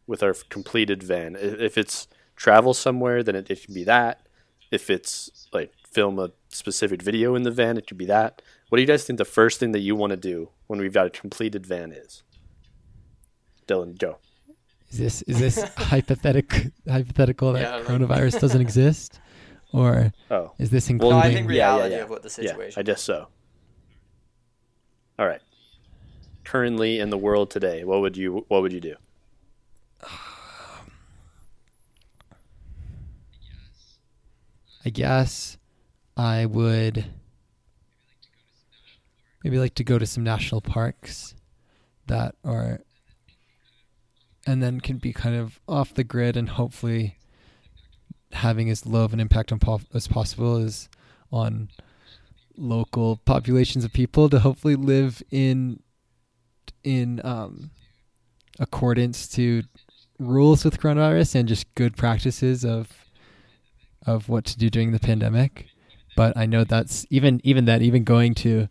with 0.06 0.22
our 0.22 0.34
completed 0.48 1.02
van? 1.02 1.36
If 1.38 1.78
it's 1.78 2.08
travel 2.36 2.74
somewhere, 2.74 3.22
then 3.22 3.36
it, 3.36 3.50
it 3.50 3.64
can 3.64 3.74
be 3.74 3.84
that. 3.84 4.26
If 4.70 4.90
it's 4.90 5.48
like 5.52 5.72
film 5.90 6.18
a 6.18 6.30
specific 6.48 7.02
video 7.02 7.34
in 7.34 7.42
the 7.42 7.50
van, 7.50 7.76
it 7.76 7.86
could 7.86 7.98
be 7.98 8.06
that. 8.06 8.42
What 8.68 8.76
do 8.76 8.82
you 8.82 8.88
guys 8.88 9.04
think 9.04 9.18
the 9.18 9.24
first 9.24 9.60
thing 9.60 9.72
that 9.72 9.80
you 9.80 9.94
want 9.94 10.10
to 10.12 10.16
do 10.16 10.50
when 10.66 10.80
we've 10.80 10.92
got 10.92 11.06
a 11.06 11.10
completed 11.10 11.66
van 11.66 11.92
is? 11.92 12.22
Dylan, 13.66 13.98
go. 13.98 14.18
Is 14.90 14.98
this 14.98 15.22
is 15.22 15.38
this 15.38 15.62
hypothetical 15.76 16.70
hypothetical 16.88 17.52
that 17.54 17.62
Yeah, 17.62 17.84
coronavirus 17.84 18.40
doesn't 18.40 18.60
exist, 18.60 19.20
or 19.72 20.12
Oh, 20.30 20.52
is 20.58 20.70
this 20.70 20.88
Well, 20.88 20.94
including? 20.94 21.18
no 21.18 21.24
i 21.24 21.32
think 21.32 21.48
Yeah, 21.50 21.54
yeah, 21.54 21.74
reality 21.76 21.94
yeah. 21.96 22.02
of 22.02 22.10
what 22.10 22.22
the 22.22 22.30
situation. 22.30 22.56
yeah, 22.60 22.64
situation 22.64 22.80
I 22.80 22.82
guess 22.84 23.02
so. 23.02 23.28
All 25.18 25.26
right. 25.26 25.40
Currently 26.44 26.98
in 27.00 27.10
the 27.10 27.18
world 27.18 27.50
today, 27.50 27.84
what 27.84 28.00
would 28.00 28.16
you 28.16 28.44
what 28.48 28.62
would 28.62 28.72
you 28.72 28.80
do? 28.80 28.96
I 34.84 34.90
guess 34.90 35.58
I 36.16 36.46
would 36.46 37.04
maybe 39.44 39.58
like 39.58 39.74
to 39.76 39.84
go 39.84 39.98
to 39.98 40.06
some 40.06 40.24
national 40.24 40.60
parks 40.60 41.34
that 42.06 42.34
are 42.44 42.80
and 44.46 44.60
then 44.62 44.80
can 44.80 44.96
be 44.98 45.12
kind 45.12 45.36
of 45.36 45.60
off 45.68 45.94
the 45.94 46.02
grid 46.04 46.36
and 46.36 46.48
hopefully 46.48 47.16
having 48.32 48.70
as 48.70 48.86
low 48.86 49.04
of 49.04 49.12
an 49.12 49.20
impact 49.20 49.52
on 49.52 49.58
po- 49.58 49.80
as 49.94 50.08
possible 50.08 50.56
is 50.56 50.88
on 51.30 51.68
local 52.56 53.16
populations 53.24 53.84
of 53.84 53.92
people 53.92 54.28
to 54.28 54.38
hopefully 54.38 54.76
live 54.76 55.22
in 55.30 55.80
in 56.84 57.20
um 57.24 57.70
accordance 58.58 59.26
to 59.28 59.62
rules 60.18 60.64
with 60.64 60.78
coronavirus 60.78 61.34
and 61.34 61.48
just 61.48 61.72
good 61.74 61.96
practices 61.96 62.64
of 62.64 62.88
of 64.06 64.28
what 64.28 64.44
to 64.44 64.58
do 64.58 64.68
during 64.68 64.92
the 64.92 64.98
pandemic. 64.98 65.66
But 66.16 66.36
I 66.36 66.46
know 66.46 66.64
that's 66.64 67.06
even 67.10 67.40
even 67.44 67.64
that 67.66 67.82
even 67.82 68.04
going 68.04 68.34
to 68.36 68.68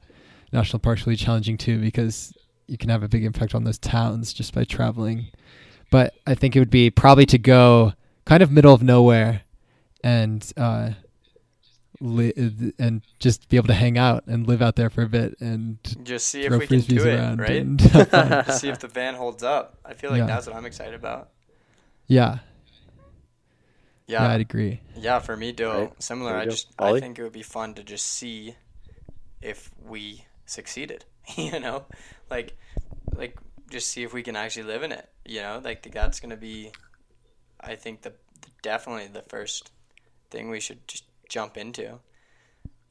national 0.52 0.80
parks 0.80 1.06
really 1.06 1.16
challenging 1.16 1.58
too 1.58 1.80
because 1.80 2.34
you 2.68 2.78
can 2.78 2.90
have 2.90 3.04
a 3.04 3.08
big 3.08 3.24
impact 3.24 3.56
on 3.56 3.64
those 3.64 3.80
towns 3.80 4.34
just 4.34 4.54
by 4.54 4.64
traveling. 4.64 5.28
But 5.90 6.14
I 6.26 6.36
think 6.36 6.56
it 6.56 6.60
would 6.60 6.70
be 6.70 6.90
probably 6.90 7.26
to 7.28 7.38
go 7.38 7.94
kind 8.26 8.44
of 8.44 8.52
middle 8.52 8.74
of 8.74 8.84
nowhere 8.84 9.42
and 10.04 10.52
uh 10.58 10.92
li- 12.00 12.74
and 12.80 13.02
just 13.20 13.48
be 13.50 13.58
able 13.58 13.68
to 13.68 13.74
hang 13.74 13.98
out 13.98 14.26
and 14.28 14.48
live 14.48 14.62
out 14.62 14.76
there 14.76 14.90
for 14.90 15.04
a 15.04 15.08
bit 15.10 15.36
and 15.40 15.78
just 16.04 16.28
see 16.28 16.44
if 16.44 16.52
we 16.52 16.66
can 16.66 16.80
do 16.82 16.98
it 17.06 17.20
around 17.20 17.40
right 17.40 17.62
and 17.62 17.80
see 18.54 18.70
if 18.70 18.80
the 18.80 18.88
van 18.88 19.14
holds 19.16 19.44
up 19.44 19.78
i 19.86 19.94
feel 19.94 20.10
like 20.10 20.20
Yeah. 20.20 20.26
that's 20.28 20.48
what 20.48 20.56
i'm 20.56 20.66
excited 20.66 20.96
about 20.96 21.30
yeah, 22.08 22.40
yeah, 24.08 24.24
yeah 24.24 24.32
I'd 24.34 24.42
agree. 24.42 24.82
Yeah, 24.98 25.20
for 25.20 25.38
me, 25.38 25.54
Dill, 25.54 25.72
Right. 25.74 26.04
similar. 26.04 26.36
I 26.36 26.44
just 26.46 26.68
Ollie? 26.78 26.98
I 26.98 27.00
think 27.02 27.18
it 27.18 27.24
would 27.24 27.32
be 27.32 27.44
fun 27.44 27.74
to 27.76 27.84
just 27.84 28.06
see 28.06 28.56
if 29.42 29.72
we 29.88 30.26
succeeded. 30.46 31.06
you 31.38 31.58
know, 31.60 31.86
like 32.30 32.58
like 33.16 33.38
just 33.70 33.88
see 33.90 34.04
if 34.04 34.14
we 34.14 34.24
can 34.24 34.36
actually 34.36 34.64
live 34.64 34.84
in 34.84 34.92
it. 34.92 35.08
You 35.26 35.42
know, 35.42 35.62
like 35.64 35.90
that's 35.94 36.20
gonna 36.20 36.36
be, 36.36 36.72
I 37.62 37.76
think 37.76 38.02
the, 38.02 38.10
the 38.10 38.48
definitely 38.62 39.08
the 39.08 39.22
first 39.22 39.72
thing 40.32 40.50
we 40.50 40.60
should 40.60 40.88
just 40.88 41.04
jump 41.30 41.58
into. 41.58 42.00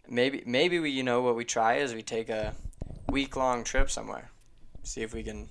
Maybe 0.09 0.43
maybe 0.47 0.79
we 0.79 0.91
you 0.91 1.03
know 1.03 1.21
what 1.23 1.37
we 1.37 1.45
try 1.45 1.77
is 1.77 1.95
we 1.95 2.03
take 2.03 2.29
a 2.29 2.55
week 3.09 3.37
long 3.37 3.65
trip 3.65 3.91
somewhere, 3.91 4.31
see 4.83 5.03
if 5.03 5.15
we 5.15 5.23
can 5.23 5.49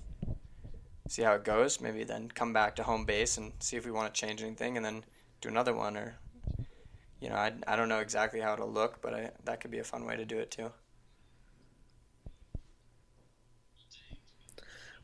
see 1.08 1.24
how 1.24 1.34
it 1.34 1.44
goes. 1.44 1.82
Maybe 1.82 2.04
then 2.04 2.30
come 2.30 2.54
back 2.54 2.76
to 2.78 2.84
home 2.84 3.06
base 3.06 3.38
and 3.38 3.54
see 3.60 3.78
if 3.78 3.86
we 3.86 3.92
want 3.92 4.14
to 4.14 4.20
change 4.20 4.42
anything, 4.42 4.78
and 4.78 4.86
then 4.86 5.04
do 5.42 5.50
another 5.50 5.74
one 5.74 5.98
or 5.98 6.16
you 7.20 7.30
know 7.30 7.36
I, 7.36 7.54
I 7.68 7.76
don't 7.76 7.90
know 7.90 8.00
exactly 8.00 8.40
how 8.40 8.54
it'll 8.54 8.72
look 8.72 9.02
but 9.02 9.14
I, 9.14 9.32
that 9.46 9.62
could 9.62 9.72
be 9.72 9.80
a 9.80 9.84
fun 9.84 10.06
way 10.06 10.16
to 10.16 10.26
do 10.26 10.38
it 10.38 10.52
too 10.52 10.72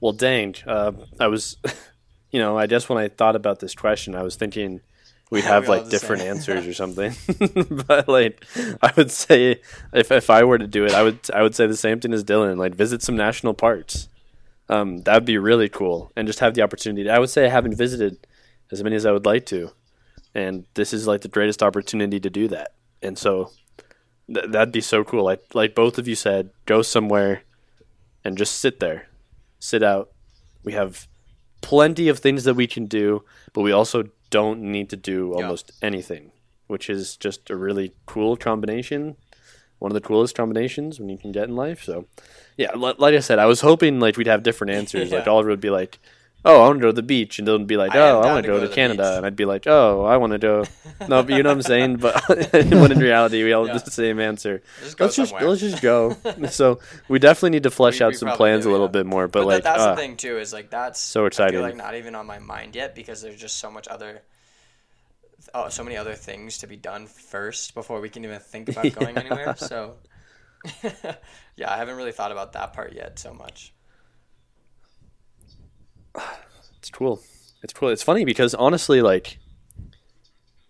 Well, 0.01 0.13
dang. 0.13 0.55
Uh, 0.67 0.91
I 1.19 1.27
was, 1.27 1.57
you 2.31 2.39
know, 2.39 2.57
I 2.57 2.67
guess 2.67 2.89
when 2.89 2.97
I 2.97 3.07
thought 3.07 3.35
about 3.35 3.59
this 3.59 3.73
question, 3.73 4.15
I 4.15 4.23
was 4.23 4.35
thinking 4.35 4.81
we'd 5.31 5.43
have 5.43 5.63
We 5.67 5.75
like 5.77 5.89
different 5.89 6.21
same. 6.21 6.31
answers 6.31 6.67
or 6.67 6.73
something. 6.83 7.13
but 7.87 8.07
like, 8.07 8.43
I 8.81 8.91
would 8.97 9.11
say 9.11 9.61
if 9.93 10.11
if 10.11 10.29
I 10.29 10.43
were 10.43 10.57
to 10.57 10.67
do 10.67 10.85
it, 10.85 10.93
I 10.93 11.03
would 11.03 11.19
I 11.33 11.41
would 11.41 11.55
say 11.55 11.67
the 11.67 11.77
same 11.77 11.99
thing 11.99 12.13
as 12.13 12.23
Dylan. 12.23 12.57
Like, 12.57 12.75
visit 12.75 13.01
some 13.01 13.15
national 13.15 13.53
parks. 13.53 14.09
Um, 14.69 15.01
that 15.03 15.13
would 15.13 15.25
be 15.25 15.37
really 15.37 15.69
cool, 15.69 16.11
and 16.15 16.27
just 16.27 16.39
have 16.39 16.53
the 16.55 16.61
opportunity. 16.63 17.09
I 17.09 17.19
would 17.19 17.29
say 17.29 17.45
I 17.45 17.49
haven't 17.49 17.75
visited 17.75 18.25
as 18.71 18.83
many 18.83 18.95
as 18.95 19.05
I 19.05 19.11
would 19.11 19.25
like 19.25 19.45
to, 19.47 19.71
and 20.33 20.65
this 20.73 20.91
is 20.93 21.05
like 21.05 21.21
the 21.21 21.27
greatest 21.27 21.61
opportunity 21.61 22.19
to 22.19 22.29
do 22.31 22.47
that. 22.47 22.73
And 23.03 23.15
so, 23.17 23.51
th- 24.33 24.47
that'd 24.49 24.71
be 24.73 24.81
so 24.81 25.03
cool. 25.03 25.23
Like 25.23 25.43
like 25.53 25.75
both 25.75 25.99
of 25.99 26.07
you 26.07 26.15
said, 26.15 26.49
go 26.65 26.81
somewhere 26.81 27.43
and 28.23 28.37
just 28.37 28.55
sit 28.59 28.79
there 28.79 29.07
sit 29.59 29.81
out. 29.81 30.11
We 30.63 30.73
have 30.73 31.07
plenty 31.61 32.07
of 32.09 32.19
things 32.19 32.43
that 32.43 32.53
we 32.53 32.67
can 32.67 32.85
do, 32.85 33.23
but 33.53 33.61
we 33.61 33.71
also 33.71 34.03
don't 34.39 34.59
need 34.75 34.87
to 34.93 34.97
do 35.13 35.17
Yeah. 35.29 35.35
almost 35.43 35.71
anything, 35.81 36.23
which 36.67 36.89
is 36.95 37.03
just 37.25 37.49
a 37.49 37.55
really 37.55 37.87
cool 38.05 38.35
combination. 38.49 39.01
One 39.79 39.91
of 39.91 39.97
the 40.01 40.07
coolest 40.09 40.35
combinations 40.35 40.99
when 40.99 41.09
you 41.09 41.17
can 41.17 41.31
get 41.31 41.45
in 41.49 41.55
life. 41.55 41.83
So, 41.83 42.05
yeah, 42.57 42.71
like 42.75 43.13
I 43.15 43.19
said, 43.19 43.39
I 43.39 43.45
was 43.53 43.61
hoping 43.61 43.99
like 43.99 44.15
we'd 44.17 44.27
have 44.35 44.43
different 44.43 44.71
answers. 44.79 45.11
Like 45.15 45.25
Yeah. 45.25 45.31
Oliver 45.33 45.49
would 45.49 45.59
be 45.69 45.69
like, 45.81 45.99
"Oh, 46.45 46.61
I 46.61 46.67
want 46.67 46.77
to 46.79 46.81
go 46.81 46.87
to 46.87 46.93
the 46.93 47.01
beach," 47.03 47.39
and 47.39 47.47
they'll 47.47 47.59
be 47.59 47.75
like, 47.75 47.95
"Oh, 47.95 48.19
I 48.19 48.23
down 48.23 48.33
want 48.33 48.45
to 48.45 48.51
go 48.51 48.59
to 48.59 48.67
to 48.67 48.73
Canada," 48.73 49.03
beach. 49.03 49.17
and 49.17 49.25
I'd 49.25 49.35
be 49.35 49.45
like, 49.45 49.65
"Oh, 49.67 50.05
I 50.05 50.17
want 50.17 50.31
to 50.33 50.39
go." 50.39 50.63
No, 51.09 51.21
but 51.23 51.33
you 51.35 51.43
know 51.43 51.49
what 51.49 51.57
I'm 51.57 51.61
saying. 51.63 51.97
But 51.97 52.15
when 52.53 52.91
in 52.91 52.99
reality, 52.99 53.43
we 53.43 53.51
all 53.51 53.67
Yeah. 53.67 53.73
have 53.73 53.83
the 53.83 53.91
same 53.91 54.19
answer 54.19 54.61
just 54.81 54.99
let's 54.99 55.15
just 55.17 55.33
let's 55.33 55.59
just 55.59 55.81
go. 55.81 56.15
so 56.49 56.79
we 57.09 57.19
definitely 57.19 57.49
need 57.49 57.63
to 57.63 57.71
flesh 57.71 57.99
We- 57.99 58.05
out 58.05 58.11
we 58.13 58.17
some 58.17 58.29
plans 58.29 58.63
do, 58.63 58.69
a 58.69 58.71
little 58.71 58.87
yeah. 58.87 58.91
bit 58.91 59.05
more. 59.05 59.27
But, 59.27 59.41
but, 59.41 59.47
like, 59.47 59.63
that, 59.63 59.75
that's 59.75 59.83
uh, 59.83 59.95
the 59.95 60.01
thing 60.01 60.15
too 60.15 60.37
is 60.37 60.53
like 60.53 60.69
that's 60.69 60.99
so 61.01 61.23
I 61.25 61.27
exciting. 61.27 61.55
feel 61.55 61.63
like 61.63 61.75
not 61.75 61.95
even 61.95 62.15
on 62.15 62.25
my 62.25 62.39
mind 62.39 62.75
yet 62.75 62.95
because 62.95 63.21
there's 63.21 63.39
just 63.41 63.57
so 63.57 63.69
much 63.69 63.87
other 63.89 64.21
oh 65.53 65.69
so 65.69 65.83
many 65.83 65.97
other 65.97 66.15
things 66.15 66.59
to 66.59 66.67
be 66.67 66.75
done 66.77 67.05
first 67.07 67.73
before 67.75 67.99
we 68.01 68.09
can 68.09 68.23
even 68.23 68.39
think 68.39 68.69
about 68.69 68.89
going 68.95 69.15
Yeah. 69.15 69.21
anywhere 69.21 69.55
so 69.57 69.95
yeah 71.55 71.71
I 71.71 71.77
haven't 71.77 71.97
really 71.97 72.11
thought 72.13 72.31
about 72.31 72.53
that 72.53 72.73
part 72.73 72.93
yet 72.93 73.19
so 73.19 73.33
much 73.33 73.73
it's 76.77 76.89
cool. 76.89 77.21
It's 77.63 77.73
cool. 77.73 77.89
It's 77.89 78.03
funny 78.03 78.25
because 78.25 78.53
honestly, 78.53 79.01
like, 79.01 79.39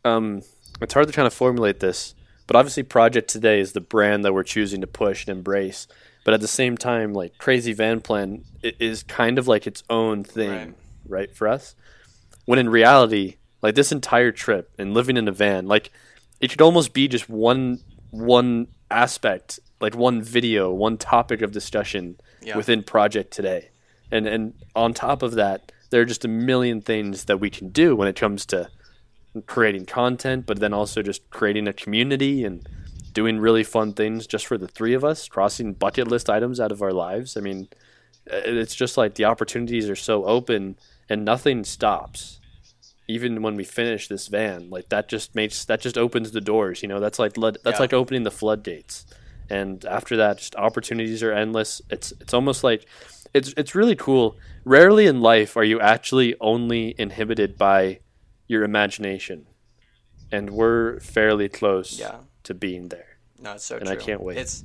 um, 0.03 0.41
it's 0.81 0.93
hard 0.93 1.07
to 1.07 1.13
kind 1.13 1.27
of 1.27 1.33
formulate 1.33 1.79
this. 1.79 2.15
But 2.47 2.55
obviously, 2.55 2.83
Project 2.83 3.29
Today 3.29 3.59
is 3.59 3.73
the 3.73 3.81
brand 3.81 4.23
that 4.23 4.33
we're 4.33 4.43
choosing 4.43 4.81
to 4.81 4.87
push 4.87 5.25
and 5.27 5.35
embrace. 5.37 5.87
But 6.23 6.33
at 6.33 6.41
the 6.41 6.47
same 6.47 6.77
time, 6.77 7.13
like 7.13 7.37
Crazy 7.37 7.73
Van 7.73 8.01
Plan 8.01 8.43
is 8.63 9.03
kind 9.03 9.37
of 9.37 9.47
like 9.47 9.67
its 9.67 9.83
own 9.89 10.23
thing, 10.23 10.49
Right. 10.49 10.73
right, 11.07 11.35
for 11.35 11.47
us. 11.47 11.75
When 12.45 12.59
in 12.59 12.69
reality, 12.69 13.37
like 13.61 13.75
this 13.75 13.91
entire 13.91 14.31
trip 14.31 14.71
and 14.77 14.93
living 14.93 15.17
in 15.17 15.27
a 15.27 15.31
van, 15.31 15.67
like 15.67 15.91
it 16.39 16.49
could 16.51 16.61
almost 16.61 16.93
be 16.93 17.07
just 17.07 17.29
one 17.29 17.79
one 18.11 18.67
aspect, 18.89 19.59
like 19.81 19.95
one 19.95 20.21
video, 20.21 20.71
one 20.71 20.97
topic 20.97 21.41
of 21.41 21.51
discussion 21.51 22.17
Yeah. 22.41 22.55
within 22.57 22.83
Project 22.83 23.31
Today. 23.33 23.69
And 24.15 24.27
and 24.27 24.53
on 24.75 24.93
top 24.93 25.21
of 25.21 25.33
that, 25.33 25.71
there 25.89 26.01
are 26.01 26.05
just 26.05 26.25
a 26.25 26.27
million 26.29 26.81
things 26.81 27.25
that 27.25 27.39
we 27.39 27.49
can 27.49 27.69
do 27.69 27.95
when 27.95 28.07
it 28.07 28.15
comes 28.15 28.45
to 28.47 28.69
creating 29.45 29.85
content, 29.85 30.45
but 30.45 30.59
then 30.59 30.73
also 30.73 31.01
just 31.01 31.29
creating 31.29 31.67
a 31.67 31.73
community 31.73 32.45
and 32.45 32.67
doing 33.13 33.39
really 33.39 33.63
fun 33.63 33.93
things 33.93 34.27
just 34.27 34.45
for 34.45 34.57
the 34.57 34.67
three 34.67 34.93
of 34.93 35.03
us, 35.03 35.27
crossing 35.27 35.73
bucket 35.73 36.07
list 36.07 36.29
items 36.29 36.59
out 36.59 36.71
of 36.71 36.81
our 36.81 36.91
lives. 36.93 37.37
I 37.37 37.41
mean, 37.41 37.67
it's 38.27 38.75
just 38.75 38.97
like 38.97 39.15
the 39.15 39.25
opportunities 39.25 39.89
are 39.89 39.95
so 39.95 40.25
open 40.25 40.77
and 41.09 41.23
nothing 41.25 41.63
stops. 41.63 42.39
Even 43.07 43.41
when 43.41 43.55
we 43.55 43.63
finish 43.63 44.07
this 44.07 44.27
van, 44.27 44.69
like 44.69 44.89
that 44.89 45.07
just 45.07 45.35
makes 45.35 45.63
that 45.65 45.79
just 45.79 45.97
opens 45.97 46.31
the 46.31 46.41
doors. 46.41 46.81
You 46.81 46.87
know, 46.89 46.99
that's 46.99 47.19
like 47.19 47.33
that's 47.35 47.57
Yeah. 47.65 47.79
like 47.79 47.93
opening 47.93 48.23
the 48.23 48.31
floodgates. 48.31 49.05
And 49.49 49.85
after 49.85 50.17
that, 50.17 50.39
just 50.39 50.55
opportunities 50.55 51.21
are 51.21 51.31
endless. 51.31 51.81
It's 51.89 52.13
it's 52.19 52.33
almost 52.33 52.63
like 52.63 52.85
it's 53.35 53.53
it's 53.57 53.75
really 53.75 53.95
cool. 53.95 54.37
Rarely 54.63 55.05
in 55.05 55.21
life 55.21 55.55
are 55.57 55.63
you 55.63 55.79
actually 55.79 56.35
only 56.39 56.95
inhibited 56.97 57.57
by 57.57 57.99
your 58.47 58.63
imagination, 58.63 59.45
and 60.31 60.49
we're 60.51 60.99
fairly 61.01 61.49
close 61.49 61.99
Yeah. 61.99 62.17
to 62.43 62.53
being 62.53 62.89
there. 62.89 63.17
No, 63.39 63.53
it's 63.53 63.65
so 63.65 63.75
And 63.77 63.85
true. 63.87 63.93
I 63.95 63.97
can't 63.97 64.21
wait. 64.21 64.37
It's 64.37 64.63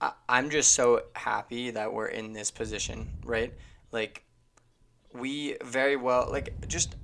I, 0.00 0.12
I'm 0.28 0.50
just 0.50 0.72
so 0.72 1.02
happy 1.14 1.70
that 1.70 1.92
we're 1.92 2.08
in 2.20 2.32
this 2.32 2.50
position, 2.50 3.08
right? 3.24 3.52
Like 3.92 4.24
we 5.14 5.56
very 5.64 5.96
well 5.96 6.28
like 6.30 6.66
just 6.68 6.96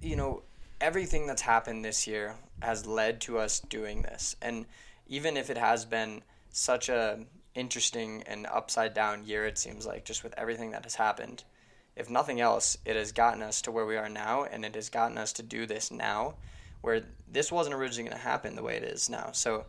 you 0.00 0.16
know 0.16 0.42
everything 0.80 1.26
that's 1.26 1.42
happened 1.42 1.84
this 1.84 2.06
year 2.06 2.36
has 2.62 2.86
led 2.86 3.20
to 3.22 3.38
us 3.38 3.60
doing 3.60 4.02
this. 4.02 4.36
And 4.40 4.66
even 5.08 5.36
if 5.36 5.50
it 5.50 5.58
has 5.58 5.84
been 5.84 6.22
such 6.50 6.88
a 6.88 7.18
interesting 7.54 8.22
and 8.26 8.46
upside 8.46 8.94
down 8.94 9.24
year 9.24 9.46
it 9.46 9.58
seems 9.58 9.86
like 9.86 10.04
just 10.04 10.22
with 10.22 10.34
everything 10.38 10.70
that 10.70 10.84
has 10.84 10.94
happened, 10.94 11.44
if 11.96 12.08
nothing 12.08 12.40
else, 12.40 12.76
it 12.84 12.96
has 12.96 13.12
gotten 13.12 13.42
us 13.42 13.60
to 13.62 13.70
where 13.72 13.86
we 13.86 13.96
are 13.96 14.08
now 14.08 14.44
and 14.44 14.64
it 14.64 14.74
has 14.74 14.88
gotten 14.88 15.18
us 15.18 15.32
to 15.34 15.42
do 15.42 15.66
this 15.66 15.90
now 15.90 16.34
where 16.80 17.02
this 17.30 17.52
wasn't 17.52 17.74
originally 17.74 18.08
going 18.08 18.20
to 18.20 18.26
happen 18.28 18.56
the 18.56 18.62
way 18.62 18.76
it 18.76 18.84
is 18.84 19.10
now. 19.10 19.30
So 19.32 19.66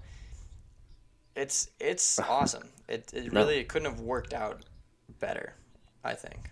it's 1.35 1.69
it's 1.79 2.19
awesome. 2.29 2.69
It 2.87 3.11
it 3.13 3.31
No. 3.33 3.41
really 3.41 3.57
it 3.59 3.67
couldn't 3.67 3.89
have 3.91 3.99
worked 4.01 4.33
out 4.33 4.61
better, 5.19 5.53
I 6.03 6.13
think. 6.13 6.51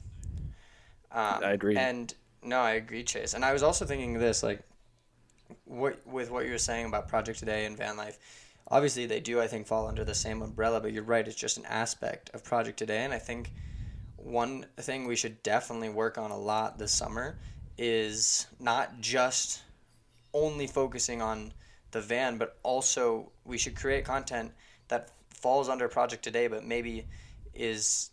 Um, 1.12 1.42
I 1.44 1.52
agree. 1.52 1.76
And 1.78 2.14
no, 2.44 2.60
I 2.60 2.72
agree, 2.72 3.04
Chase. 3.04 3.34
And 3.34 3.44
I 3.44 3.54
was 3.54 3.64
also 3.64 3.86
thinking 3.86 4.14
this, 4.14 4.44
like, 4.44 4.62
what 5.66 6.06
with 6.06 6.30
what 6.32 6.46
you 6.46 6.52
were 6.52 6.58
saying 6.58 6.86
about 6.86 7.08
Project 7.08 7.40
Today 7.40 7.66
and 7.66 7.78
van 7.78 7.98
life. 7.98 8.20
Obviously, 8.72 9.06
they 9.06 9.20
do, 9.20 9.42
I 9.42 9.48
think, 9.48 9.68
fall 9.68 9.88
under 9.88 10.04
the 10.04 10.14
same 10.16 10.42
umbrella. 10.42 10.80
But 10.80 10.94
you're 10.94 11.04
right; 11.04 11.28
it's 11.28 11.36
just 11.36 11.58
an 11.58 11.66
aspect 11.66 12.30
of 12.34 12.44
Project 12.44 12.78
Today, 12.78 13.04
and 13.04 13.14
I 13.14 13.20
think 13.20 13.52
one 14.16 14.66
thing 14.78 15.08
we 15.08 15.16
should 15.16 15.42
definitely 15.44 15.90
work 15.90 16.18
on 16.18 16.32
a 16.32 16.38
lot 16.38 16.78
this 16.78 16.92
summer 16.92 17.40
is 17.78 18.48
not 18.60 19.00
just 19.00 19.62
only 20.34 20.68
focusing 20.68 21.22
on 21.22 21.54
the 21.92 22.02
van, 22.02 22.38
but 22.38 22.58
also 22.64 23.32
we 23.46 23.58
should 23.58 23.76
create 23.76 24.06
content 24.06 24.52
that 24.90 25.10
falls 25.30 25.70
under 25.70 25.88
Project 25.88 26.24
Today, 26.24 26.48
but 26.48 26.64
maybe 26.64 27.08
is 27.54 28.12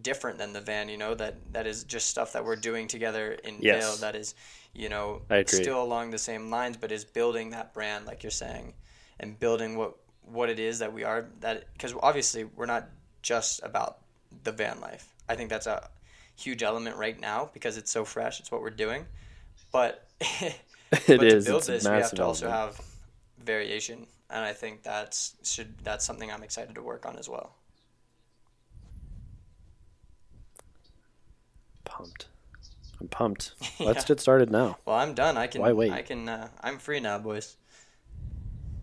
different 0.00 0.38
than 0.38 0.52
the 0.52 0.60
van. 0.60 0.88
You 0.88 0.98
know 0.98 1.14
that 1.14 1.52
that 1.52 1.66
is 1.66 1.84
just 1.84 2.08
stuff 2.08 2.32
that 2.32 2.44
we're 2.44 2.56
doing 2.56 2.88
together 2.88 3.32
in 3.32 3.58
Yes. 3.60 3.84
Vail. 3.84 3.96
That 3.96 4.16
is, 4.18 4.34
you 4.74 4.88
know, 4.88 5.22
still 5.46 5.82
along 5.82 6.10
the 6.10 6.18
same 6.18 6.50
lines, 6.50 6.76
but 6.76 6.92
is 6.92 7.04
building 7.04 7.50
that 7.50 7.72
brand, 7.72 8.06
like 8.06 8.22
you're 8.22 8.30
saying, 8.30 8.74
and 9.22 9.38
building 9.40 9.76
what 9.76 9.96
what 10.24 10.50
it 10.50 10.58
is 10.58 10.80
that 10.80 10.92
we 10.92 11.04
are. 11.04 11.26
That 11.40 11.64
because 11.72 11.94
obviously 12.02 12.44
we're 12.44 12.66
not 12.66 12.88
just 13.22 13.62
about 13.62 13.98
the 14.44 14.52
van 14.52 14.80
life. 14.80 15.08
I 15.28 15.36
think 15.36 15.48
that's 15.50 15.66
a 15.66 15.88
huge 16.36 16.62
element 16.62 16.96
right 16.96 17.18
now 17.18 17.50
because 17.54 17.76
it's 17.78 17.90
so 17.90 18.04
fresh. 18.04 18.40
It's 18.40 18.50
what 18.52 18.60
we're 18.60 18.70
doing, 18.70 19.06
but. 19.72 20.06
It 21.08 21.16
but 21.16 21.24
is. 21.24 21.46
to 21.46 21.50
build 21.52 21.62
this, 21.62 21.84
we 21.84 21.90
have 21.90 22.10
to 22.12 22.22
also 22.22 22.46
element. 22.50 22.76
have 22.76 22.86
variation, 23.42 24.06
and 24.28 24.44
I 24.44 24.52
think 24.52 24.82
that's 24.82 25.32
should 25.42 25.78
that's 25.82 26.04
something 26.04 26.30
I'm 26.30 26.42
excited 26.42 26.74
to 26.74 26.82
work 26.82 27.06
on 27.06 27.16
as 27.16 27.30
well. 27.30 27.54
pumped. 31.84 32.26
I'm 33.00 33.08
pumped. 33.08 33.52
Let's 33.80 34.02
Yeah. 34.02 34.08
get 34.08 34.20
started 34.20 34.50
now. 34.50 34.76
Well, 34.84 34.96
I'm 34.96 35.14
done. 35.14 35.36
I 35.38 35.46
can. 35.46 35.60
Why 35.62 35.72
wait? 35.72 35.92
I 35.92 36.02
can. 36.02 36.28
Uh, 36.28 36.48
I'm 36.60 36.78
free 36.78 37.00
now, 37.00 37.18
boys. 37.18 37.56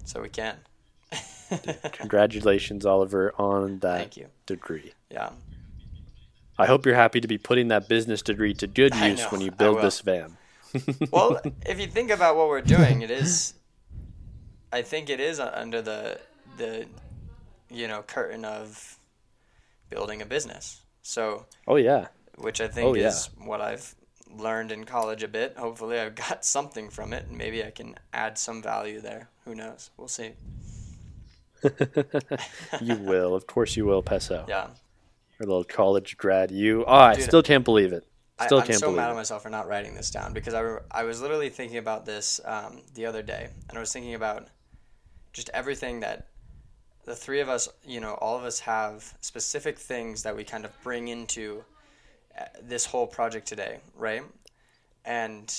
So 0.09 0.23
we 0.23 0.29
can. 0.29 0.55
Congratulations, 1.91 2.83
Oliver, 2.83 3.31
on 3.37 3.77
that 3.79 3.97
Thank 3.99 4.17
you. 4.17 4.25
degree. 4.47 4.93
Yeah. 5.11 5.29
I 6.57 6.65
hope 6.65 6.87
you're 6.87 6.95
happy 6.95 7.21
to 7.21 7.27
be 7.27 7.37
putting 7.37 7.67
that 7.67 7.87
business 7.87 8.23
degree 8.23 8.55
to 8.55 8.65
good 8.65 8.95
use 9.09 9.19
know, 9.19 9.27
when 9.29 9.39
you 9.41 9.51
build 9.51 9.81
this 9.83 10.01
van. 10.01 10.35
Well, 11.11 11.39
if 11.63 11.79
you 11.79 11.85
think 11.85 12.09
about 12.09 12.35
what 12.37 12.47
we're 12.47 12.61
doing, 12.61 13.01
it 13.03 13.11
is. 13.11 13.53
I 14.73 14.81
think 14.81 15.11
it 15.11 15.19
is 15.19 15.39
under 15.39 15.81
the 15.81 16.19
the, 16.57 16.87
you 17.69 17.87
know, 17.87 18.01
curtain 18.01 18.45
of 18.45 18.97
building 19.91 20.23
a 20.23 20.25
business. 20.25 20.81
So 21.03 21.45
oh 21.67 21.75
yeah, 21.75 22.07
which 22.37 22.61
I 22.61 22.67
think 22.67 22.87
Oh, 22.87 22.93
yeah. 22.95 23.07
is 23.09 23.29
what 23.37 23.61
I've 23.61 23.93
learned 24.37 24.71
in 24.71 24.85
college 24.85 25.23
a 25.23 25.27
bit. 25.27 25.57
Hopefully, 25.57 25.99
I've 25.99 26.15
got 26.15 26.45
something 26.45 26.89
from 26.89 27.13
it, 27.13 27.27
and 27.27 27.37
maybe 27.37 27.63
I 27.63 27.71
can 27.71 27.95
add 28.13 28.37
some 28.37 28.61
value 28.61 29.01
there. 29.01 29.29
Who 29.45 29.55
knows? 29.55 29.89
We'll 29.97 30.07
see. 30.07 30.33
you 32.81 32.95
will. 32.95 33.35
Of 33.35 33.47
course 33.47 33.75
you 33.75 33.85
will, 33.85 34.01
Peso. 34.01 34.45
Yeah, 34.47 34.67
Your 35.39 35.47
little 35.47 35.63
college 35.63 36.17
grad. 36.17 36.51
You. 36.51 36.85
Oh, 36.85 36.93
I 36.93 37.15
Dude, 37.15 37.25
still 37.25 37.43
can't 37.43 37.65
believe 37.65 37.91
it. 37.91 38.05
Still 38.41 38.59
I, 38.59 38.61
I'm 38.61 38.67
can't 38.67 38.79
so 38.79 38.87
believe 38.87 38.97
mad 38.97 39.09
at 39.09 39.15
myself 39.15 39.43
for 39.43 39.49
not 39.49 39.67
writing 39.67 39.95
this 39.95 40.11
down 40.11 40.31
because 40.31 40.53
I, 40.53 40.61
re- 40.61 40.79
I 40.91 41.03
was 41.03 41.21
literally 41.21 41.49
thinking 41.49 41.77
about 41.77 42.05
this 42.05 42.39
um, 42.45 42.81
the 42.93 43.05
other 43.05 43.21
day, 43.21 43.49
and 43.67 43.77
I 43.77 43.81
was 43.81 43.91
thinking 43.91 44.13
about 44.13 44.47
just 45.33 45.49
everything 45.53 45.99
that 45.99 46.27
the 47.05 47.15
three 47.15 47.41
of 47.41 47.49
us, 47.49 47.67
you 47.83 47.99
know, 47.99 48.13
all 48.21 48.37
of 48.37 48.43
us 48.45 48.59
have 48.59 49.17
specific 49.19 49.77
things 49.77 50.23
that 50.23 50.35
we 50.35 50.43
kind 50.43 50.63
of 50.63 50.71
bring 50.83 51.07
into 51.09 51.63
this 52.61 52.85
whole 52.85 53.07
project 53.07 53.47
today, 53.47 53.79
right? 53.95 54.23
And 55.05 55.53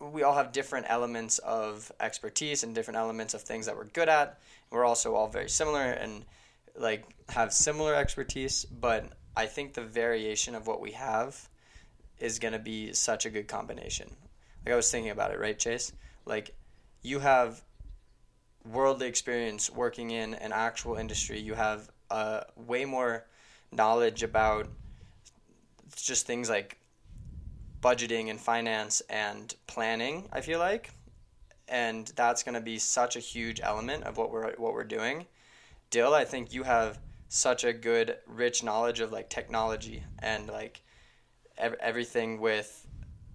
we 0.00 0.22
all 0.22 0.34
have 0.34 0.52
different 0.52 0.86
elements 0.88 1.38
of 1.38 1.92
expertise 2.00 2.62
and 2.62 2.74
different 2.74 2.96
elements 2.98 3.34
of 3.34 3.42
things 3.42 3.66
that 3.66 3.76
we're 3.76 3.84
good 3.84 4.08
at. 4.08 4.38
We're 4.70 4.84
also 4.84 5.14
all 5.14 5.28
very 5.28 5.48
similar 5.48 5.82
and 5.82 6.24
like 6.76 7.04
have 7.28 7.52
similar 7.52 7.94
expertise, 7.94 8.64
but 8.64 9.12
I 9.36 9.46
think 9.46 9.74
the 9.74 9.82
variation 9.82 10.54
of 10.54 10.66
what 10.66 10.80
we 10.80 10.92
have 10.92 11.48
is 12.18 12.38
going 12.38 12.52
to 12.52 12.58
be 12.58 12.92
such 12.92 13.26
a 13.26 13.30
good 13.30 13.48
combination. 13.48 14.08
Like 14.64 14.72
I 14.72 14.76
was 14.76 14.90
thinking 14.90 15.10
about 15.10 15.32
it, 15.32 15.38
right, 15.38 15.58
Chase? 15.58 15.92
Like 16.24 16.54
you 17.02 17.18
have 17.18 17.62
worldly 18.64 19.06
experience 19.06 19.70
working 19.70 20.10
in 20.10 20.34
an 20.34 20.52
actual 20.52 20.96
industry. 20.96 21.40
You 21.40 21.54
have 21.54 21.90
uh, 22.10 22.42
way 22.56 22.84
more 22.84 23.26
knowledge 23.72 24.22
about 24.22 24.68
just 25.96 26.26
things 26.26 26.48
like 26.48 26.78
budgeting 27.80 28.30
and 28.30 28.40
finance 28.40 29.00
and 29.08 29.54
planning. 29.66 30.28
I 30.32 30.40
feel 30.40 30.58
like, 30.58 30.92
and 31.68 32.06
that's 32.16 32.42
going 32.42 32.54
to 32.54 32.60
be 32.60 32.78
such 32.78 33.16
a 33.16 33.20
huge 33.20 33.60
element 33.62 34.04
of 34.04 34.16
what 34.16 34.30
we're 34.30 34.52
what 34.56 34.74
we're 34.74 34.84
doing. 34.84 35.26
Dill, 35.90 36.14
I 36.14 36.24
think 36.24 36.52
you 36.52 36.62
have 36.62 36.98
such 37.28 37.64
a 37.64 37.72
good, 37.72 38.16
rich 38.26 38.62
knowledge 38.62 39.00
of 39.00 39.12
like 39.12 39.30
technology 39.30 40.02
and 40.18 40.48
like 40.48 40.82
ev- 41.56 41.76
everything 41.80 42.40
with 42.40 42.86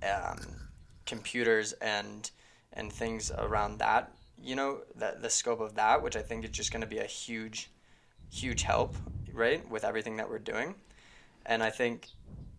um, 0.04 0.38
computers 1.06 1.74
and 1.74 2.30
and 2.74 2.92
things 2.92 3.32
around 3.38 3.80
that. 3.80 4.12
You 4.42 4.56
know, 4.56 4.82
the 4.96 5.16
the 5.20 5.30
scope 5.30 5.62
of 5.62 5.76
that, 5.76 6.04
which 6.04 6.16
I 6.16 6.22
think 6.22 6.44
is 6.44 6.52
just 6.52 6.72
going 6.72 6.82
to 6.82 6.88
be 6.88 7.00
a 7.00 7.06
huge, 7.06 7.72
huge 8.32 8.64
help, 8.64 8.96
right, 9.34 9.68
with 9.70 9.84
everything 9.84 10.18
that 10.18 10.30
we're 10.30 10.40
doing. 10.40 10.76
And 11.46 11.64
I 11.64 11.70
think, 11.70 12.10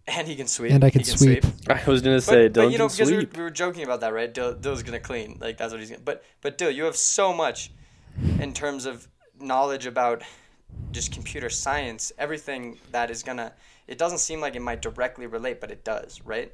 and 0.06 0.28
he 0.28 0.36
can 0.36 0.46
sweep. 0.46 0.72
And 0.72 0.84
I 0.84 0.90
can 0.90 1.02
can 1.02 1.16
sweep. 1.16 1.44
I 1.68 1.82
was 1.86 2.02
gonna 2.02 2.20
say, 2.20 2.44
but, 2.48 2.52
don't 2.52 2.66
but 2.66 2.72
you 2.72 2.78
know, 2.78 2.88
because 2.88 3.10
we 3.10 3.16
were, 3.16 3.24
we 3.34 3.42
were 3.42 3.50
joking 3.50 3.84
about 3.84 4.00
that, 4.00 4.12
right? 4.12 4.32
Dill, 4.32 4.54
Dill's 4.54 4.82
gonna 4.82 5.00
clean, 5.00 5.38
like 5.40 5.56
that's 5.56 5.72
what 5.72 5.80
he's 5.80 5.90
gonna. 5.90 6.02
But 6.04 6.24
but 6.42 6.58
Dill, 6.58 6.70
you 6.70 6.84
have 6.84 6.96
so 6.96 7.32
much 7.32 7.72
in 8.40 8.52
terms 8.52 8.86
of 8.86 9.08
knowledge 9.40 9.86
about 9.86 10.22
just 10.92 11.12
computer 11.12 11.50
science, 11.50 12.12
everything 12.18 12.78
that 12.92 13.10
is 13.10 13.22
gonna. 13.22 13.52
It 13.86 13.98
doesn't 13.98 14.18
seem 14.18 14.40
like 14.40 14.56
it 14.56 14.62
might 14.62 14.82
directly 14.82 15.26
relate, 15.26 15.60
but 15.60 15.70
it 15.70 15.84
does, 15.84 16.20
right? 16.24 16.52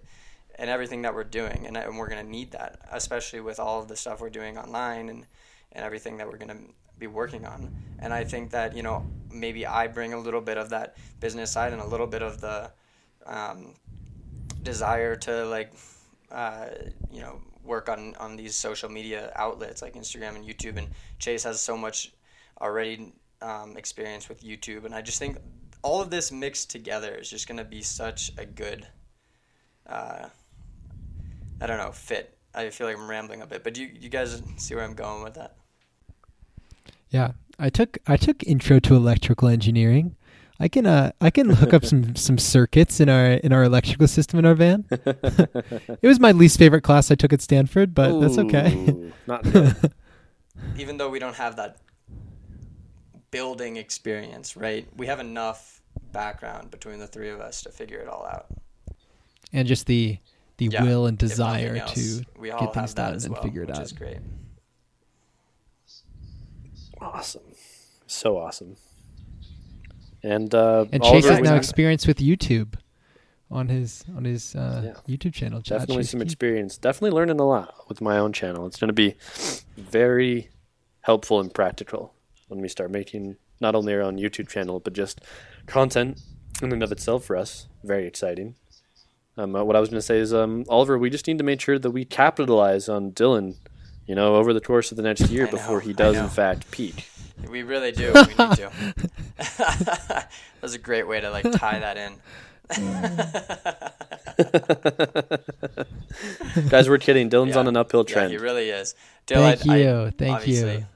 And 0.57 0.69
everything 0.69 1.03
that 1.03 1.15
we're 1.15 1.25
doing, 1.25 1.67
and, 1.67 1.77
and 1.77 1.97
we're 1.99 2.09
gonna 2.09 2.23
need 2.23 2.53
that, 2.53 2.79
especially 2.91 3.41
with 3.41 3.59
all 3.59 3.81
of 3.81 3.89
the 3.89 3.97
stuff 3.97 4.21
we're 4.21 4.31
doing 4.31 4.57
online 4.59 5.09
and 5.09 5.27
and 5.73 5.85
everything 5.85 6.17
that 6.19 6.27
we're 6.27 6.39
gonna 6.39 6.59
be 6.99 7.07
working 7.07 7.45
on. 7.45 7.75
And 7.99 8.15
I 8.15 8.25
think 8.25 8.51
that 8.51 8.75
you 8.75 8.83
know 8.83 9.07
maybe 9.31 9.67
I 9.67 9.89
bring 9.89 10.15
a 10.15 10.19
little 10.19 10.41
bit 10.41 10.57
of 10.57 10.71
that 10.71 10.97
business 11.21 11.51
side 11.51 11.73
and 11.73 11.83
a 11.83 11.87
little 11.87 12.07
bit 12.07 12.23
of 12.23 12.41
the 12.41 12.71
um, 13.27 13.75
desire 14.63 15.17
to 15.17 15.45
like 15.47 15.73
uh, 16.31 16.67
you 17.11 17.21
know 17.21 17.41
work 17.65 17.89
on 17.89 18.15
on 18.17 18.37
these 18.37 18.57
social 18.57 18.89
media 18.89 19.33
outlets 19.37 19.83
like 19.83 19.95
Instagram 19.95 20.37
and 20.37 20.45
YouTube 20.45 20.77
and 20.77 20.89
Chase 21.19 21.45
has 21.45 21.61
so 21.61 21.77
much 21.77 22.13
already 22.61 23.13
um, 23.41 23.77
experience 23.77 24.29
with 24.29 24.43
YouTube 24.43 24.85
and 24.85 24.95
I 24.95 25.03
just 25.03 25.19
think 25.19 25.39
all 25.83 26.01
of 26.01 26.11
this 26.11 26.31
mixed 26.31 26.71
together 26.71 27.15
is 27.15 27.29
just 27.29 27.49
to 27.49 27.65
be 27.65 27.83
such 27.83 28.33
a 28.39 28.45
good 28.45 28.87
uh, 29.87 30.29
I 31.61 31.67
don't 31.67 31.79
know, 31.79 31.93
fit. 31.93 32.37
I 32.55 32.71
feel 32.71 32.87
like 32.87 32.97
I'm 32.97 33.09
rambling 33.09 33.41
a 33.41 33.47
bit, 33.47 33.63
but 33.63 33.79
you 33.79 33.89
you 33.99 34.09
guys 34.09 34.43
see 34.57 34.75
where 34.75 34.85
I'm 34.85 34.95
going 34.95 35.23
with 35.23 35.35
that? 35.35 35.57
Yeah, 37.11 37.33
I 37.59 37.71
took 37.71 37.99
I 38.07 38.17
took 38.17 38.43
intro 38.45 38.81
to 38.81 38.97
electrical 38.97 39.49
engineering. 39.49 40.17
I 40.61 40.69
can 40.69 40.87
uh 40.87 41.13
I 41.21 41.31
can 41.31 41.51
hook 41.51 41.75
up 41.75 41.85
some 41.85 42.15
some 42.17 42.39
circuits 42.39 43.01
in 43.01 43.09
our 43.09 43.33
in 43.33 43.53
our 43.53 43.65
electrical 43.65 44.07
system 44.09 44.39
in 44.39 44.47
our 44.47 44.55
van. 44.55 44.85
it 44.91 45.99
was 46.03 46.21
my 46.21 46.33
least 46.33 46.59
favorite 46.59 46.83
class 46.83 47.11
I 47.11 47.15
took 47.17 47.33
at 47.33 47.41
Stanford, 47.43 47.95
but 47.95 48.21
that's 48.21 48.39
okay. 48.39 49.13
Not 49.27 49.43
good. 49.45 49.75
Even 50.77 50.97
though 50.99 51.11
we 51.11 51.19
don't 51.19 51.35
have 51.37 51.57
that 51.57 51.79
building 53.31 53.77
experience, 53.77 54.57
right? 54.57 54.87
We 54.97 55.07
have 55.07 55.19
enough 55.21 55.81
background 56.13 56.71
between 56.71 56.99
the 56.99 57.07
three 57.07 57.31
of 57.31 57.41
us 57.41 57.63
to 57.63 57.71
figure 57.71 57.99
it 58.01 58.09
all 58.09 58.25
out. 58.27 58.47
and 59.53 59.67
just 59.67 59.87
the 59.87 60.19
the 60.59 60.67
Yeah, 60.67 60.85
will 60.85 61.07
and 61.07 61.17
desire 61.19 61.75
nothing 61.75 61.95
to 61.95 62.25
we 62.39 62.51
all 62.51 62.61
get 62.61 62.67
have 62.67 62.75
things 62.75 62.95
that 62.95 63.07
done 63.07 63.15
as 63.17 63.25
and 63.25 63.35
well, 63.35 63.43
figure 63.43 63.63
it 63.63 63.69
which 63.69 63.79
out. 63.79 63.83
is 63.85 63.93
great. 63.93 64.19
awesome. 67.01 67.43
So 68.07 68.39
awesome. 68.39 68.77
And 70.23 70.55
uh, 70.55 70.87
And 70.93 71.03
Oliver 71.03 71.21
Chase 71.21 71.31
has 71.31 71.41
now 71.41 71.57
experience 71.57 72.07
with 72.07 72.19
YouTube 72.19 72.75
on 73.51 73.69
his 73.69 74.05
on 74.17 74.25
his 74.25 74.55
uh, 74.55 74.83
Yeah. 75.09 75.17
YouTube 75.17 75.35
channel. 75.35 75.61
Chad 75.61 75.81
definitely 75.81 76.05
some 76.05 76.21
Chesky. 76.21 76.25
experience. 76.25 76.79
Definitely 76.79 77.17
learning 77.17 77.41
a 77.41 77.45
lot 77.47 77.75
with 77.89 78.01
my 78.01 78.19
own 78.19 78.33
channel. 78.33 78.67
It's 78.67 78.79
going 78.79 78.89
to 78.89 78.95
be 78.95 79.15
very 79.77 80.51
helpful 81.03 81.41
and 81.41 81.53
practical 81.53 82.15
when 82.49 82.61
we 82.61 82.69
start 82.69 82.91
making 82.91 83.37
not 83.61 83.75
only 83.75 83.95
our 83.95 84.01
own 84.03 84.17
YouTube 84.19 84.49
channel 84.49 84.81
but 84.81 84.93
just 84.93 85.21
content 85.67 86.21
in 86.63 86.73
and 86.73 86.83
of 86.83 86.93
itself 86.93 87.25
for 87.25 87.37
us. 87.37 87.67
Very 87.83 88.07
exciting. 88.07 88.55
Um, 89.37 89.57
uh, 89.57 89.65
what 89.65 89.77
I 89.77 89.81
was 89.81 89.89
going 89.89 89.99
to 89.99 90.03
say 90.07 90.19
is, 90.19 90.33
um, 90.35 90.65
Oliver, 90.69 90.99
we 90.99 91.09
just 91.09 91.27
need 91.27 91.39
to 91.39 91.45
make 91.45 91.61
sure 91.61 91.79
that 91.79 91.91
we 91.91 92.05
capitalize 92.05 92.87
on 92.89 93.13
Dylan, 93.13 93.57
you 94.07 94.15
know, 94.15 94.37
over 94.37 94.53
the 94.53 94.61
course 94.61 94.91
of 94.91 94.97
the 94.99 95.03
next 95.03 95.31
year 95.31 95.47
I 95.47 95.51
before 95.51 95.77
know, 95.81 95.87
he 95.87 95.93
does 95.95 96.17
in 96.17 96.29
fact 96.29 96.71
peak. 96.71 97.09
We 97.49 97.63
really 97.63 97.93
do. 97.93 98.13
We 98.15 98.21
need 98.23 98.37
to. 98.57 98.71
that 99.37 100.31
was 100.61 100.75
a 100.75 100.79
great 100.79 101.07
way 101.09 101.21
to 101.21 101.31
like 101.31 101.51
tie 101.53 101.79
that 101.81 101.97
in. 101.97 102.13
Guys, 106.69 106.89
we're 106.89 106.99
kidding. 106.99 107.29
Dylan's 107.31 107.55
Yeah. 107.55 107.59
on 107.61 107.69
an 107.69 107.77
uphill 107.77 108.05
Yeah, 108.09 108.13
trend. 108.15 108.31
he 108.31 108.39
really 108.39 108.71
is. 108.71 108.95
Dylan, 109.27 109.57
Thank 109.59 109.65
you, 109.67 110.11
thank 110.17 110.47
you. 110.47 110.87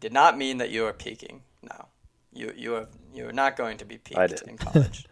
Did 0.00 0.12
not 0.12 0.36
mean 0.36 0.58
that 0.58 0.70
you 0.70 0.84
are 0.86 0.92
peaking. 0.92 1.42
No, 1.62 1.86
you 2.32 2.52
you 2.56 2.74
are 2.76 2.86
you 3.14 3.28
are 3.28 3.32
not 3.32 3.56
going 3.56 3.78
to 3.78 3.84
be 3.84 3.98
peaked 3.98 4.42
in 4.46 4.56
college. 4.58 5.06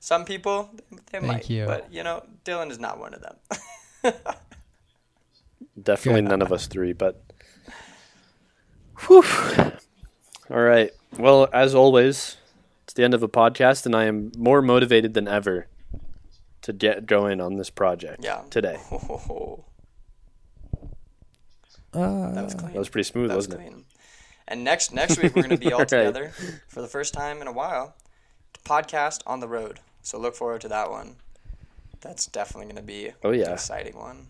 Some 0.00 0.24
people 0.24 0.70
they 0.90 0.98
Thank 1.20 1.24
might, 1.24 1.50
you. 1.50 1.66
but 1.66 1.92
you 1.92 2.02
know 2.02 2.24
Dylan 2.44 2.70
is 2.70 2.78
not 2.78 2.98
one 2.98 3.14
of 3.14 3.22
them. 3.22 3.36
Definitely 5.82 6.22
Good. 6.22 6.30
none 6.30 6.42
of 6.42 6.52
us 6.52 6.66
three, 6.66 6.92
but. 6.92 7.22
Whew. 9.06 9.22
All 10.50 10.60
right. 10.62 10.90
Well, 11.18 11.48
as 11.52 11.74
always, 11.74 12.36
it's 12.84 12.92
the 12.94 13.04
end 13.04 13.14
of 13.14 13.22
a 13.22 13.28
podcast, 13.28 13.86
and 13.86 13.94
I 13.94 14.04
am 14.04 14.32
more 14.36 14.62
motivated 14.62 15.14
than 15.14 15.26
ever 15.28 15.66
to 16.62 16.72
get 16.72 17.06
going 17.06 17.40
on 17.40 17.56
this 17.56 17.70
project 17.70 18.24
yeah. 18.24 18.42
today. 18.50 18.78
Uh, 21.94 22.30
that 22.32 22.44
was 22.44 22.54
clean. 22.54 22.72
That 22.74 22.78
was 22.78 22.90
pretty 22.90 23.08
smooth, 23.08 23.30
That 23.30 23.36
was 23.36 23.48
wasn't 23.48 23.64
it? 23.64 23.70
clean. 23.70 23.84
And 24.48 24.64
next 24.64 24.92
next 24.92 25.16
week 25.22 25.34
we're 25.34 25.42
going 25.44 25.56
to 25.58 25.64
be 25.64 25.72
all 25.72 25.78
Right. 25.78 25.88
together 25.88 26.30
for 26.68 26.82
the 26.82 26.88
first 26.88 27.14
time 27.14 27.40
in 27.40 27.46
a 27.48 27.52
while 27.52 27.96
to 28.52 28.60
podcast 28.60 29.22
on 29.26 29.40
the 29.40 29.48
road. 29.48 29.80
So 30.02 30.18
look 30.18 30.34
forward 30.34 30.60
to 30.62 30.68
that 30.68 30.90
one. 30.90 31.16
That's 32.02 32.26
definitely 32.26 32.66
going 32.66 32.76
to 32.76 32.82
be 32.82 33.12
Oh, 33.24 33.30
an 33.30 33.38
yeah. 33.40 33.52
exciting 33.52 33.96
one. 33.96 34.26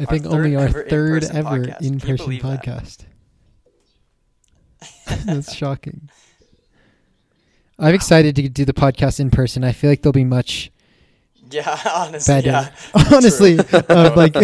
I 0.00 0.04
Our 0.04 0.06
think 0.06 0.24
only 0.24 0.56
our 0.56 0.64
ever 0.68 0.84
third 0.88 1.22
in-person 1.24 1.36
ever 1.36 1.48
podcast. 1.66 1.82
In-person 1.82 2.16
believe 2.24 2.42
that? 2.42 2.62
podcast. 2.64 3.04
That's 5.26 5.54
shocking. 5.54 6.08
I'm 7.78 7.94
excited 7.94 8.36
to 8.36 8.48
do 8.48 8.64
the 8.64 8.72
podcast 8.72 9.18
in 9.20 9.30
person. 9.30 9.64
I 9.64 9.72
feel 9.72 9.90
like 9.90 10.02
there'll 10.02 10.12
be 10.12 10.24
much 10.24 10.70
Yeah, 11.50 11.78
honestly, 11.94 12.34
better. 12.34 12.48
yeah. 12.48 12.70
Honestly, 13.12 13.58
uh, 13.58 14.14
like 14.16 14.34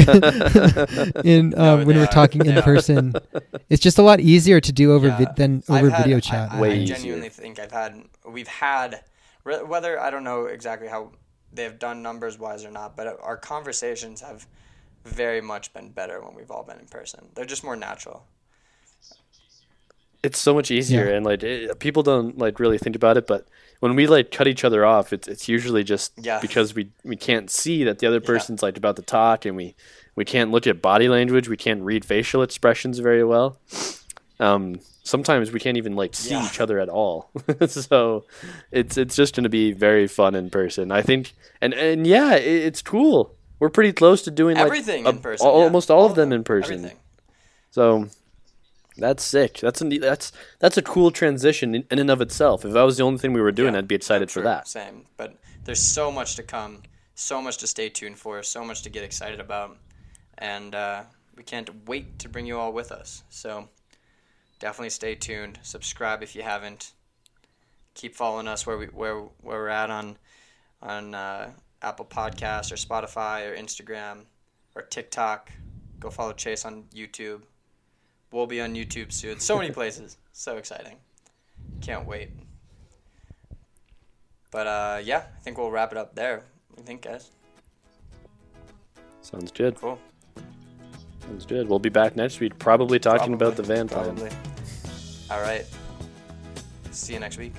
in 1.24 1.50
No, 1.50 1.56
uh, 1.56 1.76
when 1.78 1.88
they 1.88 1.94
we're 1.94 2.02
are. 2.04 2.06
talking 2.06 2.44
in 2.44 2.60
person, 2.62 3.14
it's 3.68 3.82
just 3.82 3.98
a 3.98 4.02
lot 4.02 4.20
easier 4.20 4.60
to 4.60 4.72
do 4.72 4.92
over 4.92 5.08
Yeah. 5.08 5.18
vi- 5.18 5.32
than 5.36 5.62
over 5.68 5.90
had- 5.90 6.02
video 6.04 6.20
chat. 6.20 6.50
I, 6.52 6.56
I, 6.56 6.60
Way 6.60 6.78
easier. 6.80 6.96
genuinely 6.96 7.28
think 7.28 7.58
I've 7.60 7.72
had, 7.72 8.02
we've 8.28 8.48
had, 8.48 9.02
whether 9.44 9.98
I 10.00 10.10
don't 10.10 10.24
know 10.24 10.46
exactly 10.46 10.88
how 10.88 11.12
they've 11.52 11.78
done 11.78 12.02
numbers 12.02 12.38
wise 12.38 12.64
or 12.64 12.70
not, 12.70 12.96
but 12.96 13.18
our 13.22 13.36
conversations 13.36 14.20
have 14.22 14.46
very 15.04 15.40
much 15.40 15.72
been 15.72 15.90
better 15.90 16.20
when 16.20 16.34
we've 16.34 16.50
all 16.50 16.62
been 16.64 16.78
in 16.78 16.86
person. 16.86 17.26
They're 17.34 17.44
just 17.46 17.64
more 17.64 17.76
natural. 17.76 18.24
It's 20.22 20.38
so 20.38 20.52
much 20.54 20.70
easier, 20.70 21.08
Yeah. 21.08 21.16
and 21.16 21.24
like 21.26 21.42
it, 21.42 21.78
people 21.78 22.02
don't 22.02 22.36
like 22.38 22.60
really 22.60 22.76
think 22.78 22.94
about 22.94 23.16
it, 23.16 23.26
but 23.26 23.46
when 23.80 23.96
we 23.96 24.06
like 24.06 24.30
cut 24.30 24.46
each 24.46 24.64
other 24.64 24.84
off, 24.84 25.12
it's 25.12 25.26
it's 25.28 25.48
usually 25.48 25.82
just 25.82 26.12
Yeah. 26.20 26.40
because 26.40 26.74
we 26.74 26.90
we 27.04 27.16
can't 27.16 27.50
see 27.50 27.84
that 27.84 27.98
the 28.00 28.06
other 28.06 28.20
person's 28.20 28.62
like 28.62 28.76
about 28.76 28.96
to 28.96 29.02
talk, 29.02 29.46
and 29.46 29.56
we 29.56 29.74
we 30.16 30.24
can't 30.24 30.50
look 30.50 30.66
at 30.66 30.82
body 30.82 31.08
language, 31.08 31.48
we 31.48 31.56
can't 31.56 31.80
read 31.82 32.04
facial 32.04 32.42
expressions 32.42 32.98
very 32.98 33.24
well. 33.24 33.58
Um, 34.38 34.80
sometimes 35.02 35.52
we 35.52 35.60
can't 35.60 35.76
even 35.76 35.96
like 35.96 36.14
see 36.14 36.30
Yeah. 36.30 36.46
each 36.46 36.60
other 36.60 36.78
at 36.80 36.88
all. 36.88 37.30
so 37.66 38.24
it's 38.70 38.96
it's 38.98 39.16
just 39.16 39.34
going 39.34 39.44
to 39.44 39.50
be 39.50 39.72
very 39.72 40.06
fun 40.06 40.34
in 40.34 40.50
person. 40.50 40.92
I 40.92 41.00
think, 41.02 41.32
and 41.62 41.72
and 41.74 42.06
yeah, 42.06 42.34
it, 42.36 42.44
it's 42.66 42.82
cool. 42.82 43.34
We're 43.58 43.70
pretty 43.70 43.92
close 43.92 44.22
to 44.22 44.30
doing 44.30 44.56
like, 44.56 44.66
Everything 44.66 45.06
a- 45.06 45.10
in 45.10 45.18
person. 45.18 45.46
al- 45.46 45.58
yeah. 45.58 45.64
almost 45.64 45.90
all, 45.90 46.06
of 46.06 46.14
them, 46.14 46.32
in 46.32 46.44
person. 46.44 46.74
Everything. 46.76 46.96
So 47.70 48.08
that's 49.00 49.24
sick. 49.24 49.58
That's 49.58 49.80
a 49.80 49.84
neat, 49.84 50.00
that's 50.00 50.32
that's 50.58 50.76
a 50.76 50.82
cool 50.82 51.10
transition 51.10 51.74
in, 51.74 51.84
in 51.90 51.98
and 51.98 52.10
of 52.10 52.20
itself. 52.20 52.64
If 52.64 52.72
that 52.72 52.82
was 52.82 52.96
the 52.96 53.02
only 53.02 53.18
thing 53.18 53.32
we 53.32 53.40
were 53.40 53.52
doing, 53.52 53.74
Yeah, 53.74 53.78
I'd 53.78 53.88
be 53.88 53.94
excited 53.94 54.30
for 54.30 54.42
that. 54.42 54.68
Same, 54.68 55.06
but 55.16 55.36
there's 55.64 55.82
so 55.82 56.10
much 56.10 56.36
to 56.36 56.42
come, 56.42 56.82
so 57.14 57.42
much 57.42 57.58
to 57.58 57.66
stay 57.66 57.88
tuned 57.88 58.18
for, 58.18 58.42
so 58.42 58.64
much 58.64 58.82
to 58.82 58.90
get 58.90 59.02
excited 59.04 59.40
about, 59.40 59.76
and 60.38 60.74
uh, 60.74 61.02
we 61.36 61.42
can't 61.42 61.70
wait 61.88 62.18
to 62.20 62.28
bring 62.28 62.46
you 62.46 62.58
all 62.58 62.72
with 62.72 62.92
us. 62.92 63.24
So 63.30 63.68
definitely 64.58 64.90
stay 64.90 65.14
tuned. 65.14 65.58
Subscribe 65.62 66.22
if 66.22 66.36
you 66.36 66.42
haven't. 66.42 66.92
Keep 67.94 68.14
following 68.14 68.46
us 68.46 68.66
where 68.66 68.78
we 68.78 68.86
where 68.86 69.18
where 69.18 69.58
we're 69.58 69.68
at 69.68 69.90
on 69.90 70.16
on 70.82 71.14
uh, 71.14 71.50
Apple 71.82 72.04
Podcasts 72.06 72.72
or 72.72 72.76
Spotify 72.76 73.50
or 73.50 73.56
Instagram 73.56 74.24
or 74.74 74.82
TikTok. 74.82 75.50
Go 75.98 76.10
follow 76.10 76.32
Chase 76.32 76.64
on 76.64 76.84
YouTube. 76.94 77.42
We'll 78.32 78.46
be 78.46 78.60
on 78.60 78.74
YouTube 78.74 79.12
soon. 79.12 79.40
So 79.40 79.58
many 79.58 79.70
places. 79.72 80.16
So 80.32 80.56
exciting. 80.56 80.96
Can't 81.80 82.06
wait. 82.06 82.30
But 84.50 84.66
uh, 84.66 85.00
yeah, 85.02 85.24
I 85.36 85.40
think 85.40 85.58
we'll 85.58 85.70
wrap 85.70 85.92
it 85.92 85.98
up 85.98 86.14
there. 86.14 86.42
I 86.78 86.82
think, 86.82 87.02
guys? 87.02 87.30
Sounds 89.22 89.52
good. 89.52 89.76
Cool. 89.76 89.98
Sounds 91.22 91.46
good. 91.46 91.68
We'll 91.68 91.78
be 91.78 91.88
back 91.88 92.16
next 92.16 92.40
week, 92.40 92.58
probably 92.58 92.98
talking 92.98 93.34
about 93.34 93.56
the 93.56 93.62
van 93.62 93.88
plan. 93.88 94.04
Probably. 94.16 94.30
All 95.30 95.40
right. 95.40 95.64
See 96.90 97.12
you 97.12 97.20
next 97.20 97.38
week. 97.38 97.52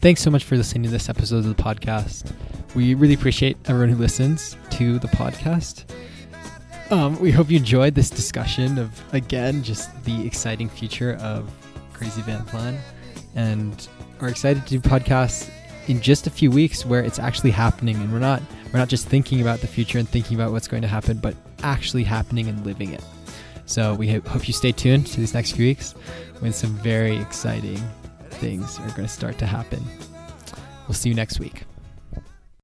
Thanks 0.00 0.22
so 0.22 0.30
much 0.30 0.44
for 0.44 0.56
listening 0.56 0.84
to 0.84 0.88
this 0.90 1.08
episode 1.08 1.38
of 1.38 1.56
the 1.56 1.62
podcast. 1.62 2.32
We 2.74 2.94
really 2.94 3.14
appreciate 3.14 3.56
everyone 3.66 3.88
who 3.90 3.96
listens 3.96 4.56
to 4.70 4.98
the 4.98 5.08
podcast. 5.08 5.84
Um, 6.90 7.16
we 7.20 7.30
hope 7.30 7.50
you 7.50 7.56
enjoyed 7.56 7.94
this 7.94 8.10
discussion 8.10 8.76
of, 8.76 9.00
again, 9.14 9.62
just 9.62 10.02
the 10.04 10.26
exciting 10.26 10.68
future 10.68 11.14
of 11.20 11.48
Crazy 11.92 12.20
Van 12.22 12.44
Plan. 12.46 12.80
And 13.36 13.86
are 14.20 14.28
excited 14.28 14.66
to 14.66 14.78
do 14.78 14.80
podcasts 14.80 15.48
in 15.86 16.00
just 16.00 16.26
a 16.26 16.30
few 16.30 16.50
weeks 16.50 16.84
where 16.84 17.00
it's 17.00 17.20
actually 17.20 17.52
happening. 17.52 17.94
And 17.94 18.12
we're 18.12 18.18
not 18.18 18.42
we're 18.72 18.80
not 18.80 18.88
just 18.88 19.06
thinking 19.06 19.40
about 19.40 19.60
the 19.60 19.68
future 19.68 19.98
and 19.98 20.08
thinking 20.08 20.36
about 20.36 20.50
what's 20.50 20.66
going 20.66 20.82
to 20.82 20.88
happen 20.88 21.18
but 21.18 21.36
actually 21.62 22.02
happening 22.02 22.48
and 22.48 22.66
living 22.66 22.92
it. 22.92 23.04
So 23.66 23.94
we 23.94 24.10
hope 24.10 24.48
you 24.48 24.52
stay 24.52 24.72
tuned 24.72 25.06
to 25.08 25.20
these 25.20 25.32
next 25.32 25.52
few 25.52 25.66
weeks 25.66 25.92
when 26.40 26.52
some 26.52 26.70
very 26.70 27.16
exciting 27.18 27.80
things 28.30 28.80
are 28.80 28.88
going 28.88 29.06
to 29.06 29.08
start 29.08 29.38
to 29.38 29.46
happen. 29.46 29.80
We'll 30.88 30.94
see 30.94 31.08
you 31.08 31.14
next 31.14 31.38
week 31.38 31.62